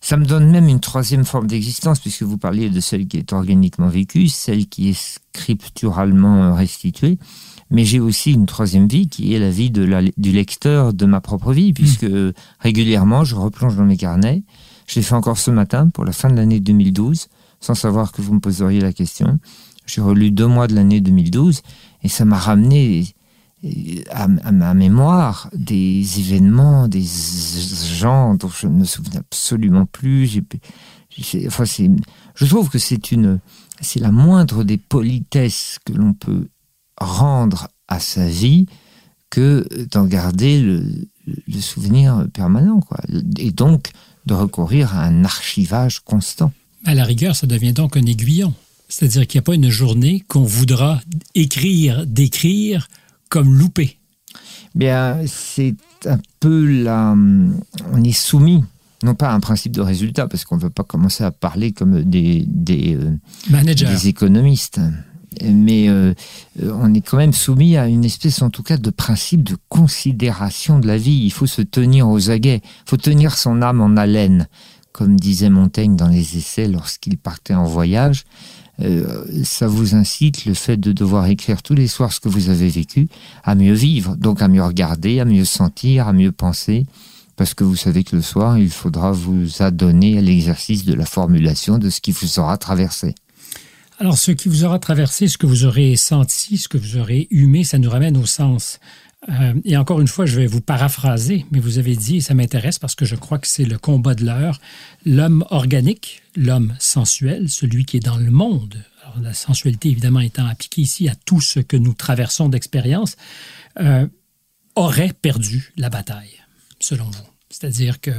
ça 0.00 0.16
me 0.16 0.26
donne 0.26 0.50
même 0.50 0.68
une 0.68 0.80
troisième 0.80 1.24
forme 1.24 1.46
d'existence, 1.46 2.00
puisque 2.00 2.22
vous 2.22 2.36
parliez 2.36 2.68
de 2.68 2.80
celle 2.80 3.06
qui 3.06 3.16
est 3.16 3.32
organiquement 3.32 3.88
vécue, 3.88 4.28
celle 4.28 4.66
qui 4.66 4.90
est 4.90 4.98
scripturalement 4.98 6.54
restituée. 6.54 7.18
Mais 7.70 7.84
j'ai 7.84 8.00
aussi 8.00 8.32
une 8.32 8.46
troisième 8.46 8.88
vie 8.88 9.08
qui 9.08 9.34
est 9.34 9.38
la 9.38 9.50
vie 9.50 9.70
de 9.70 9.84
la, 9.84 10.02
du 10.02 10.32
lecteur 10.32 10.92
de 10.92 11.06
ma 11.06 11.20
propre 11.20 11.52
vie, 11.52 11.72
puisque 11.72 12.04
mmh. 12.04 12.32
régulièrement, 12.58 13.24
je 13.24 13.36
replonge 13.36 13.76
dans 13.76 13.84
mes 13.84 13.96
carnets. 13.96 14.42
Je 14.86 14.96
l'ai 14.96 15.02
fait 15.02 15.14
encore 15.14 15.38
ce 15.38 15.52
matin 15.52 15.88
pour 15.88 16.04
la 16.04 16.12
fin 16.12 16.28
de 16.28 16.34
l'année 16.34 16.58
2012, 16.58 17.28
sans 17.60 17.74
savoir 17.74 18.10
que 18.10 18.22
vous 18.22 18.34
me 18.34 18.40
poseriez 18.40 18.80
la 18.80 18.92
question. 18.92 19.38
J'ai 19.86 20.00
relu 20.00 20.30
deux 20.30 20.46
mois 20.46 20.66
de 20.66 20.74
l'année 20.74 21.00
2012 21.00 21.62
et 22.02 22.08
ça 22.08 22.24
m'a 22.24 22.38
ramené 22.38 23.06
euh, 23.64 23.68
à, 24.10 24.26
ma 24.26 24.74
mémoire 24.74 25.50
des 25.52 26.18
événements, 26.18 26.88
des 26.88 27.04
gens 27.94 28.34
dont 28.34 28.48
je 28.48 28.66
ne 28.66 28.78
me 28.78 28.84
souviens 28.84 29.20
absolument 29.20 29.86
plus. 29.86 30.42
enfin, 31.46 31.64
je 32.34 32.46
trouve 32.46 32.68
que 32.68 32.78
c'est 32.78 33.12
une, 33.12 33.38
c'est 33.80 34.00
la 34.00 34.10
moindre 34.10 34.64
des 34.64 34.76
politesses 34.76 35.78
que 35.84 35.92
l'on 35.92 36.14
peut 36.14 36.48
rendre 37.00 37.68
à 37.88 37.98
sa 37.98 38.26
vie 38.28 38.66
que 39.30 39.66
d'en 39.90 40.04
garder 40.04 40.60
le, 40.60 40.92
souvenir 41.60 42.26
permanent. 42.32 42.80
Quoi. 42.80 42.98
Et 43.38 43.50
donc 43.50 43.90
de 44.26 44.34
recourir 44.34 44.94
à 44.94 45.04
un 45.04 45.24
archivage 45.24 46.00
constant. 46.00 46.52
À 46.84 46.94
la 46.94 47.04
rigueur, 47.04 47.36
ça 47.36 47.46
devient 47.46 47.72
donc 47.72 47.96
un 47.96 48.04
aiguillon. 48.04 48.54
C'est-à-dire 48.88 49.26
qu'il 49.26 49.38
n'y 49.38 49.44
a 49.44 49.46
pas 49.46 49.54
une 49.54 49.70
journée 49.70 50.24
qu'on 50.28 50.42
voudra 50.42 51.00
écrire, 51.34 52.06
décrire 52.06 52.88
comme 53.28 53.56
loupé. 53.56 53.98
Bien, 54.74 55.18
c'est 55.26 55.74
un 56.06 56.18
peu 56.40 56.82
la. 56.82 57.14
On 57.92 58.04
est 58.04 58.12
soumis, 58.12 58.64
non 59.02 59.14
pas 59.14 59.30
à 59.30 59.34
un 59.34 59.40
principe 59.40 59.72
de 59.72 59.80
résultat, 59.80 60.26
parce 60.26 60.44
qu'on 60.44 60.56
ne 60.56 60.62
veut 60.62 60.70
pas 60.70 60.84
commencer 60.84 61.24
à 61.24 61.30
parler 61.30 61.72
comme 61.72 62.02
des, 62.02 62.44
des, 62.46 62.96
euh, 62.96 63.74
des 63.74 64.08
économistes 64.08 64.80
mais 65.42 65.88
euh, 65.88 66.14
on 66.62 66.92
est 66.94 67.00
quand 67.00 67.16
même 67.16 67.32
soumis 67.32 67.76
à 67.76 67.86
une 67.86 68.04
espèce, 68.04 68.42
en 68.42 68.50
tout 68.50 68.62
cas, 68.62 68.76
de 68.76 68.90
principe 68.90 69.42
de 69.42 69.56
considération 69.68 70.78
de 70.78 70.86
la 70.86 70.96
vie. 70.96 71.22
Il 71.24 71.32
faut 71.32 71.46
se 71.46 71.62
tenir 71.62 72.08
aux 72.08 72.30
aguets, 72.30 72.60
il 72.64 72.90
faut 72.90 72.96
tenir 72.96 73.36
son 73.36 73.62
âme 73.62 73.80
en 73.80 73.96
haleine, 73.96 74.48
comme 74.92 75.18
disait 75.18 75.50
Montaigne 75.50 75.96
dans 75.96 76.08
les 76.08 76.36
essais 76.36 76.68
lorsqu'il 76.68 77.16
partait 77.16 77.54
en 77.54 77.64
voyage. 77.64 78.24
Euh, 78.82 79.24
ça 79.44 79.66
vous 79.66 79.94
incite, 79.94 80.46
le 80.46 80.54
fait 80.54 80.78
de 80.78 80.92
devoir 80.92 81.26
écrire 81.26 81.62
tous 81.62 81.74
les 81.74 81.86
soirs 81.86 82.12
ce 82.12 82.20
que 82.20 82.28
vous 82.28 82.48
avez 82.48 82.68
vécu, 82.68 83.08
à 83.44 83.54
mieux 83.54 83.74
vivre, 83.74 84.16
donc 84.16 84.40
à 84.42 84.48
mieux 84.48 84.64
regarder, 84.64 85.20
à 85.20 85.24
mieux 85.24 85.44
sentir, 85.44 86.08
à 86.08 86.12
mieux 86.12 86.32
penser, 86.32 86.86
parce 87.36 87.54
que 87.54 87.64
vous 87.64 87.76
savez 87.76 88.04
que 88.04 88.16
le 88.16 88.22
soir, 88.22 88.58
il 88.58 88.70
faudra 88.70 89.12
vous 89.12 89.62
adonner 89.62 90.18
à 90.18 90.22
l'exercice 90.22 90.84
de 90.84 90.94
la 90.94 91.04
formulation 91.04 91.78
de 91.78 91.90
ce 91.90 92.00
qui 92.00 92.12
vous 92.12 92.38
aura 92.38 92.56
traversé. 92.56 93.14
Alors, 94.00 94.16
ce 94.16 94.30
qui 94.30 94.48
vous 94.48 94.64
aura 94.64 94.78
traversé, 94.78 95.28
ce 95.28 95.36
que 95.36 95.44
vous 95.44 95.66
aurez 95.66 95.94
senti, 95.94 96.56
ce 96.56 96.68
que 96.68 96.78
vous 96.78 96.96
aurez 96.96 97.28
humé, 97.30 97.64
ça 97.64 97.76
nous 97.76 97.90
ramène 97.90 98.16
au 98.16 98.24
sens. 98.24 98.80
Euh, 99.28 99.52
et 99.66 99.76
encore 99.76 100.00
une 100.00 100.08
fois, 100.08 100.24
je 100.24 100.36
vais 100.36 100.46
vous 100.46 100.62
paraphraser, 100.62 101.44
mais 101.50 101.60
vous 101.60 101.76
avez 101.78 101.94
dit, 101.96 102.16
et 102.16 102.20
ça 102.22 102.32
m'intéresse 102.32 102.78
parce 102.78 102.94
que 102.94 103.04
je 103.04 103.14
crois 103.14 103.38
que 103.38 103.46
c'est 103.46 103.66
le 103.66 103.76
combat 103.76 104.14
de 104.14 104.24
l'heure, 104.24 104.58
l'homme 105.04 105.44
organique, 105.50 106.22
l'homme 106.34 106.74
sensuel, 106.78 107.50
celui 107.50 107.84
qui 107.84 107.98
est 107.98 108.00
dans 108.00 108.16
le 108.16 108.30
monde. 108.30 108.82
La 109.20 109.34
sensualité, 109.34 109.90
évidemment, 109.90 110.20
étant 110.20 110.46
appliquée 110.46 110.80
ici 110.80 111.06
à 111.10 111.14
tout 111.14 111.42
ce 111.42 111.60
que 111.60 111.76
nous 111.76 111.92
traversons 111.92 112.48
d'expérience, 112.48 113.16
euh, 113.80 114.06
aurait 114.76 115.12
perdu 115.12 115.74
la 115.76 115.90
bataille, 115.90 116.40
selon 116.78 117.04
vous. 117.04 117.28
C'est-à-dire 117.50 118.00
que 118.00 118.12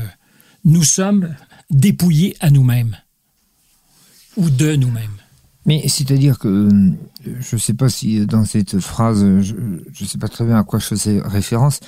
nous 0.63 0.83
sommes 0.83 1.35
dépouillés 1.71 2.35
à 2.39 2.51
nous-mêmes 2.51 2.97
ou 4.37 4.51
de 4.51 4.75
nous-mêmes. 4.75 5.20
Mais 5.65 5.87
c'est-à-dire 5.87 6.39
que 6.39 6.47
euh, 6.47 6.91
je 7.39 7.55
ne 7.55 7.59
sais 7.59 7.73
pas 7.73 7.89
si 7.89 8.25
dans 8.25 8.45
cette 8.45 8.79
phrase, 8.79 9.19
je 9.41 9.53
ne 9.53 10.07
sais 10.07 10.17
pas 10.17 10.27
très 10.27 10.45
bien 10.45 10.57
à 10.57 10.63
quoi 10.63 10.79
je 10.79 10.85
faisais 10.85 11.21
référence, 11.23 11.79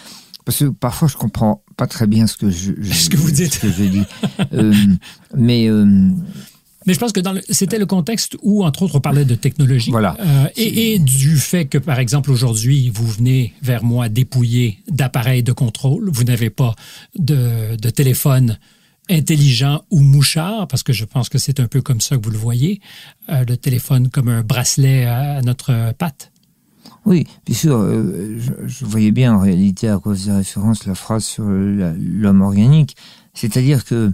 parce 0.46 0.60
que 0.60 0.66
parfois 0.66 1.08
je 1.08 1.16
comprends 1.16 1.64
pas 1.78 1.88
très 1.88 2.08
bien 2.08 2.28
ce 2.28 2.38
que 2.38 2.50
je, 2.50 2.74
ce 2.84 3.10
que 3.10 3.18
vous 3.18 3.32
dites. 3.32 3.54
Ce 3.54 3.60
que 3.60 3.72
je 3.72 3.84
dis. 3.84 4.04
euh, 4.54 4.74
mais 5.36 5.68
euh, 5.70 5.86
Mais 6.86 6.94
je 6.94 7.00
pense 7.00 7.12
que 7.14 7.22
c'était 7.50 7.80
le 7.80 7.86
contexte 7.86 8.38
où, 8.42 8.64
entre 8.64 8.84
autres, 8.84 8.96
on 8.96 9.02
parlait 9.02 9.26
de 9.26 9.36
technologie. 9.36 9.92
Voilà. 9.92 10.18
Euh, 10.20 10.48
et, 10.56 11.00
du 11.00 11.38
fait 11.38 11.66
que, 11.66 11.78
par 11.78 12.00
exemple, 12.00 12.32
aujourd'hui, 12.32 12.92
vous 12.94 13.08
venez 13.08 13.54
vers 13.62 13.84
moi 13.84 14.10
dépouiller 14.10 14.80
d'appareils 14.90 15.44
de 15.44 15.54
contrôle. 15.54 16.10
Vous 16.12 16.24
n'avez 16.24 16.50
pas 16.50 16.76
de, 17.18 17.76
téléphone 17.90 18.58
intelligent 19.10 19.84
ou 19.92 20.02
mouchard, 20.02 20.68
parce 20.68 20.84
que 20.84 20.94
je 20.94 21.06
pense 21.06 21.30
que 21.30 21.38
c'est 21.38 21.60
un 21.60 21.68
peu 21.68 21.82
comme 21.82 22.02
ça 22.02 22.18
que 22.18 22.24
vous 22.24 22.32
le 22.32 22.38
voyez, 22.38 22.82
euh, 23.30 23.44
le 23.46 23.58
téléphone 23.58 24.10
comme 24.10 24.30
un 24.30 24.44
bracelet 24.44 25.06
à, 25.06 25.42
notre 25.42 25.94
patte. 25.98 26.32
Oui, 27.06 27.28
bien 27.46 27.56
sûr, 27.56 27.76
euh, 27.76 28.40
je, 28.66 28.86
voyais 28.86 29.12
bien 29.12 29.36
en 29.36 29.40
réalité 29.40 29.90
à 29.90 29.98
quoi 29.98 30.16
faisait 30.16 30.32
référence 30.32 30.86
la 30.86 30.96
phrase 30.96 31.26
sur 31.26 31.44
l'homme 31.44 32.42
organique. 32.42 32.96
C'est-à-dire 33.34 33.84
que 33.84 34.14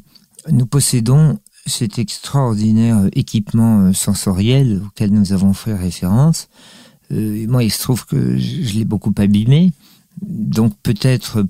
nous 0.50 0.66
possédons 0.66 1.38
cet 1.66 2.00
extraordinaire 2.00 3.08
équipement 3.14 3.82
euh, 3.82 3.94
sensoriel 3.94 4.82
auquel 4.86 5.12
nous 5.12 5.34
avons 5.34 5.54
fait 5.54 5.76
référence. 5.76 6.50
Euh, 7.12 7.46
moi, 7.48 7.64
il 7.64 7.72
se 7.72 7.82
trouve 7.82 8.06
que 8.06 8.38
je, 8.38 8.74
l'ai 8.74 8.86
beaucoup 8.86 9.14
abîmé. 9.18 9.72
Donc 10.22 10.74
peut-être 10.84 11.46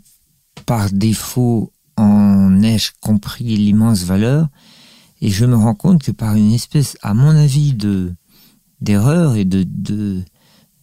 par 0.66 0.92
défaut 0.92 1.72
en 2.00 2.62
ai-je 2.62 2.92
compris 3.02 3.58
l'immense 3.58 4.04
valeur. 4.04 4.48
Et 5.22 5.30
je 5.30 5.46
me 5.46 5.56
rends 5.56 5.76
compte 5.76 6.02
que 6.02 6.12
par 6.12 6.36
une 6.36 6.54
espèce, 6.54 6.98
à 7.02 7.14
mon 7.14 7.36
avis, 7.36 7.74
de 7.74 8.14
d'erreur 8.82 9.36
et 9.36 9.46
de 9.46 9.66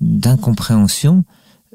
d'incompréhension, 0.01 1.25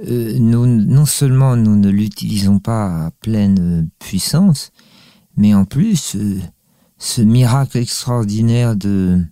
euh, 0.08 0.38
nous, 0.38 0.68
non 0.68 1.06
seulement 1.06 1.56
nous 1.56 1.76
ne 1.76 1.89
l'utilisons 1.89 2.60
pas 2.60 3.08
à 3.08 3.12
pleine 3.12 3.89
puissance, 3.98 4.72
mais 5.36 5.56
en 5.56 5.66
plus, 5.66 6.16
ce 6.98 7.22
miracle 7.22 7.78
extraordinaire 7.78 8.76
de 8.76 9.26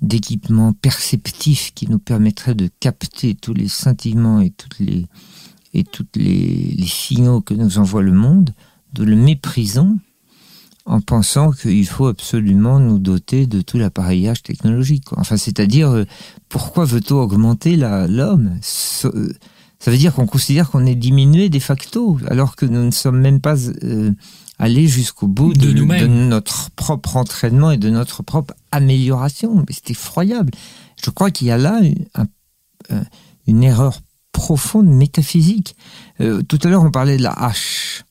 d'équipement 0.00 0.72
perceptif 0.74 1.72
qui 1.74 1.88
nous 1.88 1.98
permettrait 1.98 2.54
de 2.54 2.68
capter 2.78 3.34
tous 3.34 3.54
les 3.54 3.66
scintillements 3.66 4.40
et 4.40 4.50
toutes 4.50 4.78
les 4.78 5.06
et 5.74 5.84
toutes 5.84 6.16
les 6.16 6.86
signaux 6.86 7.40
que 7.40 7.54
nous 7.54 7.78
envoie 7.78 8.02
le 8.02 8.12
monde, 8.12 8.54
de 8.92 9.04
le 9.04 9.16
méprisons 9.16 9.98
en 10.88 11.00
pensant 11.00 11.52
qu'il 11.52 11.86
faut 11.86 12.06
absolument 12.06 12.80
nous 12.80 12.98
doter 12.98 13.46
de 13.46 13.60
tout 13.60 13.76
l'appareillage 13.76 14.42
technologique. 14.42 15.04
Enfin, 15.16 15.36
c'est-à-dire, 15.36 15.90
euh, 15.90 16.04
pourquoi 16.48 16.86
veut-on 16.86 17.20
augmenter 17.20 17.76
l'homme? 17.76 18.58
Euh, 19.04 19.32
Ça 19.78 19.90
veut 19.90 19.98
dire 19.98 20.14
qu'on 20.14 20.26
considère 20.26 20.70
qu'on 20.70 20.86
est 20.86 20.94
diminué 20.94 21.50
de 21.50 21.58
facto, 21.58 22.18
alors 22.26 22.56
que 22.56 22.64
nous 22.64 22.84
ne 22.84 22.90
sommes 22.90 23.20
même 23.20 23.40
pas 23.40 23.56
euh, 23.84 24.12
aller 24.58 24.88
jusqu'au 24.88 25.26
bout 25.26 25.52
de, 25.52 25.72
notre 26.06 26.70
propre 26.70 27.16
entraînement 27.16 27.70
et 27.70 27.76
de 27.76 27.90
notre 27.90 28.22
propre 28.22 28.54
amélioration. 28.72 29.64
C'est 29.70 29.90
effroyable. 29.90 30.52
Je 31.04 31.10
crois 31.10 31.30
qu'il 31.30 31.48
y 31.48 31.50
a 31.50 31.58
là 31.58 31.80
une 33.46 33.62
erreur 33.62 34.00
profonde 34.32 34.86
métaphysique. 34.86 35.76
Euh, 36.20 36.42
tout 36.42 36.58
à 36.62 36.68
l'heure, 36.68 36.82
on 36.82 36.90
parlait 36.90 37.16
de 37.16 37.22
la 37.22 37.32
hache 37.32 38.04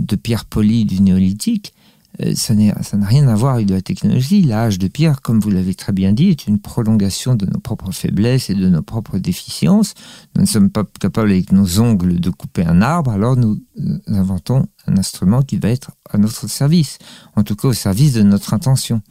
de 0.00 0.16
pierre 0.16 0.44
polie 0.44 0.84
du 0.84 1.00
néolithique. 1.00 1.74
Euh, 2.22 2.34
ça 2.34 2.54
n'a 2.54 3.06
rien 3.06 3.28
à 3.28 3.34
voir 3.34 3.54
avec 3.54 3.70
la 3.70 3.82
technologie. 3.82 4.50
Hache 4.52 4.78
de 4.78 4.88
pierre, 4.88 5.22
comme 5.22 5.40
vous 5.40 5.50
l'avez 5.50 5.74
très 5.74 5.92
bien 5.92 6.12
dit, 6.12 6.28
est 6.28 6.46
une 6.46 6.58
prolongation 6.58 7.34
de 7.34 7.46
nos 7.46 7.60
propres 7.60 7.92
faiblesses 7.92 8.50
et 8.50 8.54
de 8.54 8.68
nos 8.68 8.82
propres 8.82 9.18
déficiences. 9.18 9.94
Nous 10.34 10.42
ne 10.42 10.46
sommes 10.46 10.70
pas 10.70 10.84
capables 10.98 11.30
avec 11.30 11.52
nos 11.52 11.80
ongles 11.80 12.18
de 12.18 12.30
couper 12.30 12.64
un 12.64 12.82
arbre, 12.82 13.12
alors 13.12 13.36
nous 13.36 13.62
inventons 14.06 14.66
un 14.86 14.96
instrument 14.96 15.42
qui 15.42 15.58
va 15.58 15.68
être 15.70 15.92
à 16.10 16.18
notre 16.18 16.48
service, 16.48 16.98
en 17.36 17.44
tout 17.44 17.54
cas 17.54 17.68
au 17.68 17.72
service 17.72 18.14
de 18.14 18.22
notre 18.22 18.54
intention. 18.54 19.02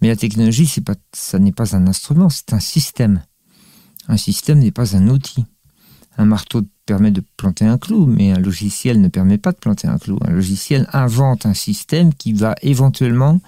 Mais 0.00 0.08
la 0.08 0.16
technologie, 0.16 0.66
pas, 0.80 0.94
ça 1.12 1.38
n'est 1.38 1.52
pas 1.52 1.76
un 1.76 1.86
instrument, 1.86 2.30
c'est 2.30 2.54
un 2.54 2.60
système. 2.60 3.22
Un 4.08 4.16
système 4.16 4.58
n'est 4.60 4.70
pas 4.70 4.96
un 4.96 5.08
outil. 5.08 5.44
Un 6.20 6.26
marteau 6.26 6.60
permet 6.84 7.12
de 7.12 7.22
planter 7.38 7.64
un 7.64 7.78
clou, 7.78 8.04
mais 8.04 8.30
un 8.30 8.38
logiciel 8.38 9.00
ne 9.00 9.08
permet 9.08 9.38
pas 9.38 9.52
de 9.52 9.56
planter 9.56 9.88
un 9.88 9.96
clou. 9.96 10.18
Un 10.20 10.32
logiciel 10.32 10.86
invente 10.92 11.46
un 11.46 11.54
système 11.54 12.12
qui 12.12 12.34
va 12.34 12.56
éventuellement 12.60 13.40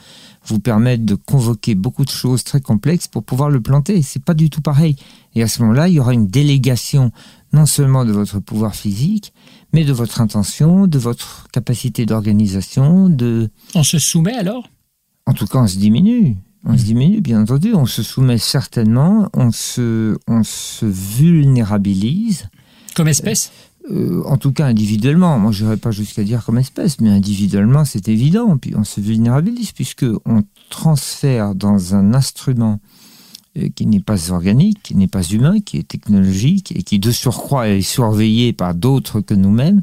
vous 0.46 0.58
permettre 0.58 1.04
de 1.04 1.14
convoquer 1.14 1.74
beaucoup 1.74 2.06
de 2.06 2.10
choses 2.10 2.44
très 2.44 2.62
complexes 2.62 3.08
pour 3.08 3.24
pouvoir 3.24 3.50
le 3.50 3.60
planter. 3.60 4.00
C'est 4.00 4.24
pas 4.24 4.32
du 4.32 4.48
tout 4.48 4.62
pareil. 4.62 4.96
Et 5.34 5.42
à 5.42 5.48
ce 5.48 5.60
moment-là, 5.60 5.88
il 5.88 5.94
y 5.96 6.00
aura 6.00 6.14
une 6.14 6.28
délégation 6.28 7.12
non 7.52 7.66
seulement 7.66 8.06
de 8.06 8.12
votre 8.12 8.38
pouvoir 8.38 8.74
physique, 8.74 9.34
mais 9.74 9.84
de 9.84 9.92
votre 9.92 10.22
intention, 10.22 10.86
de 10.86 10.98
votre 10.98 11.48
capacité 11.52 12.06
d'organisation, 12.06 13.10
de... 13.10 13.50
On 13.74 13.82
se 13.82 13.98
soumet 13.98 14.32
alors? 14.34 14.66
En 15.26 15.34
tout 15.34 15.46
cas, 15.46 15.58
on 15.58 15.66
se 15.66 15.76
diminue. 15.76 16.38
On 16.64 16.78
se 16.78 16.84
diminue, 16.84 17.20
bien 17.20 17.42
entendu. 17.42 17.74
On 17.74 17.84
se 17.84 18.02
soumet 18.02 18.38
certainement. 18.38 19.28
On 19.34 19.50
se, 19.50 20.16
on 20.26 20.42
se 20.42 20.86
vulnérabilise. 20.86 22.46
Comme 22.94 23.08
espèce 23.08 23.50
euh, 23.90 24.22
en 24.26 24.36
tout 24.36 24.52
cas 24.52 24.66
individuellement, 24.66 25.38
moi 25.40 25.50
je 25.50 25.64
n'irais 25.64 25.76
pas 25.76 25.90
jusqu'à 25.90 26.22
dire 26.22 26.44
comme 26.44 26.58
espèce, 26.58 27.00
mais 27.00 27.10
individuellement 27.10 27.84
c'est 27.84 28.08
évident. 28.08 28.56
Puis 28.56 28.74
on 28.76 28.84
se 28.84 29.00
vulnérabilise 29.00 29.72
puisque 29.72 30.06
on 30.24 30.42
transfère 30.70 31.56
dans 31.56 31.94
un 31.96 32.14
instrument 32.14 32.78
euh, 33.58 33.68
qui 33.74 33.86
n'est 33.86 34.00
pas 34.00 34.30
organique, 34.30 34.82
qui 34.82 34.94
n'est 34.94 35.08
pas 35.08 35.22
humain, 35.22 35.60
qui 35.60 35.78
est 35.78 35.88
technologique 35.88 36.72
et 36.76 36.82
qui 36.84 36.98
de 36.98 37.10
surcroît 37.10 37.68
est 37.68 37.82
surveillé 37.82 38.52
par 38.52 38.74
d'autres 38.74 39.20
que 39.20 39.34
nous-mêmes, 39.34 39.82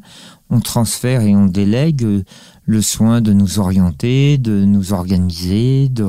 on 0.49 0.59
transfère 0.61 1.21
et 1.21 1.35
on 1.35 1.45
délègue 1.45 2.03
euh, 2.03 2.23
le 2.69 2.83
soin 2.83 3.19
de 3.19 3.33
nous 3.33 3.57
orienter, 3.57 4.37
de 4.37 4.63
nous 4.63 4.93
organiser, 4.93 5.89
de, 5.89 6.05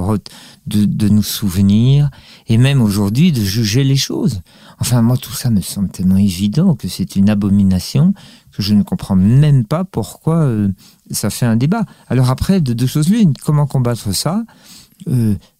de, 0.66 1.08
nous 1.08 1.22
souvenir 1.22 2.10
et 2.48 2.58
même 2.58 2.82
aujourd'hui 2.82 3.32
de 3.32 3.40
juger 3.40 3.82
les 3.82 3.96
choses. 3.96 4.42
Enfin, 4.78 5.00
moi, 5.00 5.16
tout 5.16 5.32
ça 5.32 5.48
me 5.48 5.62
semble 5.62 5.88
tellement 5.88 6.18
évident 6.18 6.74
que 6.74 6.86
c'est 6.86 7.16
une 7.16 7.30
abomination 7.30 8.12
que 8.52 8.62
je 8.62 8.74
ne 8.74 8.82
comprends 8.82 9.16
même 9.16 9.64
pas 9.64 9.84
pourquoi 9.84 10.36
euh, 10.36 10.68
ça 11.10 11.30
fait 11.30 11.46
un 11.46 11.56
débat. 11.56 11.86
Alors 12.08 12.28
après, 12.28 12.60
de 12.60 12.74
deux 12.74 12.86
choses 12.86 13.08
l'une, 13.08 13.32
comment 13.42 13.66
combattre 13.66 14.14
ça? 14.14 14.44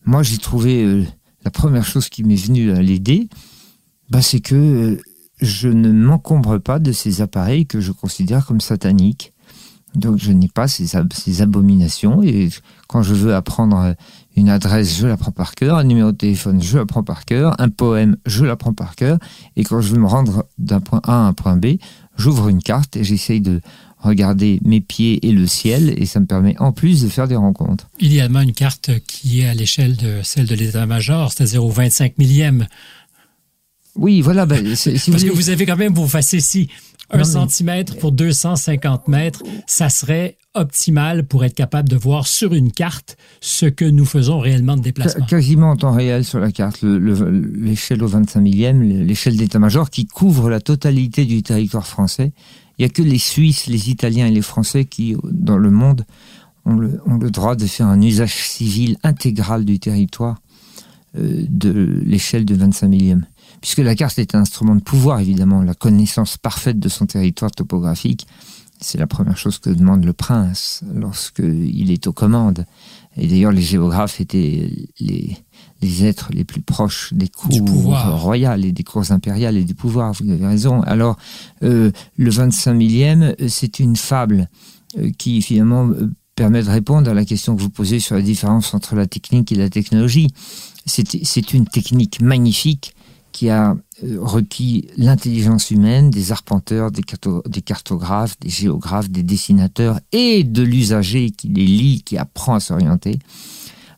Moi, 0.04 0.22
j'ai 0.22 0.36
trouvé 0.36 1.06
la 1.46 1.50
première 1.50 1.86
chose 1.86 2.10
qui 2.10 2.24
m'est 2.24 2.34
venue 2.34 2.72
à 2.72 2.82
l'aider, 2.82 3.30
bah, 4.10 4.20
c'est 4.20 4.40
que 4.40 4.54
euh, 4.54 5.02
je 5.40 5.68
ne 5.68 5.90
m'encombre 5.90 6.58
pas 6.58 6.78
de 6.78 6.92
ces 6.92 7.22
appareils 7.22 7.64
que 7.64 7.80
je 7.80 7.92
considère 7.92 8.44
comme 8.44 8.60
sataniques. 8.60 9.32
Donc 9.94 10.18
je 10.18 10.30
n'ai 10.30 10.48
pas 10.48 10.68
ces, 10.68 10.86
ces, 10.86 11.42
abominations 11.42 12.22
et 12.22 12.48
quand 12.86 13.02
je 13.02 13.14
veux 13.14 13.34
apprendre 13.34 13.94
une 14.36 14.48
adresse, 14.48 14.96
je 14.96 15.06
l'apprends 15.06 15.32
par 15.32 15.54
cœur, 15.54 15.78
un 15.78 15.84
numéro 15.84 16.12
de 16.12 16.16
téléphone, 16.16 16.62
je 16.62 16.78
l'apprends 16.78 17.02
par 17.02 17.24
cœur, 17.24 17.56
un 17.58 17.68
poème, 17.68 18.16
je 18.24 18.44
l'apprends 18.44 18.72
par 18.72 18.94
cœur 18.94 19.18
et 19.56 19.64
quand 19.64 19.80
je 19.80 19.92
veux 19.92 19.98
me 19.98 20.06
rendre 20.06 20.46
d'un 20.58 20.80
point 20.80 21.00
A 21.04 21.12
à 21.12 21.26
un 21.26 21.32
point 21.32 21.56
B, 21.56 21.78
j'ouvre 22.16 22.48
une 22.48 22.62
carte 22.62 22.96
et 22.96 23.04
j'essaye 23.04 23.40
de 23.40 23.60
regarder 24.02 24.60
mes 24.64 24.80
pieds 24.80 25.26
et 25.26 25.32
le 25.32 25.46
ciel, 25.46 25.94
et 25.96 26.06
ça 26.06 26.20
me 26.20 26.26
permet 26.26 26.56
en 26.58 26.72
plus 26.72 27.02
de 27.02 27.08
faire 27.08 27.28
des 27.28 27.36
rencontres. 27.36 27.88
Il 27.98 28.12
y 28.12 28.20
a 28.20 28.26
une 28.26 28.52
carte 28.52 28.90
qui 29.06 29.40
est 29.40 29.46
à 29.46 29.54
l'échelle 29.54 29.96
de 29.96 30.20
celle 30.22 30.46
de 30.46 30.54
l'état-major, 30.54 31.32
c'est-à-dire 31.32 31.64
au 31.64 31.70
25 31.70 32.18
millième. 32.18 32.66
Oui, 33.96 34.20
voilà. 34.20 34.46
Ben, 34.46 34.64
Parce 34.64 34.84
que 34.84 35.30
vous 35.30 35.50
avez 35.50 35.66
quand 35.66 35.76
même 35.76 35.94
vos 35.94 36.06
facéties. 36.06 36.68
Un 37.12 37.24
centimètre 37.24 37.96
pour 37.96 38.12
250 38.12 39.08
mètres, 39.08 39.42
ça 39.66 39.88
serait 39.88 40.36
optimal 40.54 41.24
pour 41.24 41.44
être 41.44 41.54
capable 41.54 41.88
de 41.88 41.96
voir 41.96 42.26
sur 42.26 42.54
une 42.54 42.72
carte 42.72 43.16
ce 43.40 43.66
que 43.66 43.84
nous 43.84 44.04
faisons 44.04 44.38
réellement 44.38 44.76
de 44.76 44.82
déplacement. 44.82 45.26
Quasiment 45.26 45.70
en 45.70 45.76
temps 45.76 45.92
réel 45.92 46.24
sur 46.24 46.40
la 46.40 46.50
carte, 46.50 46.82
l'échelle 46.82 48.02
au 48.02 48.08
25 48.08 48.40
millième, 48.40 48.82
l'échelle 48.82 49.36
d'état-major 49.36 49.90
qui 49.90 50.06
couvre 50.06 50.50
la 50.50 50.60
totalité 50.60 51.24
du 51.24 51.42
territoire 51.42 51.86
français 51.86 52.32
il 52.80 52.84
n'y 52.84 52.86
a 52.86 52.94
que 52.94 53.02
les 53.02 53.18
Suisses, 53.18 53.66
les 53.66 53.90
Italiens 53.90 54.26
et 54.26 54.30
les 54.30 54.40
Français 54.40 54.86
qui, 54.86 55.14
dans 55.22 55.58
le 55.58 55.70
monde, 55.70 56.06
ont 56.64 56.76
le, 56.76 57.30
droit 57.30 57.54
de 57.54 57.66
faire 57.66 57.86
un 57.86 58.00
usage 58.00 58.34
civil 58.34 58.96
intégral 59.02 59.66
du 59.66 59.78
territoire 59.78 60.38
euh, 61.18 61.44
de 61.46 62.00
l'échelle 62.06 62.46
de 62.46 62.54
25 62.54 62.88
millième. 62.88 63.26
Puisque 63.60 63.78
la 63.78 63.94
carte 63.94 64.18
est 64.18 64.34
un 64.34 64.40
instrument 64.40 64.74
de 64.74 64.80
pouvoir, 64.80 65.20
évidemment, 65.20 65.62
la 65.62 65.74
connaissance 65.74 66.36
parfaite 66.36 66.78
de 66.78 66.88
son 66.88 67.06
territoire 67.06 67.50
topographique, 67.50 68.26
c'est 68.80 68.98
la 68.98 69.06
première 69.06 69.36
chose 69.36 69.58
que 69.58 69.68
demande 69.68 70.04
le 70.04 70.14
prince 70.14 70.82
lorsqu'il 70.94 71.90
est 71.90 72.06
aux 72.06 72.12
commandes. 72.12 72.64
Et 73.16 73.26
d'ailleurs, 73.26 73.52
les 73.52 73.60
géographes 73.60 74.20
étaient 74.20 74.70
les, 75.00 75.36
les 75.82 76.04
êtres 76.04 76.30
les 76.32 76.44
plus 76.44 76.62
proches 76.62 77.12
des 77.12 77.28
cours 77.28 77.50
royales 78.20 78.64
et 78.64 78.72
des 78.72 78.82
cours 78.82 79.10
impériales 79.10 79.56
et 79.56 79.64
du 79.64 79.74
pouvoir. 79.74 80.12
Vous 80.14 80.30
avez 80.30 80.46
raison. 80.46 80.80
Alors, 80.82 81.16
euh, 81.62 81.90
le 82.16 82.30
25 82.30 82.72
millième, 82.72 83.34
euh, 83.40 83.48
c'est 83.48 83.80
une 83.80 83.96
fable 83.96 84.48
euh, 84.98 85.10
qui 85.18 85.42
finalement 85.42 85.90
permet 86.34 86.62
de 86.62 86.70
répondre 86.70 87.10
à 87.10 87.14
la 87.14 87.24
question 87.24 87.56
que 87.56 87.60
vous 87.60 87.70
posez 87.70 88.00
sur 88.00 88.14
la 88.14 88.22
différence 88.22 88.72
entre 88.72 88.94
la 88.94 89.06
technique 89.06 89.52
et 89.52 89.56
la 89.56 89.68
technologie. 89.68 90.28
C'est 90.86 91.52
une 91.52 91.66
technique 91.66 92.22
magnifique 92.22 92.94
qui 93.32 93.48
a 93.48 93.76
requis 94.18 94.88
l'intelligence 94.96 95.70
humaine 95.70 96.10
des 96.10 96.32
arpenteurs, 96.32 96.90
des, 96.90 97.02
des, 97.46 97.62
cartographes, 97.62 98.38
des 98.40 98.48
géographes, 98.48 99.10
des 99.10 99.22
dessinateurs 99.22 100.00
et 100.12 100.44
de 100.44 100.62
l'usager 100.62 101.30
qui 101.30 101.48
les 101.48 101.66
lit, 101.66 102.02
qui 102.02 102.18
apprend 102.18 102.54
à 102.54 102.60
s'orienter 102.60 103.18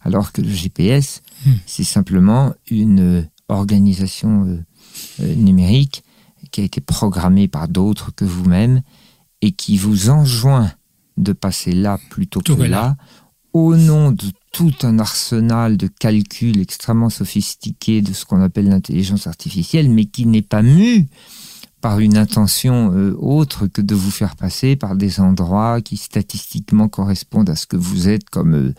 Alors 0.02 0.32
que 0.32 0.42
le 0.42 0.50
GPS, 0.50 1.22
hmm. 1.46 1.50
c'est 1.66 1.84
simplement 1.84 2.52
une 2.70 3.28
organisation 3.48 4.62
numérique 5.18 6.02
qui 6.50 6.60
a 6.60 6.64
été 6.64 6.80
programmée 6.80 7.48
par 7.48 7.68
d'autres 7.68 8.12
que 8.14 8.24
vous-même 8.24 8.82
et 9.40 9.52
qui 9.52 9.76
vous 9.76 10.10
enjoint 10.10 10.70
de 11.16 11.32
passer 11.32 11.72
là 11.72 11.98
plutôt 12.10 12.40
que 12.40 12.52
là, 12.52 12.96
au 13.52 13.76
nom 13.76 14.12
de 14.12 14.26
tout 14.52 14.74
un 14.82 14.98
arsenal 14.98 15.76
de 15.76 15.86
calculs 15.86 16.60
extrêmement 16.60 17.10
sophistiqués 17.10 18.02
de 18.02 18.12
ce 18.12 18.24
qu'on 18.24 18.42
appelle 18.42 18.68
l'intelligence 18.68 19.26
artificielle, 19.26 19.90
mais 19.90 20.04
qui 20.04 20.26
n'est 20.26 20.42
pas 20.42 20.62
mu 20.62 21.06
par 21.80 21.98
une 21.98 22.16
intention 22.16 22.92
euh, 22.94 23.16
autre 23.18 23.66
que 23.66 23.80
de 23.80 23.94
vous 23.94 24.12
faire 24.12 24.36
passer 24.36 24.76
par 24.76 24.94
des 24.94 25.18
endroits 25.18 25.80
qui 25.80 25.96
statistiquement 25.96 26.88
correspondent 26.88 27.50
à 27.50 27.56
ce 27.56 27.66
que 27.66 27.76
vous 27.76 28.08
êtes 28.08 28.30
comme 28.30 28.54
euh, 28.54 28.74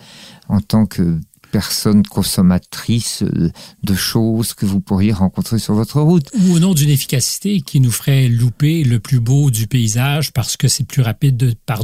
en 0.47 0.61
tant 0.61 0.85
que 0.85 1.19
personne 1.51 2.03
consommatrice 2.03 3.23
euh, 3.23 3.51
de 3.83 3.93
choses 3.93 4.53
que 4.53 4.65
vous 4.65 4.79
pourriez 4.79 5.11
rencontrer 5.11 5.59
sur 5.59 5.73
votre 5.73 6.01
route. 6.01 6.29
Ou 6.33 6.53
au 6.53 6.59
nom 6.59 6.73
d'une 6.73 6.89
efficacité 6.89 7.61
qui 7.61 7.81
nous 7.81 7.91
ferait 7.91 8.29
louper 8.29 8.83
le 8.83 8.99
plus 8.99 9.19
beau 9.19 9.51
du 9.51 9.67
paysage 9.67 10.31
parce 10.31 10.55
que 10.55 10.69
c'est 10.69 10.85
plus 10.85 11.01
rapide 11.01 11.35
de, 11.35 11.53
par 11.65 11.83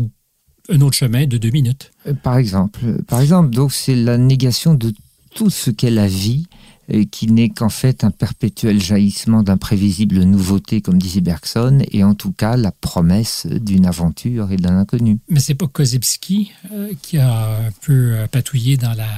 un 0.69 0.81
autre 0.81 0.95
chemin 0.95 1.25
de 1.25 1.37
deux 1.37 1.49
minutes. 1.49 1.91
Euh, 2.07 2.13
par 2.13 2.37
exemple. 2.37 2.79
Par 3.07 3.21
exemple, 3.21 3.49
donc 3.49 3.73
c'est 3.73 3.95
la 3.95 4.17
négation 4.17 4.73
de 4.73 4.93
tout 5.35 5.49
ce 5.49 5.69
qu'est 5.69 5.91
la 5.91 6.07
vie, 6.07 6.47
et 6.89 7.05
qui 7.05 7.27
n'est 7.27 7.49
qu'en 7.49 7.69
fait 7.69 8.03
un 8.03 8.11
perpétuel 8.11 8.81
jaillissement 8.81 9.43
d'imprévisibles 9.43 10.23
nouveautés, 10.23 10.81
comme 10.81 10.97
disait 10.97 11.21
Bergson, 11.21 11.79
et 11.91 12.03
en 12.03 12.15
tout 12.15 12.31
cas 12.31 12.57
la 12.57 12.71
promesse 12.71 13.45
d'une 13.45 13.85
aventure 13.85 14.51
et 14.51 14.57
d'un 14.57 14.77
inconnu. 14.77 15.19
Mais 15.29 15.39
c'est 15.39 15.53
pas 15.53 15.67
Kozebski 15.67 16.51
euh, 16.73 16.91
qui 17.01 17.17
a 17.17 17.67
un 17.67 17.71
peu 17.81 18.13
euh, 18.13 18.27
patouillé 18.27 18.77
dans 18.77 18.93
la, 18.93 19.09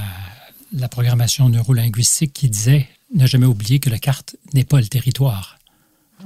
la 0.72 0.88
programmation 0.88 1.48
neurolinguistique 1.48 2.32
qui 2.34 2.50
disait 2.50 2.88
ne 3.14 3.26
jamais 3.26 3.46
oublier 3.46 3.78
que 3.78 3.90
la 3.90 3.98
carte 3.98 4.36
n'est 4.54 4.64
pas 4.64 4.80
le 4.80 4.86
territoire. 4.86 5.58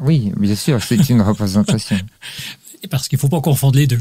Oui, 0.01 0.33
bien 0.37 0.55
sûr, 0.55 0.83
c'est 0.83 1.09
une 1.09 1.23
représentation. 1.23 1.97
parce 2.87 3.09
qu'il 3.09 3.17
ne 3.17 3.21
faut 3.21 3.29
pas 3.29 3.41
confondre 3.41 3.77
les 3.77 3.87
deux. 3.87 4.01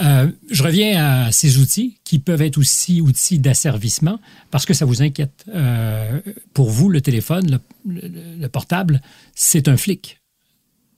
Euh, 0.00 0.30
je 0.50 0.62
reviens 0.62 1.04
à 1.04 1.32
ces 1.32 1.58
outils 1.58 1.98
qui 2.04 2.18
peuvent 2.18 2.42
être 2.42 2.58
aussi 2.58 3.00
outils 3.00 3.38
d'asservissement 3.38 4.18
parce 4.50 4.66
que 4.66 4.74
ça 4.74 4.84
vous 4.84 5.02
inquiète. 5.02 5.44
Euh, 5.54 6.20
pour 6.54 6.70
vous, 6.70 6.88
le 6.88 7.00
téléphone, 7.00 7.60
le, 7.86 8.48
portable, 8.48 9.00
c'est 9.34 9.68
un 9.68 9.76
flic. 9.76 10.20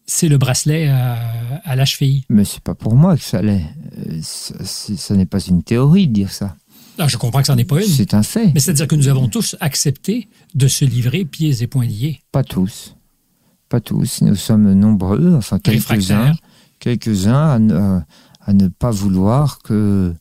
C'est 0.06 0.28
le 0.28 0.36
bracelet 0.36 0.88
à, 0.88 1.76
la 1.76 1.84
cheville. 1.84 2.24
Mais 2.28 2.44
c'est 2.44 2.60
pas 2.60 2.74
pour 2.74 2.96
moi 2.96 3.16
que 3.16 3.22
ça 3.22 3.40
l'est. 3.40 3.64
Euh, 3.98 4.20
ce 4.22 5.12
n'est 5.14 5.26
pas 5.26 5.40
une 5.40 5.62
théorie 5.62 6.08
de 6.08 6.12
dire 6.12 6.32
ça. 6.32 6.56
Ah, 6.98 7.08
je 7.08 7.16
comprends 7.16 7.40
que 7.40 7.46
ça 7.46 7.54
n'en 7.54 7.58
est 7.58 7.64
pas 7.64 7.80
une. 7.80 7.88
C'est 7.88 8.14
un 8.14 8.22
fait. 8.22 8.52
Mais 8.52 8.60
c'est-à-dire 8.60 8.86
que 8.86 8.96
nous 8.96 9.08
avons 9.08 9.28
tous 9.28 9.56
accepté 9.60 10.28
de 10.54 10.68
se 10.68 10.84
livrer 10.84 11.24
pieds 11.24 11.62
et 11.62 11.66
poings 11.66 11.86
liés. 11.86 12.20
Pas 12.32 12.44
tous. 12.44 12.96
Pas 13.68 13.80
tous. 13.80 14.20
Nous 14.20 14.34
sommes 14.34 14.74
nombreux, 14.74 15.34
enfin 15.34 15.58
quelques-uns 15.58 16.34
quelques-uns 16.82 18.02
à, 18.44 18.52
ne 18.52 18.66
pas 18.66 18.90
vouloir 18.90 19.60
que 19.60 20.12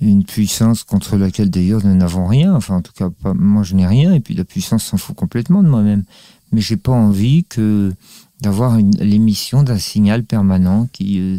une 0.00 0.24
puissance 0.24 0.84
contre 0.84 1.16
laquelle 1.16 1.50
d'ailleurs 1.50 1.80
nous 1.82 1.94
n'avons 1.94 2.26
rien, 2.26 2.54
enfin 2.54 2.76
en 2.76 2.82
tout 2.82 2.92
cas 2.92 3.08
moi 3.34 3.62
je 3.62 3.74
n'ai 3.74 3.86
rien, 3.86 4.12
et 4.12 4.20
puis 4.20 4.34
la 4.34 4.44
puissance 4.44 4.84
s'en 4.84 4.98
fout 4.98 5.16
complètement 5.16 5.62
de 5.62 5.68
moi-même. 5.68 6.04
Mais 6.52 6.60
j'ai 6.60 6.76
pas 6.76 6.92
envie 6.92 7.44
que 7.44 7.92
d'avoir 8.42 8.76
l'émission 8.98 9.62
d'un 9.62 9.78
signal 9.78 10.24
permanent 10.24 10.88
qui 10.92 11.20
euh, 11.20 11.38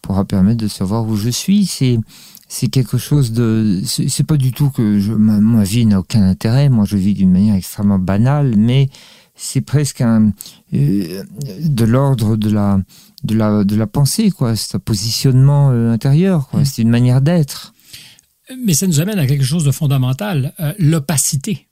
pourra 0.00 0.24
permettre 0.24 0.62
de 0.62 0.68
savoir 0.68 1.06
où 1.06 1.16
je 1.16 1.28
suis. 1.28 1.66
C'est 1.66 2.00
c'est 2.48 2.68
quelque 2.68 2.96
chose 2.96 3.32
de 3.32 3.82
c'est 3.84 4.26
pas 4.26 4.38
du 4.38 4.52
tout 4.52 4.70
que 4.70 5.14
ma, 5.14 5.62
vie 5.62 5.84
n'a 5.84 6.00
aucun 6.00 6.22
intérêt. 6.22 6.70
Moi 6.70 6.86
je 6.86 6.96
vis 6.96 7.12
d'une 7.12 7.30
manière 7.30 7.54
extrêmement 7.54 7.98
banale, 7.98 8.54
mais 8.56 8.88
c'est 9.36 9.60
presque 9.60 10.00
un 10.00 10.32
euh, 10.72 11.22
de 11.62 11.84
l'ordre 11.84 12.36
de 12.36 12.50
la 12.50 12.80
de 13.24 13.34
la, 13.34 13.64
de 13.64 13.76
la 13.76 13.86
pensée, 13.86 14.30
quoi. 14.30 14.56
C'est 14.56 14.76
un 14.76 14.80
positionnement 14.80 15.70
euh, 15.70 15.92
intérieur, 15.92 16.48
quoi. 16.48 16.60
Mm. 16.60 16.64
C'est 16.64 16.82
une 16.82 16.90
manière 16.90 17.20
d'être. 17.20 17.74
Mais 18.64 18.74
ça 18.74 18.86
nous 18.86 19.00
amène 19.00 19.18
à 19.18 19.26
quelque 19.26 19.44
chose 19.44 19.64
de 19.64 19.70
fondamental, 19.70 20.52
euh, 20.60 20.72
l'opacité. 20.78 21.66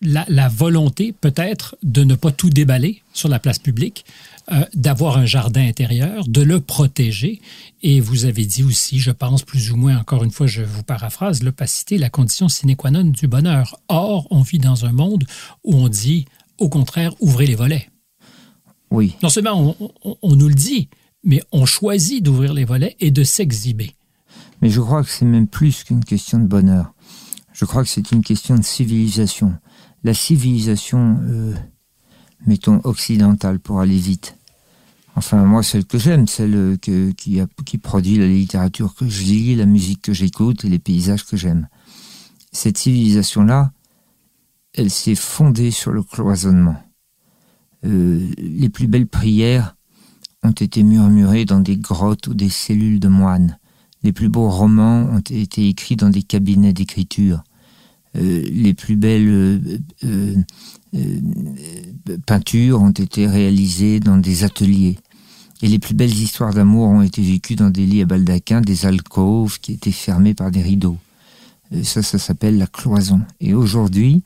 La, 0.00 0.24
la, 0.28 0.48
volonté, 0.48 1.12
peut-être, 1.12 1.76
de 1.82 2.04
ne 2.04 2.14
pas 2.14 2.30
tout 2.30 2.50
déballer 2.50 3.02
sur 3.12 3.28
la 3.28 3.40
place 3.40 3.58
publique, 3.58 4.04
euh, 4.52 4.64
d'avoir 4.72 5.18
un 5.18 5.26
jardin 5.26 5.66
intérieur, 5.66 6.28
de 6.28 6.40
le 6.40 6.60
protéger. 6.60 7.40
Et 7.82 8.00
vous 8.00 8.24
avez 8.24 8.46
dit 8.46 8.62
aussi, 8.62 9.00
je 9.00 9.10
pense 9.10 9.42
plus 9.42 9.72
ou 9.72 9.76
moins, 9.76 9.98
encore 9.98 10.22
une 10.22 10.30
fois, 10.30 10.46
je 10.46 10.62
vous 10.62 10.84
paraphrase, 10.84 11.42
l'opacité, 11.42 11.98
la 11.98 12.10
condition 12.10 12.48
sine 12.48 12.76
qua 12.76 12.90
non 12.90 13.04
du 13.04 13.26
bonheur. 13.26 13.80
Or, 13.88 14.28
on 14.30 14.42
vit 14.42 14.58
dans 14.58 14.84
un 14.86 14.92
monde 14.92 15.24
où 15.64 15.74
on 15.74 15.88
dit, 15.88 16.26
au 16.58 16.68
contraire, 16.68 17.12
ouvrez 17.20 17.46
les 17.46 17.56
volets. 17.56 17.88
Oui. 18.90 19.16
Non 19.22 19.28
seulement 19.28 19.76
on, 20.22 20.36
nous 20.36 20.48
le 20.48 20.54
dit, 20.54 20.88
mais 21.24 21.42
on 21.52 21.66
choisit 21.66 22.22
d'ouvrir 22.22 22.52
les 22.54 22.64
volets 22.64 22.96
et 23.00 23.10
de 23.10 23.22
s'exhiber. 23.22 23.94
Mais 24.62 24.70
je 24.70 24.80
crois 24.80 25.02
que 25.02 25.10
c'est 25.10 25.24
même 25.24 25.46
plus 25.46 25.84
qu'une 25.84 26.04
question 26.04 26.38
de 26.38 26.46
bonheur. 26.46 26.92
Je 27.52 27.64
crois 27.64 27.82
que 27.82 27.88
c'est 27.88 28.12
une 28.12 28.22
question 28.22 28.56
de 28.56 28.62
civilisation. 28.62 29.54
La 30.04 30.14
civilisation, 30.14 31.18
euh, 31.22 31.54
mettons, 32.46 32.80
occidentale 32.84 33.58
pour 33.58 33.80
aller 33.80 33.98
vite. 33.98 34.36
Enfin, 35.16 35.44
moi, 35.44 35.64
celle 35.64 35.84
que 35.84 35.98
j'aime, 35.98 36.28
celle 36.28 36.54
euh, 36.54 36.76
qui, 36.76 37.40
qui 37.66 37.78
produit 37.78 38.18
la 38.18 38.28
littérature 38.28 38.94
que 38.94 39.08
je 39.08 39.22
lis, 39.22 39.56
la 39.56 39.66
musique 39.66 40.02
que 40.02 40.12
j'écoute 40.12 40.64
et 40.64 40.68
les 40.68 40.78
paysages 40.78 41.24
que 41.26 41.36
j'aime. 41.36 41.68
Cette 42.52 42.78
civilisation-là, 42.78 43.72
elle 44.74 44.90
s'est 44.90 45.16
fondée 45.16 45.72
sur 45.72 45.90
le 45.90 46.02
cloisonnement. 46.02 46.80
Euh, 47.84 48.28
les 48.38 48.68
plus 48.68 48.86
belles 48.86 49.06
prières 49.06 49.76
ont 50.42 50.52
été 50.52 50.82
murmurées 50.82 51.44
dans 51.44 51.60
des 51.60 51.76
grottes 51.76 52.26
ou 52.26 52.34
des 52.34 52.48
cellules 52.48 53.00
de 53.00 53.08
moines. 53.08 53.58
Les 54.02 54.12
plus 54.12 54.28
beaux 54.28 54.48
romans 54.48 55.08
ont 55.10 55.20
été 55.20 55.68
écrits 55.68 55.96
dans 55.96 56.10
des 56.10 56.22
cabinets 56.22 56.72
d'écriture. 56.72 57.42
Euh, 58.16 58.42
les 58.50 58.74
plus 58.74 58.96
belles 58.96 59.60
euh, 60.04 60.34
peintures 62.26 62.80
ont 62.80 62.90
été 62.90 63.26
réalisées 63.26 64.00
dans 64.00 64.16
des 64.16 64.44
ateliers. 64.44 64.98
Et 65.60 65.66
les 65.66 65.80
plus 65.80 65.94
belles 65.94 66.14
histoires 66.14 66.54
d'amour 66.54 66.88
ont 66.88 67.02
été 67.02 67.20
vécues 67.20 67.56
dans 67.56 67.70
des 67.70 67.84
lits 67.84 68.02
à 68.02 68.06
baldaquin, 68.06 68.60
des 68.60 68.86
alcôves 68.86 69.58
qui 69.58 69.72
étaient 69.72 69.90
fermés 69.90 70.34
par 70.34 70.52
des 70.52 70.62
rideaux. 70.62 70.98
ça, 71.82 72.02
ça 72.02 72.18
s'appelle 72.18 72.58
la 72.58 72.68
cloison. 72.68 73.22
Et 73.40 73.54
aujourd'hui, 73.54 74.22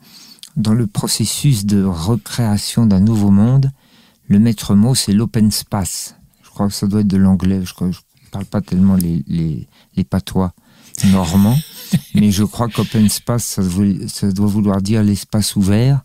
dans 0.55 0.73
le 0.73 0.87
processus 0.87 1.65
de 1.65 1.83
recréation 1.83 2.85
d'un 2.85 2.99
nouveau 2.99 3.31
monde, 3.31 3.71
le 4.27 4.39
maître 4.39 4.75
mot, 4.75 4.95
c'est 4.95 5.13
l'open 5.13 5.51
space. 5.51 6.15
Je 6.43 6.49
crois 6.49 6.67
que 6.67 6.73
ça 6.73 6.87
doit 6.87 7.01
être 7.01 7.07
de 7.07 7.17
l'anglais. 7.17 7.61
Je 7.63 7.83
ne 7.83 7.91
parle 8.31 8.45
pas 8.45 8.61
tellement 8.61 8.95
les, 8.95 9.23
les, 9.27 9.67
les 9.95 10.03
patois 10.03 10.53
normands, 11.07 11.57
mais 12.15 12.31
je 12.31 12.43
crois 12.43 12.69
qu'open 12.69 13.09
space, 13.09 13.43
ça, 13.43 13.61
ça, 14.07 14.31
doit 14.31 14.47
vouloir 14.47 14.81
dire 14.81 15.03
l'espace 15.03 15.55
ouvert. 15.55 16.01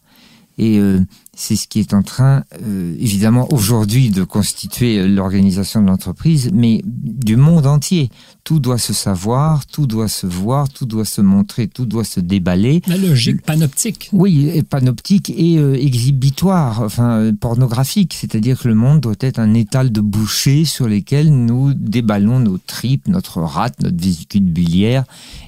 Et 0.56 0.78
euh, 0.78 1.04
c'est 1.40 1.54
ce 1.54 1.68
qui 1.68 1.78
est 1.78 1.94
en 1.94 2.02
train, 2.02 2.42
euh, 2.66 2.96
évidemment, 2.98 3.46
aujourd'hui 3.52 4.10
de 4.10 4.24
constituer 4.24 4.98
euh, 4.98 5.06
l'organisation 5.06 5.80
de 5.80 5.86
l'entreprise, 5.86 6.50
mais 6.52 6.82
du 6.84 7.36
monde 7.36 7.64
entier. 7.64 8.10
Tout 8.42 8.58
doit 8.58 8.76
se 8.76 8.92
savoir, 8.92 9.64
tout 9.64 9.86
doit 9.86 10.08
se 10.08 10.26
voir, 10.26 10.68
tout 10.68 10.84
doit 10.84 11.04
se 11.04 11.20
montrer, 11.20 11.68
tout 11.68 11.86
doit 11.86 12.02
se 12.02 12.18
déballer. 12.18 12.82
La 12.88 12.96
logique 12.96 13.42
panoptique. 13.42 14.08
Oui, 14.12 14.50
et 14.52 14.64
panoptique 14.64 15.30
et 15.30 15.58
euh, 15.58 15.74
exhibitoire, 15.74 16.82
enfin 16.82 17.30
pornographique, 17.40 18.14
c'est-à-dire 18.14 18.58
que 18.58 18.66
le 18.66 18.74
monde 18.74 19.00
doit 19.00 19.14
être 19.20 19.38
un 19.38 19.54
étal 19.54 19.92
de 19.92 20.00
bouchées 20.00 20.64
sur 20.64 20.88
lesquels 20.88 21.30
nous 21.30 21.72
déballons 21.72 22.40
nos 22.40 22.58
tripes, 22.58 23.06
notre 23.06 23.42
rate, 23.42 23.80
notre 23.80 24.02
vésicule 24.02 24.42
biliaire, 24.42 25.04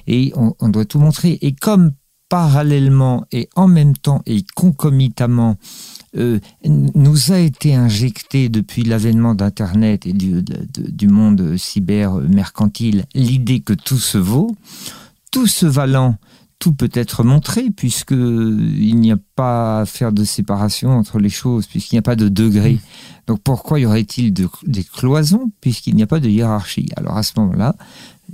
et 0.07 0.31
on, 0.37 0.55
on 0.61 0.69
doit 0.69 0.85
tout 0.85 0.99
montrer. 0.99 1.37
Et 1.41 1.51
comme 1.51 1.91
parallèlement 2.31 3.25
et 3.33 3.49
en 3.57 3.67
même 3.67 3.93
temps 3.93 4.21
et 4.25 4.45
concomitamment 4.55 5.57
euh, 6.15 6.39
nous 6.63 7.33
a 7.33 7.39
été 7.39 7.75
injecté 7.75 8.47
depuis 8.47 8.83
l'avènement 8.83 9.35
d'Internet 9.35 10.07
et 10.07 10.13
du, 10.13 10.41
du 10.41 11.07
monde 11.09 11.57
cyber 11.57 12.13
mercantile 12.13 13.03
l'idée 13.13 13.59
que 13.59 13.73
tout 13.73 13.97
se 13.97 14.17
vaut, 14.17 14.55
tout 15.29 15.45
se 15.45 15.65
valant, 15.65 16.15
tout 16.57 16.71
peut 16.71 16.91
être 16.93 17.25
montré 17.25 17.69
puisque 17.69 18.11
il 18.11 18.95
n'y 18.95 19.11
a 19.11 19.17
pas 19.35 19.81
à 19.81 19.85
faire 19.85 20.13
de 20.13 20.23
séparation 20.23 20.91
entre 20.91 21.19
les 21.19 21.29
choses 21.29 21.67
puisqu'il 21.67 21.95
n'y 21.95 21.99
a 21.99 22.03
pas 22.03 22.15
de 22.15 22.29
degré. 22.29 22.79
Donc 23.27 23.41
pourquoi 23.43 23.81
y 23.81 23.85
aurait-il 23.85 24.33
des 24.33 24.83
cloisons 24.85 25.51
puisqu'il 25.59 25.97
n'y 25.97 26.03
a 26.03 26.07
pas 26.07 26.21
de 26.21 26.29
hiérarchie? 26.29 26.87
Alors 26.95 27.17
à 27.17 27.23
ce 27.23 27.33
moment-là, 27.37 27.75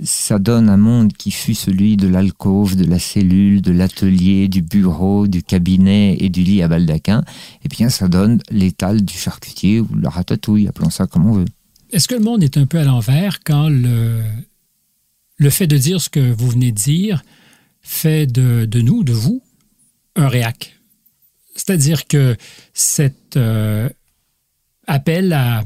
ça 0.04 0.38
donne 0.38 0.68
un 0.68 0.76
monde 0.76 1.12
qui 1.12 1.30
fut 1.30 1.54
celui 1.54 1.96
de 1.96 2.08
l'alcôve, 2.08 2.76
de 2.76 2.84
la 2.84 2.98
cellule, 2.98 3.62
de 3.62 3.72
l'atelier, 3.72 4.48
du 4.48 4.62
bureau, 4.62 5.26
du 5.26 5.42
cabinet 5.42 6.16
et 6.20 6.28
du 6.28 6.42
lit 6.42 6.62
à 6.62 6.68
baldaquin. 6.68 7.24
Et 7.64 7.68
bien, 7.68 7.88
ça 7.88 8.08
donne 8.08 8.40
l'étal 8.50 9.04
du 9.04 9.14
charcutier 9.14 9.80
ou 9.80 9.88
la 10.00 10.10
ratatouille, 10.10 10.68
appelons 10.68 10.90
ça 10.90 11.06
comme 11.06 11.26
on 11.26 11.32
veut. 11.32 11.46
Est-ce 11.90 12.06
que 12.06 12.14
le 12.14 12.20
monde 12.20 12.42
est 12.42 12.56
un 12.56 12.66
peu 12.66 12.78
à 12.78 12.84
l'envers 12.84 13.40
quand 13.40 13.68
le, 13.68 14.22
le 15.36 15.50
fait 15.50 15.66
de 15.66 15.78
dire 15.78 16.00
ce 16.00 16.10
que 16.10 16.32
vous 16.32 16.50
venez 16.50 16.70
de 16.70 16.76
dire 16.76 17.22
fait 17.80 18.26
de, 18.26 18.66
de 18.66 18.80
nous, 18.80 19.04
de 19.04 19.12
vous, 19.12 19.42
un 20.16 20.28
réac? 20.28 20.78
C'est-à-dire 21.54 22.06
que 22.06 22.36
cet 22.72 23.36
euh, 23.36 23.88
appel 24.86 25.32
à 25.32 25.64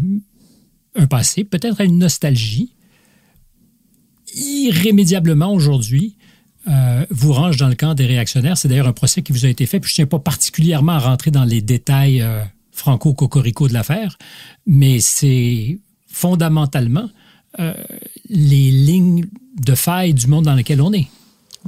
un 0.94 1.06
passé, 1.06 1.44
peut-être 1.44 1.80
à 1.80 1.84
une 1.84 1.98
nostalgie, 1.98 2.74
irrémédiablement 4.34 5.52
aujourd'hui, 5.52 6.16
euh, 6.68 7.04
vous 7.10 7.32
range 7.32 7.56
dans 7.56 7.68
le 7.68 7.74
camp 7.74 7.94
des 7.94 8.06
réactionnaires. 8.06 8.56
C'est 8.56 8.68
d'ailleurs 8.68 8.86
un 8.86 8.92
procès 8.92 9.22
qui 9.22 9.32
vous 9.32 9.44
a 9.44 9.48
été 9.48 9.66
fait. 9.66 9.80
Puis 9.80 9.88
je 9.90 9.94
ne 9.94 9.96
tiens 9.96 10.06
pas 10.06 10.20
particulièrement 10.20 10.92
à 10.92 11.00
rentrer 11.00 11.32
dans 11.32 11.44
les 11.44 11.60
détails 11.60 12.22
euh, 12.22 12.40
franco-cocorico 12.70 13.66
de 13.66 13.72
l'affaire, 13.72 14.16
mais 14.66 15.00
c'est 15.00 15.80
fondamentalement 16.06 17.08
euh, 17.58 17.74
les 18.28 18.70
lignes 18.70 19.26
de 19.60 19.74
faille 19.74 20.14
du 20.14 20.28
monde 20.28 20.44
dans 20.44 20.54
lequel 20.54 20.80
on 20.80 20.92
est. 20.92 21.08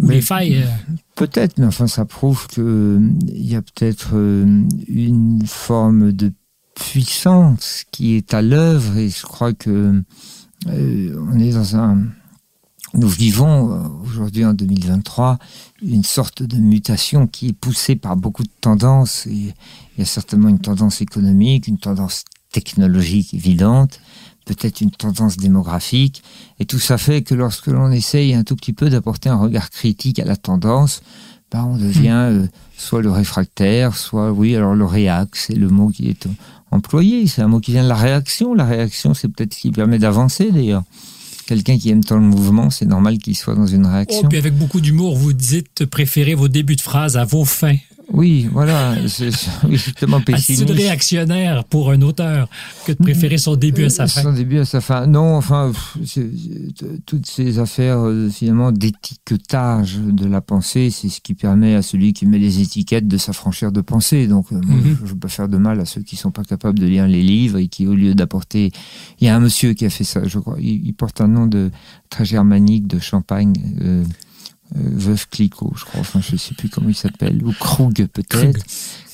les 0.01 0.23
failles. 0.23 0.65
Peut-être, 1.17 1.59
mais 1.59 1.67
enfin, 1.67 1.89
ça 1.89 2.05
prouve 2.05 2.47
qu'il 2.47 3.13
y 3.35 3.57
a 3.57 3.63
peut-être 3.63 4.15
une 4.15 5.43
forme 5.45 6.13
de 6.13 6.33
puissance 6.75 7.85
qui 7.91 8.15
est 8.15 8.33
à 8.33 8.43
l'œuvre 8.43 8.97
et 8.97 9.09
je 9.09 9.23
crois 9.23 9.53
que 9.53 10.03
on 10.67 11.39
est 11.39 11.53
dans 11.53 11.77
un 11.77 12.05
nous 12.95 13.09
vivons 13.09 13.73
euh, 13.73 13.89
aujourd'hui 14.05 14.45
en 14.45 14.55
2023 14.55 15.39
une 15.83 16.05
sorte 16.05 16.43
de 16.43 16.57
mutation 16.57 17.27
qui 17.27 17.49
est 17.49 17.53
poussée 17.53 17.97
par 17.97 18.17
beaucoup 18.17 18.45
de 18.45 18.51
tendances. 18.61 19.27
il 19.27 19.53
y 19.99 20.03
a 20.03 20.05
certainement 20.05 20.49
une 20.49 20.61
tendance 20.61 21.01
économique, 21.01 21.67
une 21.67 21.79
tendance 21.79 22.25
technologique 22.53 23.35
évidente, 23.35 24.01
peut-être 24.45 24.81
une 24.81 24.93
tendance 24.93 25.37
démographique. 25.37 26.23
Et 26.61 26.67
tout 26.67 26.79
ça 26.79 26.97
fait 26.97 27.23
que 27.23 27.35
lorsque 27.35 27.67
l'on 27.67 27.91
essaye 27.91 28.33
un 28.35 28.45
tout 28.45 28.55
petit 28.55 28.73
peu 28.73 28.89
d'apporter 28.89 29.29
un 29.29 29.37
regard 29.37 29.71
critique 29.71 30.21
à 30.21 30.25
la 30.25 30.37
tendance, 30.37 31.03
ben 31.51 31.65
on 31.65 31.77
devient 31.77 32.29
hmm. 32.31 32.43
euh, 32.43 32.47
soit 32.77 33.03
le 33.03 33.11
réfractaire, 33.11 33.97
soit, 33.97 34.31
oui, 34.31 34.55
alors 34.55 34.75
le 34.75 34.85
réac, 34.85 35.35
c'est 35.35 35.55
le 35.55 35.69
mot 35.69 35.89
qui 35.89 36.09
est 36.09 36.29
employé. 36.71 37.27
C'est 37.27 37.43
un 37.43 37.49
mot 37.49 37.61
qui 37.61 37.73
vient 37.73 37.85
de 37.85 37.89
la 37.89 37.97
réaction. 37.97 38.55
La 38.55 38.65
réaction, 38.65 39.15
c'est 39.15 39.29
peut-être 39.29 39.55
ce 39.55 39.61
qui 39.61 39.73
permet 39.73 39.99
d'avancer 39.99 40.53
d'ailleurs 40.53 40.85
quelqu'un 41.47 41.79
qui 41.79 41.91
aime 41.91 42.05
tant 42.05 42.17
le 42.17 42.23
mouvement, 42.23 42.71
c'est 42.71 42.87
normal 42.87 43.19
qu'il 43.19 43.37
soit 43.37 43.55
dans 43.55 43.67
une 43.67 43.87
réaction. 43.87 44.23
Oh, 44.25 44.29
puis 44.29 44.39
avec 44.39 44.57
beaucoup 44.57 44.81
d'humour, 44.81 45.17
vous 45.17 45.33
dites 45.33 45.85
préférer 45.87 46.35
vos 46.35 46.49
débuts 46.49 46.77
de 46.77 46.81
phrase 46.81 47.17
à 47.17 47.25
vos 47.25 47.45
fins. 47.45 47.77
Oui, 48.13 48.49
voilà, 48.53 48.97
c'est 49.09 49.31
justement 49.71 50.21
pessimiste. 50.21 50.67
C'est 50.67 50.73
réactionnaire 50.73 51.65
pour 51.65 51.91
un 51.91 52.01
auteur 52.03 52.49
que 52.87 52.93
de 52.93 52.99
préférer 52.99 53.39
son 53.39 53.57
début 53.57 53.85
à 53.85 53.91
sa 53.91 54.07
fin? 54.07 54.23
Son 54.23 54.33
début 54.33 54.59
à 54.59 54.65
sa 54.65 54.81
fin. 54.81 55.07
Non, 55.07 55.37
enfin, 55.37 55.73
toutes 57.07 57.27
ces 57.27 57.59
affaires 57.59 58.01
euh, 58.01 58.29
finalement 58.29 58.73
d'étiquetage 58.73 59.99
de 59.99 60.27
la 60.27 60.41
pensée, 60.41 60.91
c'est 60.91 61.09
ce 61.09 61.21
qui 61.21 61.35
permet 61.35 61.75
à 61.75 61.83
celui 61.83 62.13
qui 62.13 62.27
met 62.27 62.39
les 62.39 62.61
étiquettes 62.61 63.09
de 63.09 63.17
s'affranchir 63.17 63.73
de 63.73 63.81
penser. 63.81 64.27
Donc, 64.27 64.53
euh, 64.53 64.57
mhm. 64.57 64.97
je 64.99 65.03
ne 65.03 65.09
veux 65.09 65.17
pas 65.17 65.29
faire 65.29 65.49
de 65.49 65.57
mal 65.57 65.81
à 65.81 65.85
ceux 65.85 66.03
qui 66.03 66.17
sont 66.17 66.31
pas 66.31 66.45
capables 66.45 66.79
de 66.79 66.87
lire 66.87 67.09
les 67.09 67.23
livres 67.23 67.59
et 67.59 67.69
qui, 67.69 67.87
au 67.87 67.95
lieu 67.95 68.15
d'apporter, 68.15 68.71
il 69.21 69.27
y 69.27 69.31
a 69.31 69.37
un 69.37 69.41
monsieur 69.41 69.73
qui 69.73 69.87
a 69.87 69.91
fait 69.91 70.05
ça, 70.05 70.27
je 70.27 70.39
crois. 70.39 70.57
Il, 70.61 70.93
porte 70.95 71.21
un 71.21 71.29
nom 71.29 71.47
de 71.47 71.71
très 72.11 72.25
germanique 72.25 72.87
de 72.87 72.99
Champagne. 72.99 73.53
Euh, 73.83 73.95
euh, 73.95 74.05
Veuve 74.75 75.29
Clicquot, 75.29 75.73
je 75.77 75.85
crois. 75.85 76.01
Enfin, 76.01 76.21
je 76.21 76.37
sais 76.37 76.55
plus 76.55 76.69
comment 76.69 76.89
il 76.89 76.95
s'appelle. 76.95 77.43
Ou 77.45 77.53
Krug, 77.53 78.07
peut-être. 78.07 78.65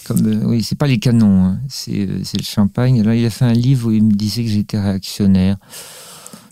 Comme, 0.07 0.27
euh, 0.27 0.47
oui, 0.47 0.63
c'est 0.63 0.79
pas 0.79 0.87
les 0.87 0.99
canons, 0.99 1.45
hein. 1.45 1.61
euh, 1.89 2.21
c'est 2.25 2.39
le 2.39 2.45
champagne. 2.45 3.01
Alors, 3.01 3.15
il 3.15 3.25
a 3.25 3.31
fait 3.31 3.45
un 3.45 3.53
livre 3.53 3.89
où 3.89 3.93
il 3.93 4.03
me 4.03 4.13
disait 4.13 4.45
que 4.45 4.51
j'étais 4.51 4.81
réactionnaire. 4.81 5.57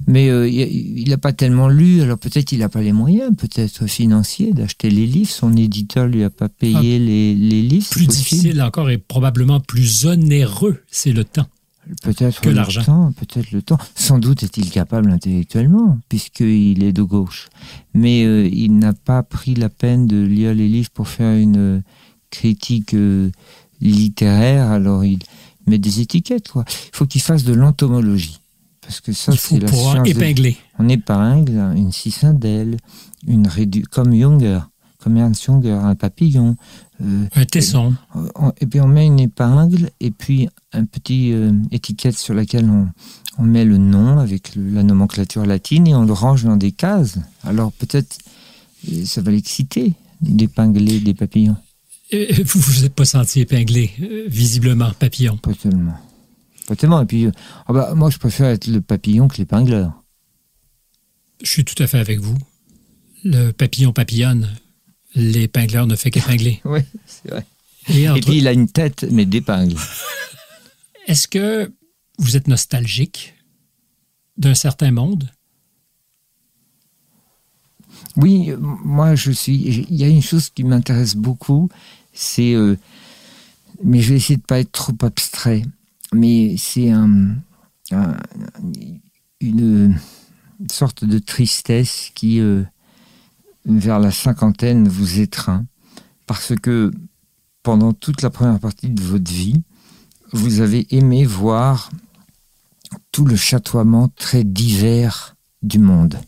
Mais 0.06 0.28
il 0.48 1.08
n'a 1.10 1.18
pas 1.18 1.32
tellement 1.32 1.68
lu, 1.68 2.00
alors 2.00 2.18
peut-être 2.18 2.52
il 2.52 2.60
n'a 2.60 2.68
pas 2.68 2.80
les 2.80 2.92
moyens, 2.92 3.30
peut-être 3.36 3.86
financiers, 3.88 4.52
d'acheter 4.52 4.90
les 4.90 5.06
livres. 5.06 5.28
Son 5.28 5.54
éditeur 5.54 6.06
lui 6.06 6.22
a 6.22 6.30
pas 6.30 6.48
payé 6.48 6.96
ah. 6.96 7.04
les, 7.04 7.34
les, 7.34 7.62
livres. 7.62 7.90
Plus 7.90 8.06
difficile 8.06 8.62
encore 8.62 8.88
et 8.90 8.96
probablement 8.96 9.60
plus 9.60 10.06
onéreux, 10.06 10.82
c'est 10.88 11.12
le 11.12 11.24
temps. 11.24 11.48
Peut-être 12.02 12.46
le 12.46 12.84
temps, 12.84 13.12
peut-être 13.12 13.50
le 13.50 13.62
temps. 13.62 13.78
Sans 13.94 14.18
doute 14.18 14.42
est-il 14.42 14.70
capable 14.70 15.10
intellectuellement, 15.10 15.98
puisqu'il 16.08 16.82
est 16.82 16.92
de 16.92 17.02
gauche. 17.02 17.48
Mais 17.94 18.24
euh, 18.24 18.48
il 18.52 18.78
n'a 18.78 18.92
pas 18.92 19.22
pris 19.22 19.54
la 19.54 19.68
peine 19.68 20.06
de 20.06 20.20
lire 20.22 20.54
les 20.54 20.68
livres 20.68 20.90
pour 20.90 21.08
faire 21.08 21.36
une 21.36 21.56
euh, 21.56 21.80
critique 22.30 22.94
euh, 22.94 23.30
littéraire. 23.80 24.70
Alors 24.70 25.04
il 25.04 25.18
met 25.66 25.78
des 25.78 26.00
étiquettes. 26.00 26.48
Quoi. 26.48 26.64
Il 26.68 26.96
faut 26.96 27.06
qu'il 27.06 27.22
fasse 27.22 27.44
de 27.44 27.54
l'entomologie. 27.54 28.40
Parce 28.82 29.00
que 29.00 29.12
ça, 29.12 29.32
c'est 29.36 29.58
la 29.58 29.68
science. 29.68 30.08
épingler. 30.08 30.56
On 30.78 30.88
épingle 30.88 31.58
une 31.76 31.92
cicindelle, 31.92 32.78
une 33.26 33.46
rédu... 33.46 33.82
comme 33.82 34.14
Junger, 34.14 34.60
comme 34.98 35.16
Ernst 35.18 35.44
Junger, 35.44 35.72
un 35.72 35.94
papillon, 35.94 36.56
euh, 37.00 37.26
un 37.34 37.44
tesson. 37.44 37.94
Et, 38.60 38.66
puis 38.66 38.80
on 38.80 38.88
met 38.88 39.06
une 39.06 39.20
épingle 39.20 39.90
et 40.00 40.10
puis 40.10 40.48
un 40.72 40.84
petit 40.84 41.32
euh, 41.32 41.52
étiquette 41.70 42.18
sur 42.18 42.34
laquelle 42.34 42.68
on, 42.68 42.88
on, 43.38 43.44
met 43.44 43.64
le 43.64 43.78
nom 43.78 44.18
avec 44.18 44.52
la 44.56 44.82
nomenclature 44.82 45.46
latine 45.46 45.86
et 45.86 45.94
on 45.94 46.04
le 46.04 46.12
range 46.12 46.44
dans 46.44 46.56
des 46.56 46.72
cases. 46.72 47.18
Alors 47.44 47.72
peut-être 47.72 48.18
euh, 48.90 49.04
ça 49.04 49.20
va 49.20 49.30
l'exciter 49.30 49.92
d'épingler 50.20 50.98
des 50.98 51.14
papillons. 51.14 51.56
vous 52.12 52.60
vous 52.60 52.84
êtes 52.84 52.94
pas 52.94 53.04
senti 53.04 53.40
épinglé, 53.40 53.92
visiblement, 54.26 54.90
papillon? 54.98 55.36
Pas 55.36 55.54
tellement. 55.54 55.96
Pas 56.66 56.74
tellement. 56.74 57.02
Et 57.02 57.06
puis, 57.06 57.26
ah 57.66 57.72
bah, 57.72 57.94
moi, 57.94 58.10
je 58.10 58.18
préfère 58.18 58.48
être 58.48 58.66
le 58.66 58.80
papillon 58.80 59.28
que 59.28 59.36
l'épingleur. 59.36 59.92
Je 61.42 61.48
suis 61.48 61.64
tout 61.64 61.80
à 61.80 61.86
fait 61.86 61.98
avec 61.98 62.18
vous. 62.18 62.36
Le 63.24 63.52
papillon 63.52 63.92
papillonne 63.92 64.48
l'épingleur 65.14 65.86
ne 65.86 65.96
fait 65.96 66.10
qu'épingler. 66.10 66.60
oui, 66.64 66.80
c'est 67.06 67.30
vrai. 67.30 67.46
Et, 67.88 68.20
puis 68.20 68.38
il 68.38 68.48
a 68.48 68.52
une 68.52 68.68
tête, 68.68 69.06
mais 69.10 69.24
d'épingle. 69.24 69.76
Est-ce 71.06 71.26
que 71.26 71.72
vous 72.18 72.36
êtes 72.36 72.48
nostalgique 72.48 73.34
d'un 74.36 74.54
certain 74.54 74.90
monde? 74.90 75.30
Oui, 78.16 78.50
moi 78.58 79.14
je 79.14 79.30
suis. 79.30 79.86
Il 79.88 79.96
y 79.96 80.04
a 80.04 80.08
une 80.08 80.22
chose 80.22 80.50
qui 80.50 80.64
m'intéresse 80.64 81.16
beaucoup, 81.16 81.68
c'est. 82.12 82.52
Euh, 82.52 82.76
mais 83.82 84.00
je 84.00 84.10
vais 84.10 84.16
essayer 84.16 84.36
de 84.36 84.42
ne 84.42 84.46
pas 84.46 84.60
être 84.60 84.72
trop 84.72 84.94
abstrait. 85.02 85.62
Mais 86.12 86.56
c'est 86.58 86.90
un, 86.90 87.36
une 89.40 89.98
sorte 90.70 91.04
de 91.04 91.18
tristesse 91.18 92.10
qui. 92.14 92.40
Euh, 92.40 92.64
vers 93.64 93.98
la 93.98 94.10
cinquantaine 94.10 94.88
vous 94.88 95.20
étreint 95.20 95.66
parce 96.26 96.54
que 96.60 96.90
pendant 97.62 97.92
toute 97.92 98.22
la 98.22 98.30
première 98.30 98.60
partie 98.60 98.90
de 98.90 99.02
votre 99.02 99.30
vie, 99.30 99.62
vous 100.32 100.60
avez 100.60 100.86
aimé 100.94 101.24
voir 101.24 101.90
tout 103.12 103.24
le 103.24 103.36
chatoiement 103.36 104.08
très 104.08 104.44
divers 104.44 105.36
du 105.62 105.78
monde, 105.78 106.18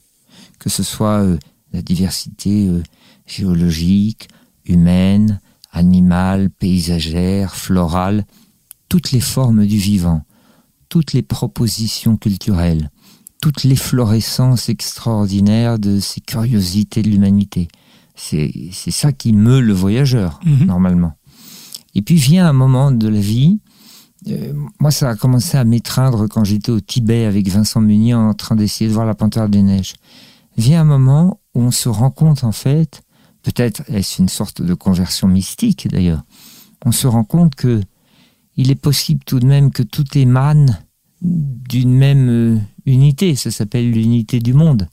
que 0.59 0.69
ce 0.69 0.83
soit 0.83 1.23
euh, 1.23 1.39
la 1.73 1.83
diversité 1.83 2.69
euh, 2.69 2.83
géologique, 3.27 4.29
humaine, 4.65 5.41
animale, 5.73 6.51
paysagère, 6.51 7.55
florale, 7.55 8.27
toutes 8.89 9.13
les 9.13 9.21
formes 9.21 9.67
du 9.67 9.79
vivant, 9.79 10.25
toutes 10.89 11.13
les 11.13 11.23
propositions 11.23 12.17
culturelles, 12.17 12.91
toute 13.41 13.65
l'efflorescence 13.65 14.69
extraordinaire 14.69 15.79
de 15.79 15.99
ces 15.99 16.21
curiosités 16.21 17.03
de 17.03 17.09
l'humanité. 17.09 17.69
C'est 18.15 18.71
ça 18.91 19.13
qui 19.13 19.33
meut 19.33 19.61
le 19.61 19.73
voyageur, 19.73 20.41
mhm. 20.45 20.67
normalement. 20.67 21.15
Et 21.95 22.03
puis 22.03 22.17
vient 22.17 22.47
un 22.47 22.53
moment 22.53 22.93
de 22.93 23.09
la 23.09 23.19
vie, 23.19 23.61
euh, 24.29 24.53
moi 24.79 24.91
ça 24.91 25.09
a 25.09 25.17
commencé 25.17 25.57
à 25.57 25.65
m'étreindre 25.65 26.29
quand 26.29 26.45
j'étais 26.45 26.71
au 26.71 26.81
Tibet 26.81 27.25
avec 27.25 27.49
Vincent 27.49 27.81
Munier 27.81 28.15
en 28.15 28.35
train 28.35 28.57
d'essayer 28.57 28.89
de 28.89 28.95
voir 28.95 29.07
la 29.07 29.15
panthère 29.15 29.49
des 29.49 29.63
neiges. 29.63 29.95
Vient 30.59 30.83
un 30.83 30.85
moment 30.85 31.41
où 31.55 31.63
on 31.63 31.71
se 31.71 31.89
rend 31.89 32.11
compte 32.11 32.45
en 32.45 32.53
fait, 32.53 33.03
peut-être 33.43 33.83
est-ce 33.89 34.21
une 34.21 34.29
sorte 34.29 34.61
de 34.61 34.75
conversion 34.75 35.27
mystique 35.27 35.89
d'ailleurs, 35.89 36.23
on 36.85 36.93
se 36.93 37.07
rend 37.07 37.25
compte 37.25 37.55
que 37.55 37.81
il 38.57 38.71
est 38.71 38.81
possible 38.81 39.25
tout 39.25 39.41
de 39.41 39.47
même 39.47 39.71
que 39.71 39.83
tout 39.83 40.05
émane 40.19 40.79
d'une 41.23 41.95
même 41.95 42.29
euh, 42.29 42.59
unité, 42.87 43.35
ça 43.35 43.51
s'appelle 43.51 43.91
l'unité 43.91 44.41
du 44.41 44.55
monde. 44.55 44.89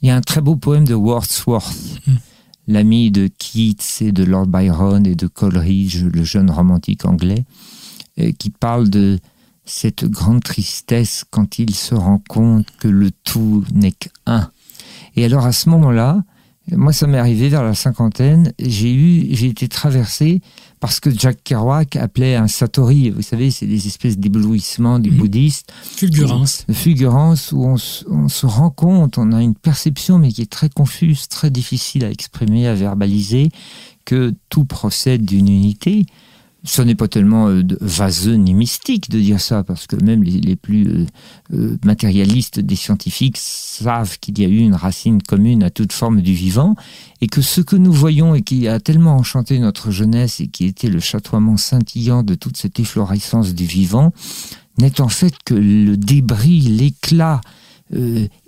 Il 0.00 0.08
y 0.08 0.10
a 0.10 0.16
un 0.16 0.20
très 0.20 0.40
beau 0.40 0.56
poème 0.56 0.86
de 0.86 0.94
Wordsworth, 0.94 2.00
hmm. 2.06 2.12
l'ami 2.68 3.10
de 3.10 3.28
Keats 3.28 4.02
et 4.04 4.12
de 4.12 4.24
Lord 4.24 4.46
Byron 4.46 5.06
et 5.06 5.14
de 5.14 5.26
Coleridge, 5.26 6.04
le 6.04 6.24
jeune 6.24 6.50
romantique 6.50 7.04
anglais, 7.04 7.44
euh, 8.18 8.32
qui 8.38 8.50
parle 8.50 8.90
de 8.90 9.18
cette 9.64 10.04
grande 10.04 10.42
tristesse 10.42 11.24
quand 11.30 11.58
il 11.58 11.74
se 11.74 11.94
rend 11.94 12.22
compte 12.28 12.66
que 12.78 12.88
le 12.88 13.10
tout 13.10 13.64
n'est 13.72 13.92
qu'un. 13.92 14.50
Et 15.16 15.24
alors 15.24 15.46
à 15.46 15.52
ce 15.52 15.68
moment-là, 15.70 16.22
Moi, 16.72 16.94
ça 16.94 17.06
m'est 17.06 17.18
arrivé 17.18 17.50
vers 17.50 17.62
la 17.62 17.74
cinquantaine. 17.74 18.54
J'ai 18.58 18.94
eu, 18.94 19.26
j'ai 19.34 19.48
été 19.48 19.68
traversé 19.68 20.40
parce 20.84 21.00
que 21.00 21.08
Jack 21.08 21.42
Kerouac 21.42 21.96
appelait 21.96 22.36
un 22.36 22.46
satori. 22.46 23.08
Vous 23.08 23.22
savez, 23.22 23.50
c'est 23.50 23.64
des 23.64 23.86
espèces 23.86 24.18
d'éblouissements 24.18 24.98
des 24.98 25.10
mhm. 25.10 25.16
bouddhistes. 25.16 25.72
Fulgurance. 25.82 26.66
Fulgurance 26.70 27.52
où 27.52 27.64
on, 27.64 27.76
on, 28.10 28.28
se 28.28 28.44
rend 28.44 28.68
compte, 28.68 29.16
on 29.16 29.32
a 29.32 29.40
une 29.40 29.54
perception, 29.54 30.18
mais 30.18 30.30
qui 30.30 30.42
est 30.42 30.52
très 30.52 30.68
confuse, 30.68 31.26
très 31.28 31.48
difficile 31.48 32.04
à 32.04 32.10
exprimer, 32.10 32.68
à 32.68 32.74
verbaliser, 32.74 33.48
que 34.04 34.34
tout 34.50 34.66
procède 34.66 35.24
d'une 35.24 35.48
unité 35.48 36.04
ce 36.64 36.80
n'est 36.80 36.94
pas 36.94 37.08
tellement 37.08 37.48
euh, 37.48 37.62
vaseux 37.80 38.34
ni 38.34 38.54
mystique 38.54 39.10
de 39.10 39.20
dire 39.20 39.40
ça, 39.40 39.62
parce 39.62 39.86
que 39.86 39.96
même 39.96 40.22
les, 40.22 40.56
plus 40.56 40.88
euh, 40.88 41.06
euh, 41.52 41.78
matérialistes 41.84 42.58
des 42.58 42.74
scientifiques 42.74 43.36
savent 43.38 44.18
qu'il 44.18 44.38
y 44.40 44.44
a 44.46 44.48
eu 44.48 44.58
une 44.58 44.74
racine 44.74 45.22
commune 45.22 45.62
à 45.62 45.68
toute 45.68 45.92
forme 45.92 46.22
du 46.22 46.32
vivant, 46.32 46.74
et 47.20 47.26
que 47.26 47.42
ce 47.42 47.60
que 47.60 47.76
nous 47.76 47.92
voyons 47.92 48.34
et 48.34 48.40
qui 48.40 48.66
a 48.66 48.80
tellement 48.80 49.16
enchanté 49.16 49.58
notre 49.58 49.90
jeunesse 49.90 50.40
et 50.40 50.46
qui 50.46 50.64
était 50.64 50.88
le 50.88 51.00
chatoiement 51.00 51.58
scintillant 51.58 52.22
de 52.22 52.34
toute 52.34 52.56
cette 52.56 52.80
efflorescence 52.80 53.54
du 53.54 53.66
vivant, 53.66 54.12
n'est 54.78 55.02
en 55.02 55.08
fait 55.08 55.34
que 55.44 55.54
le 55.54 55.96
débris, 55.96 56.60
l'éclat 56.60 57.40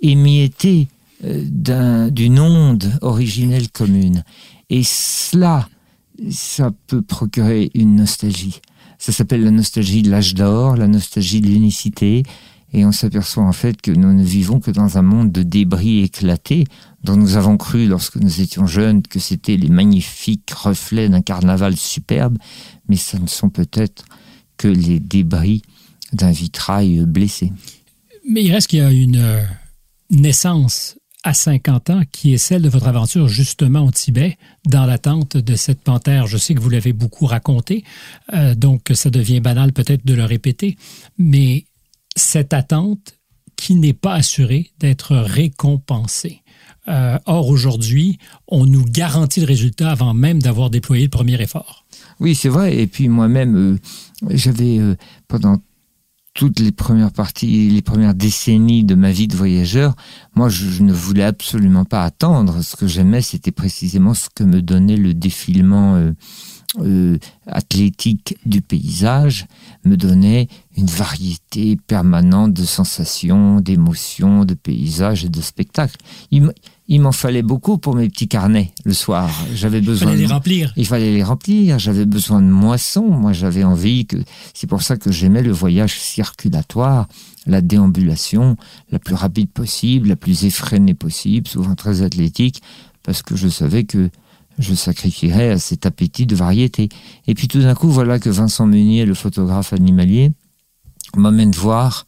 émietté 0.01 0.87
d'une 1.23 2.39
onde 2.39 2.91
originelle 3.01 3.69
commune. 3.69 4.23
Et 4.69 4.83
cela, 4.83 5.69
ça 6.29 6.71
peut 6.87 7.01
procurer 7.01 7.71
une 7.73 7.95
nostalgie. 7.95 8.61
Ça 8.99 9.11
s'appelle 9.11 9.43
la 9.43 9.51
nostalgie 9.51 10.01
de 10.01 10.09
l'âge 10.09 10.33
d'or, 10.33 10.75
la 10.75 10.87
nostalgie 10.87 11.41
de 11.41 11.47
l'unicité, 11.47 12.23
et 12.73 12.85
on 12.85 12.91
s'aperçoit 12.91 13.43
en 13.43 13.53
fait 13.53 13.81
que 13.81 13.91
nous 13.91 14.13
ne 14.13 14.23
vivons 14.23 14.59
que 14.59 14.71
dans 14.71 14.97
un 14.97 15.01
monde 15.01 15.31
de 15.31 15.43
débris 15.43 16.03
éclatés, 16.03 16.65
dont 17.03 17.15
nous 17.15 17.37
avons 17.37 17.57
cru 17.57 17.87
lorsque 17.87 18.17
nous 18.17 18.41
étions 18.41 18.65
jeunes 18.65 19.01
que 19.01 19.19
c'était 19.19 19.55
les 19.55 19.69
magnifiques 19.69 20.51
reflets 20.51 21.07
d'un 21.07 21.21
carnaval 21.21 21.77
superbe, 21.77 22.37
mais 22.89 22.97
ça 22.97 23.19
ne 23.19 23.27
sont 23.27 23.49
peut-être 23.49 24.05
que 24.57 24.67
les 24.67 24.99
débris 24.99 25.61
d'un 26.11 26.31
vitrail 26.31 27.05
blessé. 27.05 27.53
Mais 28.29 28.43
il 28.43 28.51
reste 28.51 28.67
qu'il 28.67 28.79
y 28.79 28.81
a 28.81 28.91
une 28.91 29.17
euh, 29.17 29.43
naissance 30.09 30.97
à 31.27 31.33
50 31.33 31.89
ans, 31.89 32.01
qui 32.09 32.33
est 32.33 32.37
celle 32.37 32.61
de 32.61 32.69
votre 32.69 32.87
aventure 32.87 33.27
justement 33.27 33.81
au 33.81 33.91
Tibet, 33.91 34.37
dans 34.65 34.85
l'attente 34.85 35.35
de 35.35 35.55
cette 35.55 35.81
panthère. 35.81 36.25
Je 36.25 36.37
sais 36.37 36.55
que 36.55 36.61
vous 36.61 36.69
l'avez 36.69 36.93
beaucoup 36.93 37.25
raconté, 37.25 37.83
euh, 38.33 38.55
donc 38.55 38.91
ça 38.93 39.09
devient 39.09 39.41
banal 39.41 39.73
peut-être 39.73 40.05
de 40.05 40.13
le 40.13 40.23
répéter, 40.23 40.77
mais 41.17 41.65
cette 42.15 42.53
attente 42.53 43.15
qui 43.57 43.75
n'est 43.75 43.91
pas 43.91 44.13
assurée 44.13 44.71
d'être 44.79 45.17
récompensée. 45.17 46.43
Euh, 46.87 47.17
or, 47.25 47.49
aujourd'hui, 47.49 48.19
on 48.47 48.65
nous 48.65 48.85
garantit 48.85 49.41
le 49.41 49.47
résultat 49.47 49.91
avant 49.91 50.13
même 50.13 50.41
d'avoir 50.41 50.69
déployé 50.69 51.03
le 51.03 51.09
premier 51.09 51.41
effort. 51.41 51.85
Oui, 52.21 52.35
c'est 52.35 52.47
vrai. 52.47 52.77
Et 52.77 52.87
puis 52.87 53.09
moi-même, 53.09 53.73
euh, 53.73 54.29
j'avais 54.29 54.79
pendant 55.27 55.57
toutes 56.37 56.59
les 56.59 56.71
premières 56.71 57.11
parties, 57.11 57.67
les 57.71 57.81
premières 57.81 58.13
décennies 58.13 58.83
de 58.83 58.93
ma 58.93 59.11
vie 59.11 59.27
de 59.27 59.35
voyageur, 59.35 59.95
moi, 60.35 60.49
je, 60.49 60.83
ne 60.83 60.93
voulais 60.93 61.23
absolument 61.23 61.83
pas 61.83 62.03
attendre. 62.03 62.61
Ce 62.61 62.75
que 62.75 62.85
j'aimais, 62.85 63.23
c'était 63.23 63.51
précisément 63.51 64.13
ce 64.13 64.29
que 64.29 64.43
me 64.43 64.61
donnait 64.61 64.97
le 64.97 65.15
défilement 65.15 65.95
euh, 65.95 66.11
euh, 66.79 67.17
athlétique 67.45 68.37
du 68.45 68.61
paysage, 68.61 69.47
me 69.85 69.95
donnait 69.95 70.47
une 70.75 70.87
variété 70.87 71.77
permanente 71.87 72.53
de 72.53 72.63
sensations, 72.63 73.61
d'émotions, 73.61 74.45
de 74.45 74.53
paysages 74.53 75.25
et 75.25 75.29
de 75.29 75.41
spectacles 75.41 75.97
il 76.89 77.01
m'en 77.01 77.11
fallait 77.11 77.41
beaucoup 77.41 77.77
pour 77.77 77.95
mes 77.95 78.07
petits 78.07 78.27
carnets 78.27 78.71
le 78.85 78.93
soir. 78.93 79.29
J'avais 79.53 79.81
besoin. 79.81 80.11
Il 80.11 80.15
fallait 80.15 80.27
les 80.27 80.33
remplir. 80.33 80.73
Il 80.77 80.85
fallait 80.85 81.13
les 81.13 81.23
remplir. 81.23 81.79
J'avais 81.79 82.05
besoin 82.05 82.41
de 82.41 82.47
moissons. 82.47 83.07
Moi, 83.07 83.33
j'avais 83.33 83.63
envie 83.63 84.05
que. 84.05 84.17
C'est 84.53 84.67
pour 84.67 84.81
ça 84.81 84.95
que 84.95 85.11
j'aimais 85.11 85.43
le 85.43 85.51
voyage 85.51 85.99
circulatoire, 85.99 87.07
la 87.45 87.61
déambulation 87.61 88.55
la 88.91 88.99
plus 88.99 89.15
rapide 89.15 89.49
possible, 89.49 90.07
la 90.07 90.15
plus 90.15 90.45
effrénée 90.45 90.93
possible, 90.93 91.47
souvent 91.47 91.75
très 91.75 92.01
athlétique, 92.01 92.61
parce 93.03 93.21
que 93.21 93.35
je 93.35 93.49
savais 93.49 93.83
que 93.83 94.09
je 94.57 94.73
sacrifierais 94.73 95.51
à 95.51 95.59
cet 95.59 95.85
appétit 95.85 96.25
de 96.25 96.35
variété. 96.35 96.89
Et 97.27 97.33
puis 97.33 97.47
tout 97.47 97.61
d'un 97.61 97.75
coup, 97.75 97.89
voilà 97.89 98.19
que 98.19 98.29
Vincent 98.29 98.65
Meunier, 98.65 99.05
le 99.05 99.13
photographe 99.13 99.73
animalier, 99.73 100.31
m'amène 101.15 101.51
voir 101.51 102.05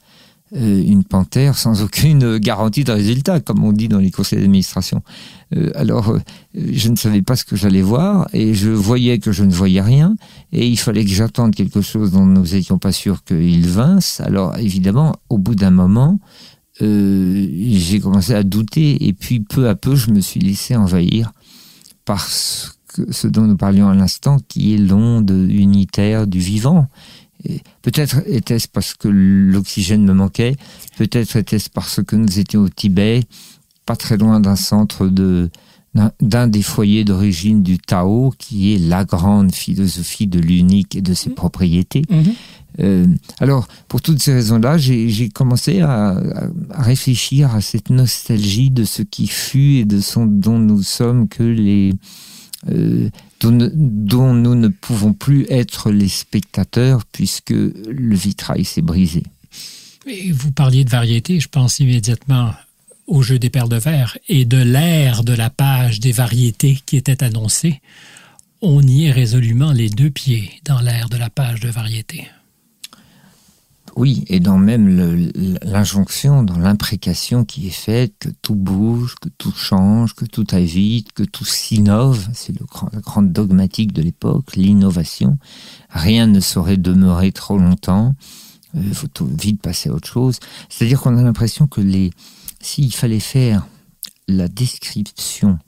euh, 0.56 0.84
une 0.84 1.04
panthère 1.04 1.56
sans 1.56 1.84
aucune 1.84 2.40
garantie 2.40 2.84
de 2.84 2.92
résultat, 2.92 3.40
comme 3.40 3.64
on 3.64 3.72
dit 3.72 3.88
dans 3.88 4.00
les 4.00 4.10
conseils 4.10 4.40
d'administration. 4.40 5.04
Euh, 5.56 5.70
alors, 5.76 6.10
euh, 6.10 6.20
je 6.56 6.90
ne 6.90 6.96
savais 6.96 7.22
pas 7.22 7.36
ce 7.36 7.46
que 7.46 7.56
j'allais 7.56 7.84
voir 7.84 8.28
et 8.34 8.56
je 8.56 8.72
voyais 8.72 9.20
que 9.20 9.32
je 9.32 9.44
ne 9.44 9.52
voyais 9.52 9.82
rien 9.82 10.16
et 10.52 10.68
il 10.68 10.78
fallait 10.78 11.06
que 11.06 11.12
j'attende 11.12 11.54
quelque 11.54 11.82
chose 11.82 12.12
dont 12.12 12.26
nous 12.26 12.42
n'étions 12.42 12.80
pas 12.80 12.92
sûrs 12.92 13.24
qu'il 13.24 13.68
vinsse. 13.68 14.22
Alors, 14.22 14.58
évidemment, 14.58 15.16
au 15.30 15.38
bout 15.38 15.54
d'un 15.54 15.70
moment, 15.70 16.20
j'ai 16.82 18.00
commencé 18.00 18.34
à 18.34 18.42
douter 18.42 19.06
et 19.06 19.14
puis 19.14 19.42
peu 19.42 19.68
à 19.68 19.76
peu, 19.76 19.96
je 19.96 20.12
me 20.12 20.22
suis 20.22 20.40
laissé 20.40 20.78
envahir 20.78 21.32
par 22.10 22.28
ce 22.28 23.28
dont 23.28 23.44
nous 23.44 23.56
parlions 23.56 23.88
à 23.88 23.94
l'instant, 23.94 24.40
qui 24.48 24.74
est 24.74 24.80
l'onde 24.80 25.30
unitaire 25.30 26.26
du 26.26 26.40
vivant. 26.40 26.88
Peut-être 27.84 28.24
était-ce 28.26 28.68
parce 28.68 28.96
que 28.96 29.08
l'oxygène 29.08 30.04
me 30.06 30.14
manquait, 30.14 30.56
peut-être 30.98 31.36
était-ce 31.36 31.70
parce 31.70 32.02
que 32.02 32.16
nous 32.16 32.40
étions 32.40 32.62
au 32.62 32.70
Tibet, 32.70 33.22
pas 33.86 33.96
très 33.96 34.18
loin 34.18 34.40
d'un 34.40 34.56
centre 34.56 35.06
de 35.06 35.52
d'un 36.22 36.48
des 36.48 36.62
foyers 36.62 37.04
d'origine 37.04 37.62
du 37.62 37.78
Tao, 37.78 38.32
qui 38.40 38.74
est 38.74 38.78
la 38.78 39.06
grande 39.06 39.52
philosophie 39.52 40.28
de 40.28 40.40
l'unique 40.40 40.96
et 40.96 41.02
de 41.02 41.14
ses 41.14 41.32
mmh. 41.32 41.36
propriétés. 41.36 42.04
Mmh. 42.10 42.22
Euh, 42.80 43.06
alors, 43.40 43.68
pour 43.88 44.02
toutes 44.02 44.22
ces 44.22 44.34
raisons-là, 44.34 44.78
j'ai 44.78 45.30
commencé 45.30 45.82
à, 45.82 46.22
réfléchir 46.72 47.54
à 47.54 47.62
cette 47.62 47.90
nostalgie 47.90 48.72
de 48.72 48.84
ce 48.84 49.02
qui 49.02 49.28
fut 49.28 49.76
et 49.76 49.86
de 49.86 50.00
ce 50.00 50.20
dont 50.20 50.60
nous 50.60 50.84
sommes 50.84 51.28
que 51.28 51.44
les 51.44 51.94
euh, 52.70 53.10
dont, 53.40 54.34
nous 54.34 54.56
ne 54.56 54.68
pouvons 54.68 55.14
plus 55.14 55.46
être 55.50 55.92
les 55.92 56.10
spectateurs 56.10 57.06
puisque 57.06 57.52
le 57.52 58.16
vitrail 58.16 58.66
s'est 58.66 58.82
brisé. 58.82 59.24
vous 60.34 60.52
parliez 60.52 60.84
de 60.84 60.90
variété, 60.90 61.40
je 61.40 61.48
pense 61.48 61.80
immédiatement 61.80 62.52
au 63.08 63.22
jeu 63.22 63.40
des 63.40 63.50
perles 63.50 63.70
de 63.70 63.78
verre 63.78 64.18
et 64.28 64.44
de 64.44 64.58
l'ère 64.58 65.24
de 65.24 65.34
la 65.34 65.50
page 65.50 66.02
des 66.02 66.12
variétés 66.12 66.80
qui 66.86 66.98
était 66.98 67.24
annoncée. 67.24 67.82
On 68.62 68.82
y 68.84 69.06
est 69.06 69.12
résolument 69.12 69.72
les 69.72 69.90
deux 69.90 70.10
pieds 70.10 70.52
dans 70.66 70.82
l'ère 70.82 71.08
de 71.08 71.16
la 71.16 71.30
page 71.30 71.62
de 71.62 71.70
variété. 71.70 72.28
Oui, 74.00 74.24
et 74.30 74.40
dans 74.40 74.58
même 74.58 74.88
l'injonction, 75.62 76.44
dans 76.44 76.58
l'imprécation 76.58 77.44
qui 77.44 77.68
est 77.68 77.70
faite, 77.70 78.14
que 78.18 78.30
tout 78.42 78.56
bouge, 78.56 79.16
que 79.22 79.28
tout 79.38 79.52
change, 79.52 80.16
que 80.16 80.24
tout 80.24 80.48
aille 80.52 80.68
vite, 80.68 81.12
que 81.12 81.24
tout 81.24 81.44
s'innove, 81.44 82.30
c'est 82.32 82.58
la 82.58 82.66
grande 83.02 83.34
dogmatique 83.34 83.92
de 83.92 84.02
l'époque, 84.02 84.56
l'innovation. 84.56 85.38
Rien 85.90 86.28
ne 86.28 86.40
saurait 86.40 86.78
demeurer 86.78 87.34
trop 87.34 87.58
longtemps. 87.58 88.16
Il 88.74 88.90
euh, 88.90 88.94
faut 88.94 89.10
vite 89.38 89.62
passer 89.62 89.90
à 89.90 89.94
autre 89.94 90.08
chose. 90.08 90.40
C'est-à-dire 90.70 91.02
qu'on 91.02 91.18
a 91.18 91.22
l'impression 91.22 91.68
que 91.68 91.82
s'il 92.62 92.96
fallait 92.96 93.20
faire 93.20 93.68
la 94.30 94.48
description 94.48 95.60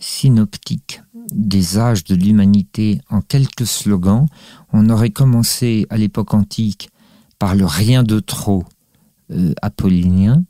synoptique 0.00 1.02
des 1.32 1.78
âges 1.78 2.02
de 2.02 2.16
l'humanité 2.16 3.00
en 3.10 3.20
quelques 3.20 3.66
slogans, 3.66 4.26
on 4.72 4.90
aurait 4.90 5.10
commencé 5.10 5.86
à 5.88 5.96
l'époque 5.96 6.34
antique 6.34 6.90
par 7.38 7.54
le 7.54 7.66
rien 7.66 8.02
de 8.02 8.20
trop 8.20 8.64
euh, 9.32 9.52
apollinien. 9.62 10.44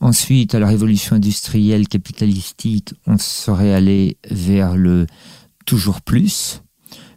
Ensuite, 0.00 0.54
à 0.54 0.58
la 0.58 0.66
révolution 0.66 1.16
industrielle 1.16 1.88
capitalistique, 1.88 2.94
on 3.06 3.18
serait 3.18 3.72
allé 3.72 4.16
vers 4.30 4.76
le 4.76 5.06
toujours 5.66 6.00
plus. 6.00 6.62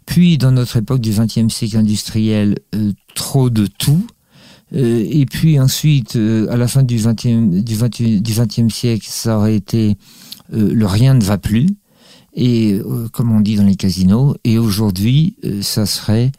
Puis, 0.06 0.38
dans 0.38 0.52
notre 0.52 0.78
époque 0.78 1.02
du 1.02 1.12
XXe 1.12 1.54
siècle 1.54 1.78
industriel, 1.78 2.58
euh, 2.76 2.94
trop 3.16 3.50
de 3.50 3.68
tout. 3.68 4.06
Euh, 4.74 5.06
et 5.10 5.26
puis 5.26 5.60
ensuite, 5.60 6.18
à 6.18 6.58
la 6.58 6.68
fin 6.68 6.84
du 6.84 6.98
XXe 6.98 7.64
du 7.64 8.22
du 8.22 8.70
siècle, 8.70 9.08
ça 9.10 9.38
aurait 9.38 9.56
été 9.56 9.96
le 10.50 10.86
rien 10.86 11.14
ne 11.14 11.24
va 11.24 11.38
plus. 11.38 11.68
Et 12.34 12.80
comme 13.12 13.32
on 13.32 13.42
dit 13.42 13.56
dans 13.56 13.66
les 13.66 13.76
casinos, 13.76 14.36
et 14.44 14.60
aujourd'hui, 14.60 15.36
ça 15.62 15.86
serait 15.86 16.32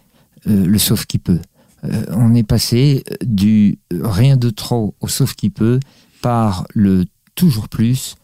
le 0.44 0.78
sauf 0.78 1.06
qui 1.06 1.18
peut. 1.18 1.40
Euh, 1.84 2.04
on 2.10 2.34
est 2.34 2.42
passé 2.42 3.04
du 3.24 3.78
rien 3.92 4.36
de 4.36 4.50
trop 4.50 4.94
au 5.00 5.08
sauf 5.08 5.34
qui 5.34 5.50
peut 5.50 5.80
par 6.20 6.66
le 6.74 7.04
toujours 7.34 7.68
plus, 7.68 8.16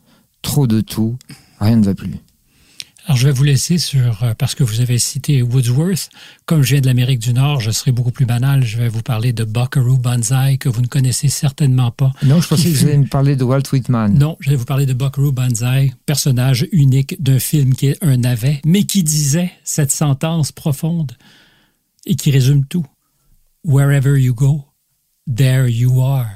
trop 0.43 0.67
de 0.67 0.81
tout, 0.81 1.17
rien 1.61 1.77
ne 1.77 1.85
va 1.85 1.95
plus. 1.95 2.15
Alors, 3.07 3.19
je 3.19 3.27
vais 3.27 3.33
vous 3.33 3.45
laisser 3.45 3.77
sur, 3.77 4.23
euh, 4.23 4.33
parce 4.33 4.55
que 4.55 4.65
vous 4.65 4.81
avez 4.81 4.99
cité 4.99 5.43
Woodsworth. 5.43 6.09
Comme 6.47 6.63
je 6.63 6.71
viens 6.71 6.81
de 6.81 6.87
l'Amérique 6.87 7.19
du 7.19 7.35
Nord, 7.35 7.61
je 7.61 7.71
serai 7.71 7.93
beaucoup 7.93 8.13
plus 8.13 8.25
banal. 8.25 8.65
Je 8.65 8.79
vais 8.79 8.89
vous 8.89 9.03
parler 9.03 9.35
de 9.35 9.45
Buckaroo 9.45 9.99
Banzai, 9.99 10.57
que 10.57 10.71
vous 10.71 10.81
ne 10.81 10.87
connaissez 10.87 11.29
certainement 11.29 11.91
pas. 11.91 12.13
Non, 12.23 12.41
je 12.41 12.49
pensais 12.49 12.71
que 12.71 12.75
vous 12.75 12.87
alliez 12.87 12.97
me 12.97 13.07
parler 13.07 13.37
de 13.37 13.45
Walt 13.45 13.63
Whitman. 13.71 14.15
Non, 14.15 14.39
je 14.41 14.49
vais 14.49 14.57
vous 14.57 14.65
parler 14.65 14.87
de 14.87 14.95
Buckaroo 14.95 15.33
Banzai, 15.33 15.93
personnage 16.07 16.67
unique 16.73 17.23
d'un 17.23 17.39
film 17.39 17.75
qui 17.75 17.89
est 17.89 18.03
un 18.03 18.17
navet, 18.17 18.63
mais 18.65 18.85
qui 18.85 19.03
disait 19.03 19.53
cette 19.65 19.93
sentence 19.93 20.51
profonde 20.51 21.13
et 22.07 22.17
qui 22.17 22.31
résume 22.31 22.65
tout. 22.65 22.87
Wherever 23.65 24.17
you 24.19 24.35
go, 24.35 24.65
there 25.27 25.69
you 25.69 26.03
are. 26.03 26.27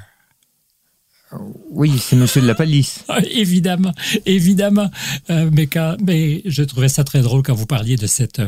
Oui, 1.69 1.99
c'est 1.99 2.15
Monsieur 2.15 2.41
de 2.41 2.47
la 2.47 2.55
Palisse. 2.55 3.05
Évidemment, 3.31 3.91
évidemment. 4.25 4.89
Euh, 5.29 5.49
mais, 5.53 5.67
quand, 5.67 5.95
mais 6.03 6.41
je 6.45 6.63
trouvais 6.63 6.89
ça 6.89 7.03
très 7.03 7.21
drôle 7.21 7.43
quand 7.43 7.53
vous 7.53 7.67
parliez 7.67 7.97
de 7.97 8.07
cette, 8.07 8.41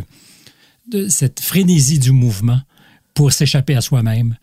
de 0.90 1.08
cette 1.08 1.42
frénésie 1.42 2.00
du 2.00 2.12
mouvement 2.12 2.60
pour 3.14 3.34
s'échapper 3.34 3.76
à 3.76 3.82
soi-même. 3.82 4.36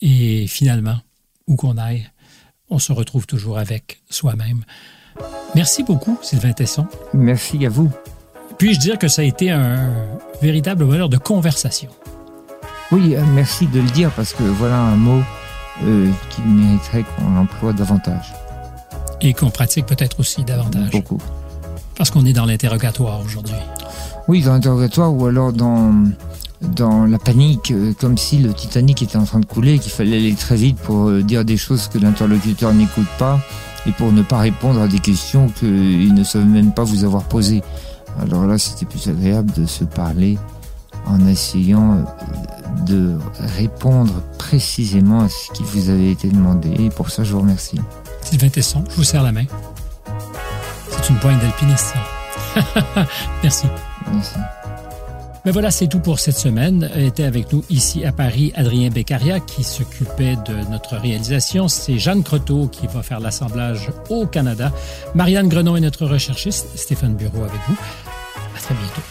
Et 0.00 0.46
finalement, 0.48 0.98
où 1.46 1.54
qu'on 1.54 1.78
aille, 1.78 2.10
on 2.68 2.80
se 2.80 2.92
retrouve 2.92 3.26
toujours 3.26 3.58
avec 3.58 4.00
soi-même. 4.10 4.64
Merci 5.54 5.84
beaucoup, 5.84 6.18
Sylvain 6.20 6.52
Tesson. 6.52 6.86
Merci 7.12 7.64
à 7.64 7.68
vous. 7.68 7.92
Puis-je 8.58 8.80
dire 8.80 8.98
que 8.98 9.06
ça 9.06 9.22
a 9.22 9.24
été 9.24 9.50
un 9.50 9.92
véritable 10.42 10.84
bonheur 10.84 11.08
de 11.08 11.16
conversation? 11.16 11.90
Oui, 12.94 13.16
euh, 13.16 13.24
merci 13.34 13.66
de 13.66 13.80
le 13.80 13.90
dire 13.90 14.12
parce 14.12 14.32
que 14.32 14.44
voilà 14.44 14.78
un 14.78 14.94
mot 14.94 15.20
euh, 15.82 16.08
qui 16.30 16.42
mériterait 16.42 17.02
qu'on 17.02 17.34
l'emploie 17.34 17.72
davantage. 17.72 18.32
Et 19.20 19.34
qu'on 19.34 19.50
pratique 19.50 19.86
peut-être 19.86 20.20
aussi 20.20 20.44
davantage. 20.44 20.92
Beaucoup. 20.92 21.18
Parce 21.96 22.12
qu'on 22.12 22.24
est 22.24 22.32
dans 22.32 22.46
l'interrogatoire 22.46 23.20
aujourd'hui. 23.24 23.56
Oui, 24.28 24.42
dans 24.42 24.52
l'interrogatoire 24.52 25.12
ou 25.12 25.26
alors 25.26 25.52
dans, 25.52 25.92
dans 26.62 27.04
la 27.04 27.18
panique, 27.18 27.72
euh, 27.72 27.94
comme 27.98 28.16
si 28.16 28.38
le 28.38 28.54
Titanic 28.54 29.02
était 29.02 29.16
en 29.16 29.24
train 29.24 29.40
de 29.40 29.46
couler 29.46 29.74
et 29.74 29.78
qu'il 29.80 29.90
fallait 29.90 30.18
aller 30.18 30.34
très 30.34 30.54
vite 30.54 30.76
pour 30.76 31.10
dire 31.10 31.44
des 31.44 31.56
choses 31.56 31.88
que 31.88 31.98
l'interlocuteur 31.98 32.72
n'écoute 32.72 33.08
pas 33.18 33.40
et 33.86 33.90
pour 33.90 34.12
ne 34.12 34.22
pas 34.22 34.38
répondre 34.38 34.80
à 34.80 34.86
des 34.86 35.00
questions 35.00 35.48
qu'il 35.48 36.14
ne 36.14 36.22
savait 36.22 36.44
même 36.44 36.72
pas 36.72 36.84
vous 36.84 37.02
avoir 37.02 37.24
posées. 37.24 37.64
Alors 38.22 38.46
là, 38.46 38.56
c'était 38.56 38.86
plus 38.86 39.08
agréable 39.08 39.50
de 39.56 39.66
se 39.66 39.82
parler 39.82 40.38
en 41.06 41.26
essayant 41.26 42.04
de 42.86 43.16
répondre 43.38 44.22
précisément 44.38 45.20
à 45.20 45.28
ce 45.28 45.52
qui 45.52 45.62
vous 45.62 45.90
avait 45.90 46.10
été 46.10 46.28
demandé. 46.28 46.70
Et 46.78 46.90
pour 46.90 47.10
ça, 47.10 47.24
je 47.24 47.32
vous 47.32 47.40
remercie. 47.40 47.80
Sylvain 48.22 48.48
Tesson, 48.48 48.84
je 48.90 48.96
vous 48.96 49.04
serre 49.04 49.22
la 49.22 49.32
main. 49.32 49.44
C'est 50.90 51.10
une 51.10 51.18
pointe 51.18 51.40
d'alpiniste, 51.40 51.94
Merci. 53.42 53.66
Merci. 54.12 54.36
Mais 55.44 55.50
voilà, 55.50 55.70
c'est 55.70 55.88
tout 55.88 55.98
pour 55.98 56.20
cette 56.20 56.38
semaine. 56.38 56.90
Était 56.96 57.24
avec 57.24 57.52
nous 57.52 57.62
ici 57.68 58.04
à 58.04 58.12
Paris 58.12 58.52
Adrien 58.54 58.88
Beccaria 58.88 59.40
qui 59.40 59.62
s'occupait 59.62 60.36
de 60.46 60.70
notre 60.70 60.96
réalisation. 60.96 61.68
C'est 61.68 61.98
Jeanne 61.98 62.22
Croteau 62.22 62.68
qui 62.68 62.86
va 62.86 63.02
faire 63.02 63.20
l'assemblage 63.20 63.90
au 64.08 64.26
Canada. 64.26 64.72
Marianne 65.14 65.48
Grenon 65.48 65.76
est 65.76 65.80
notre 65.80 66.06
recherchiste. 66.06 66.78
Stéphane 66.78 67.14
Bureau 67.14 67.42
avec 67.42 67.60
vous. 67.68 67.76
À 68.56 68.60
très 68.60 68.74
bientôt. 68.74 69.02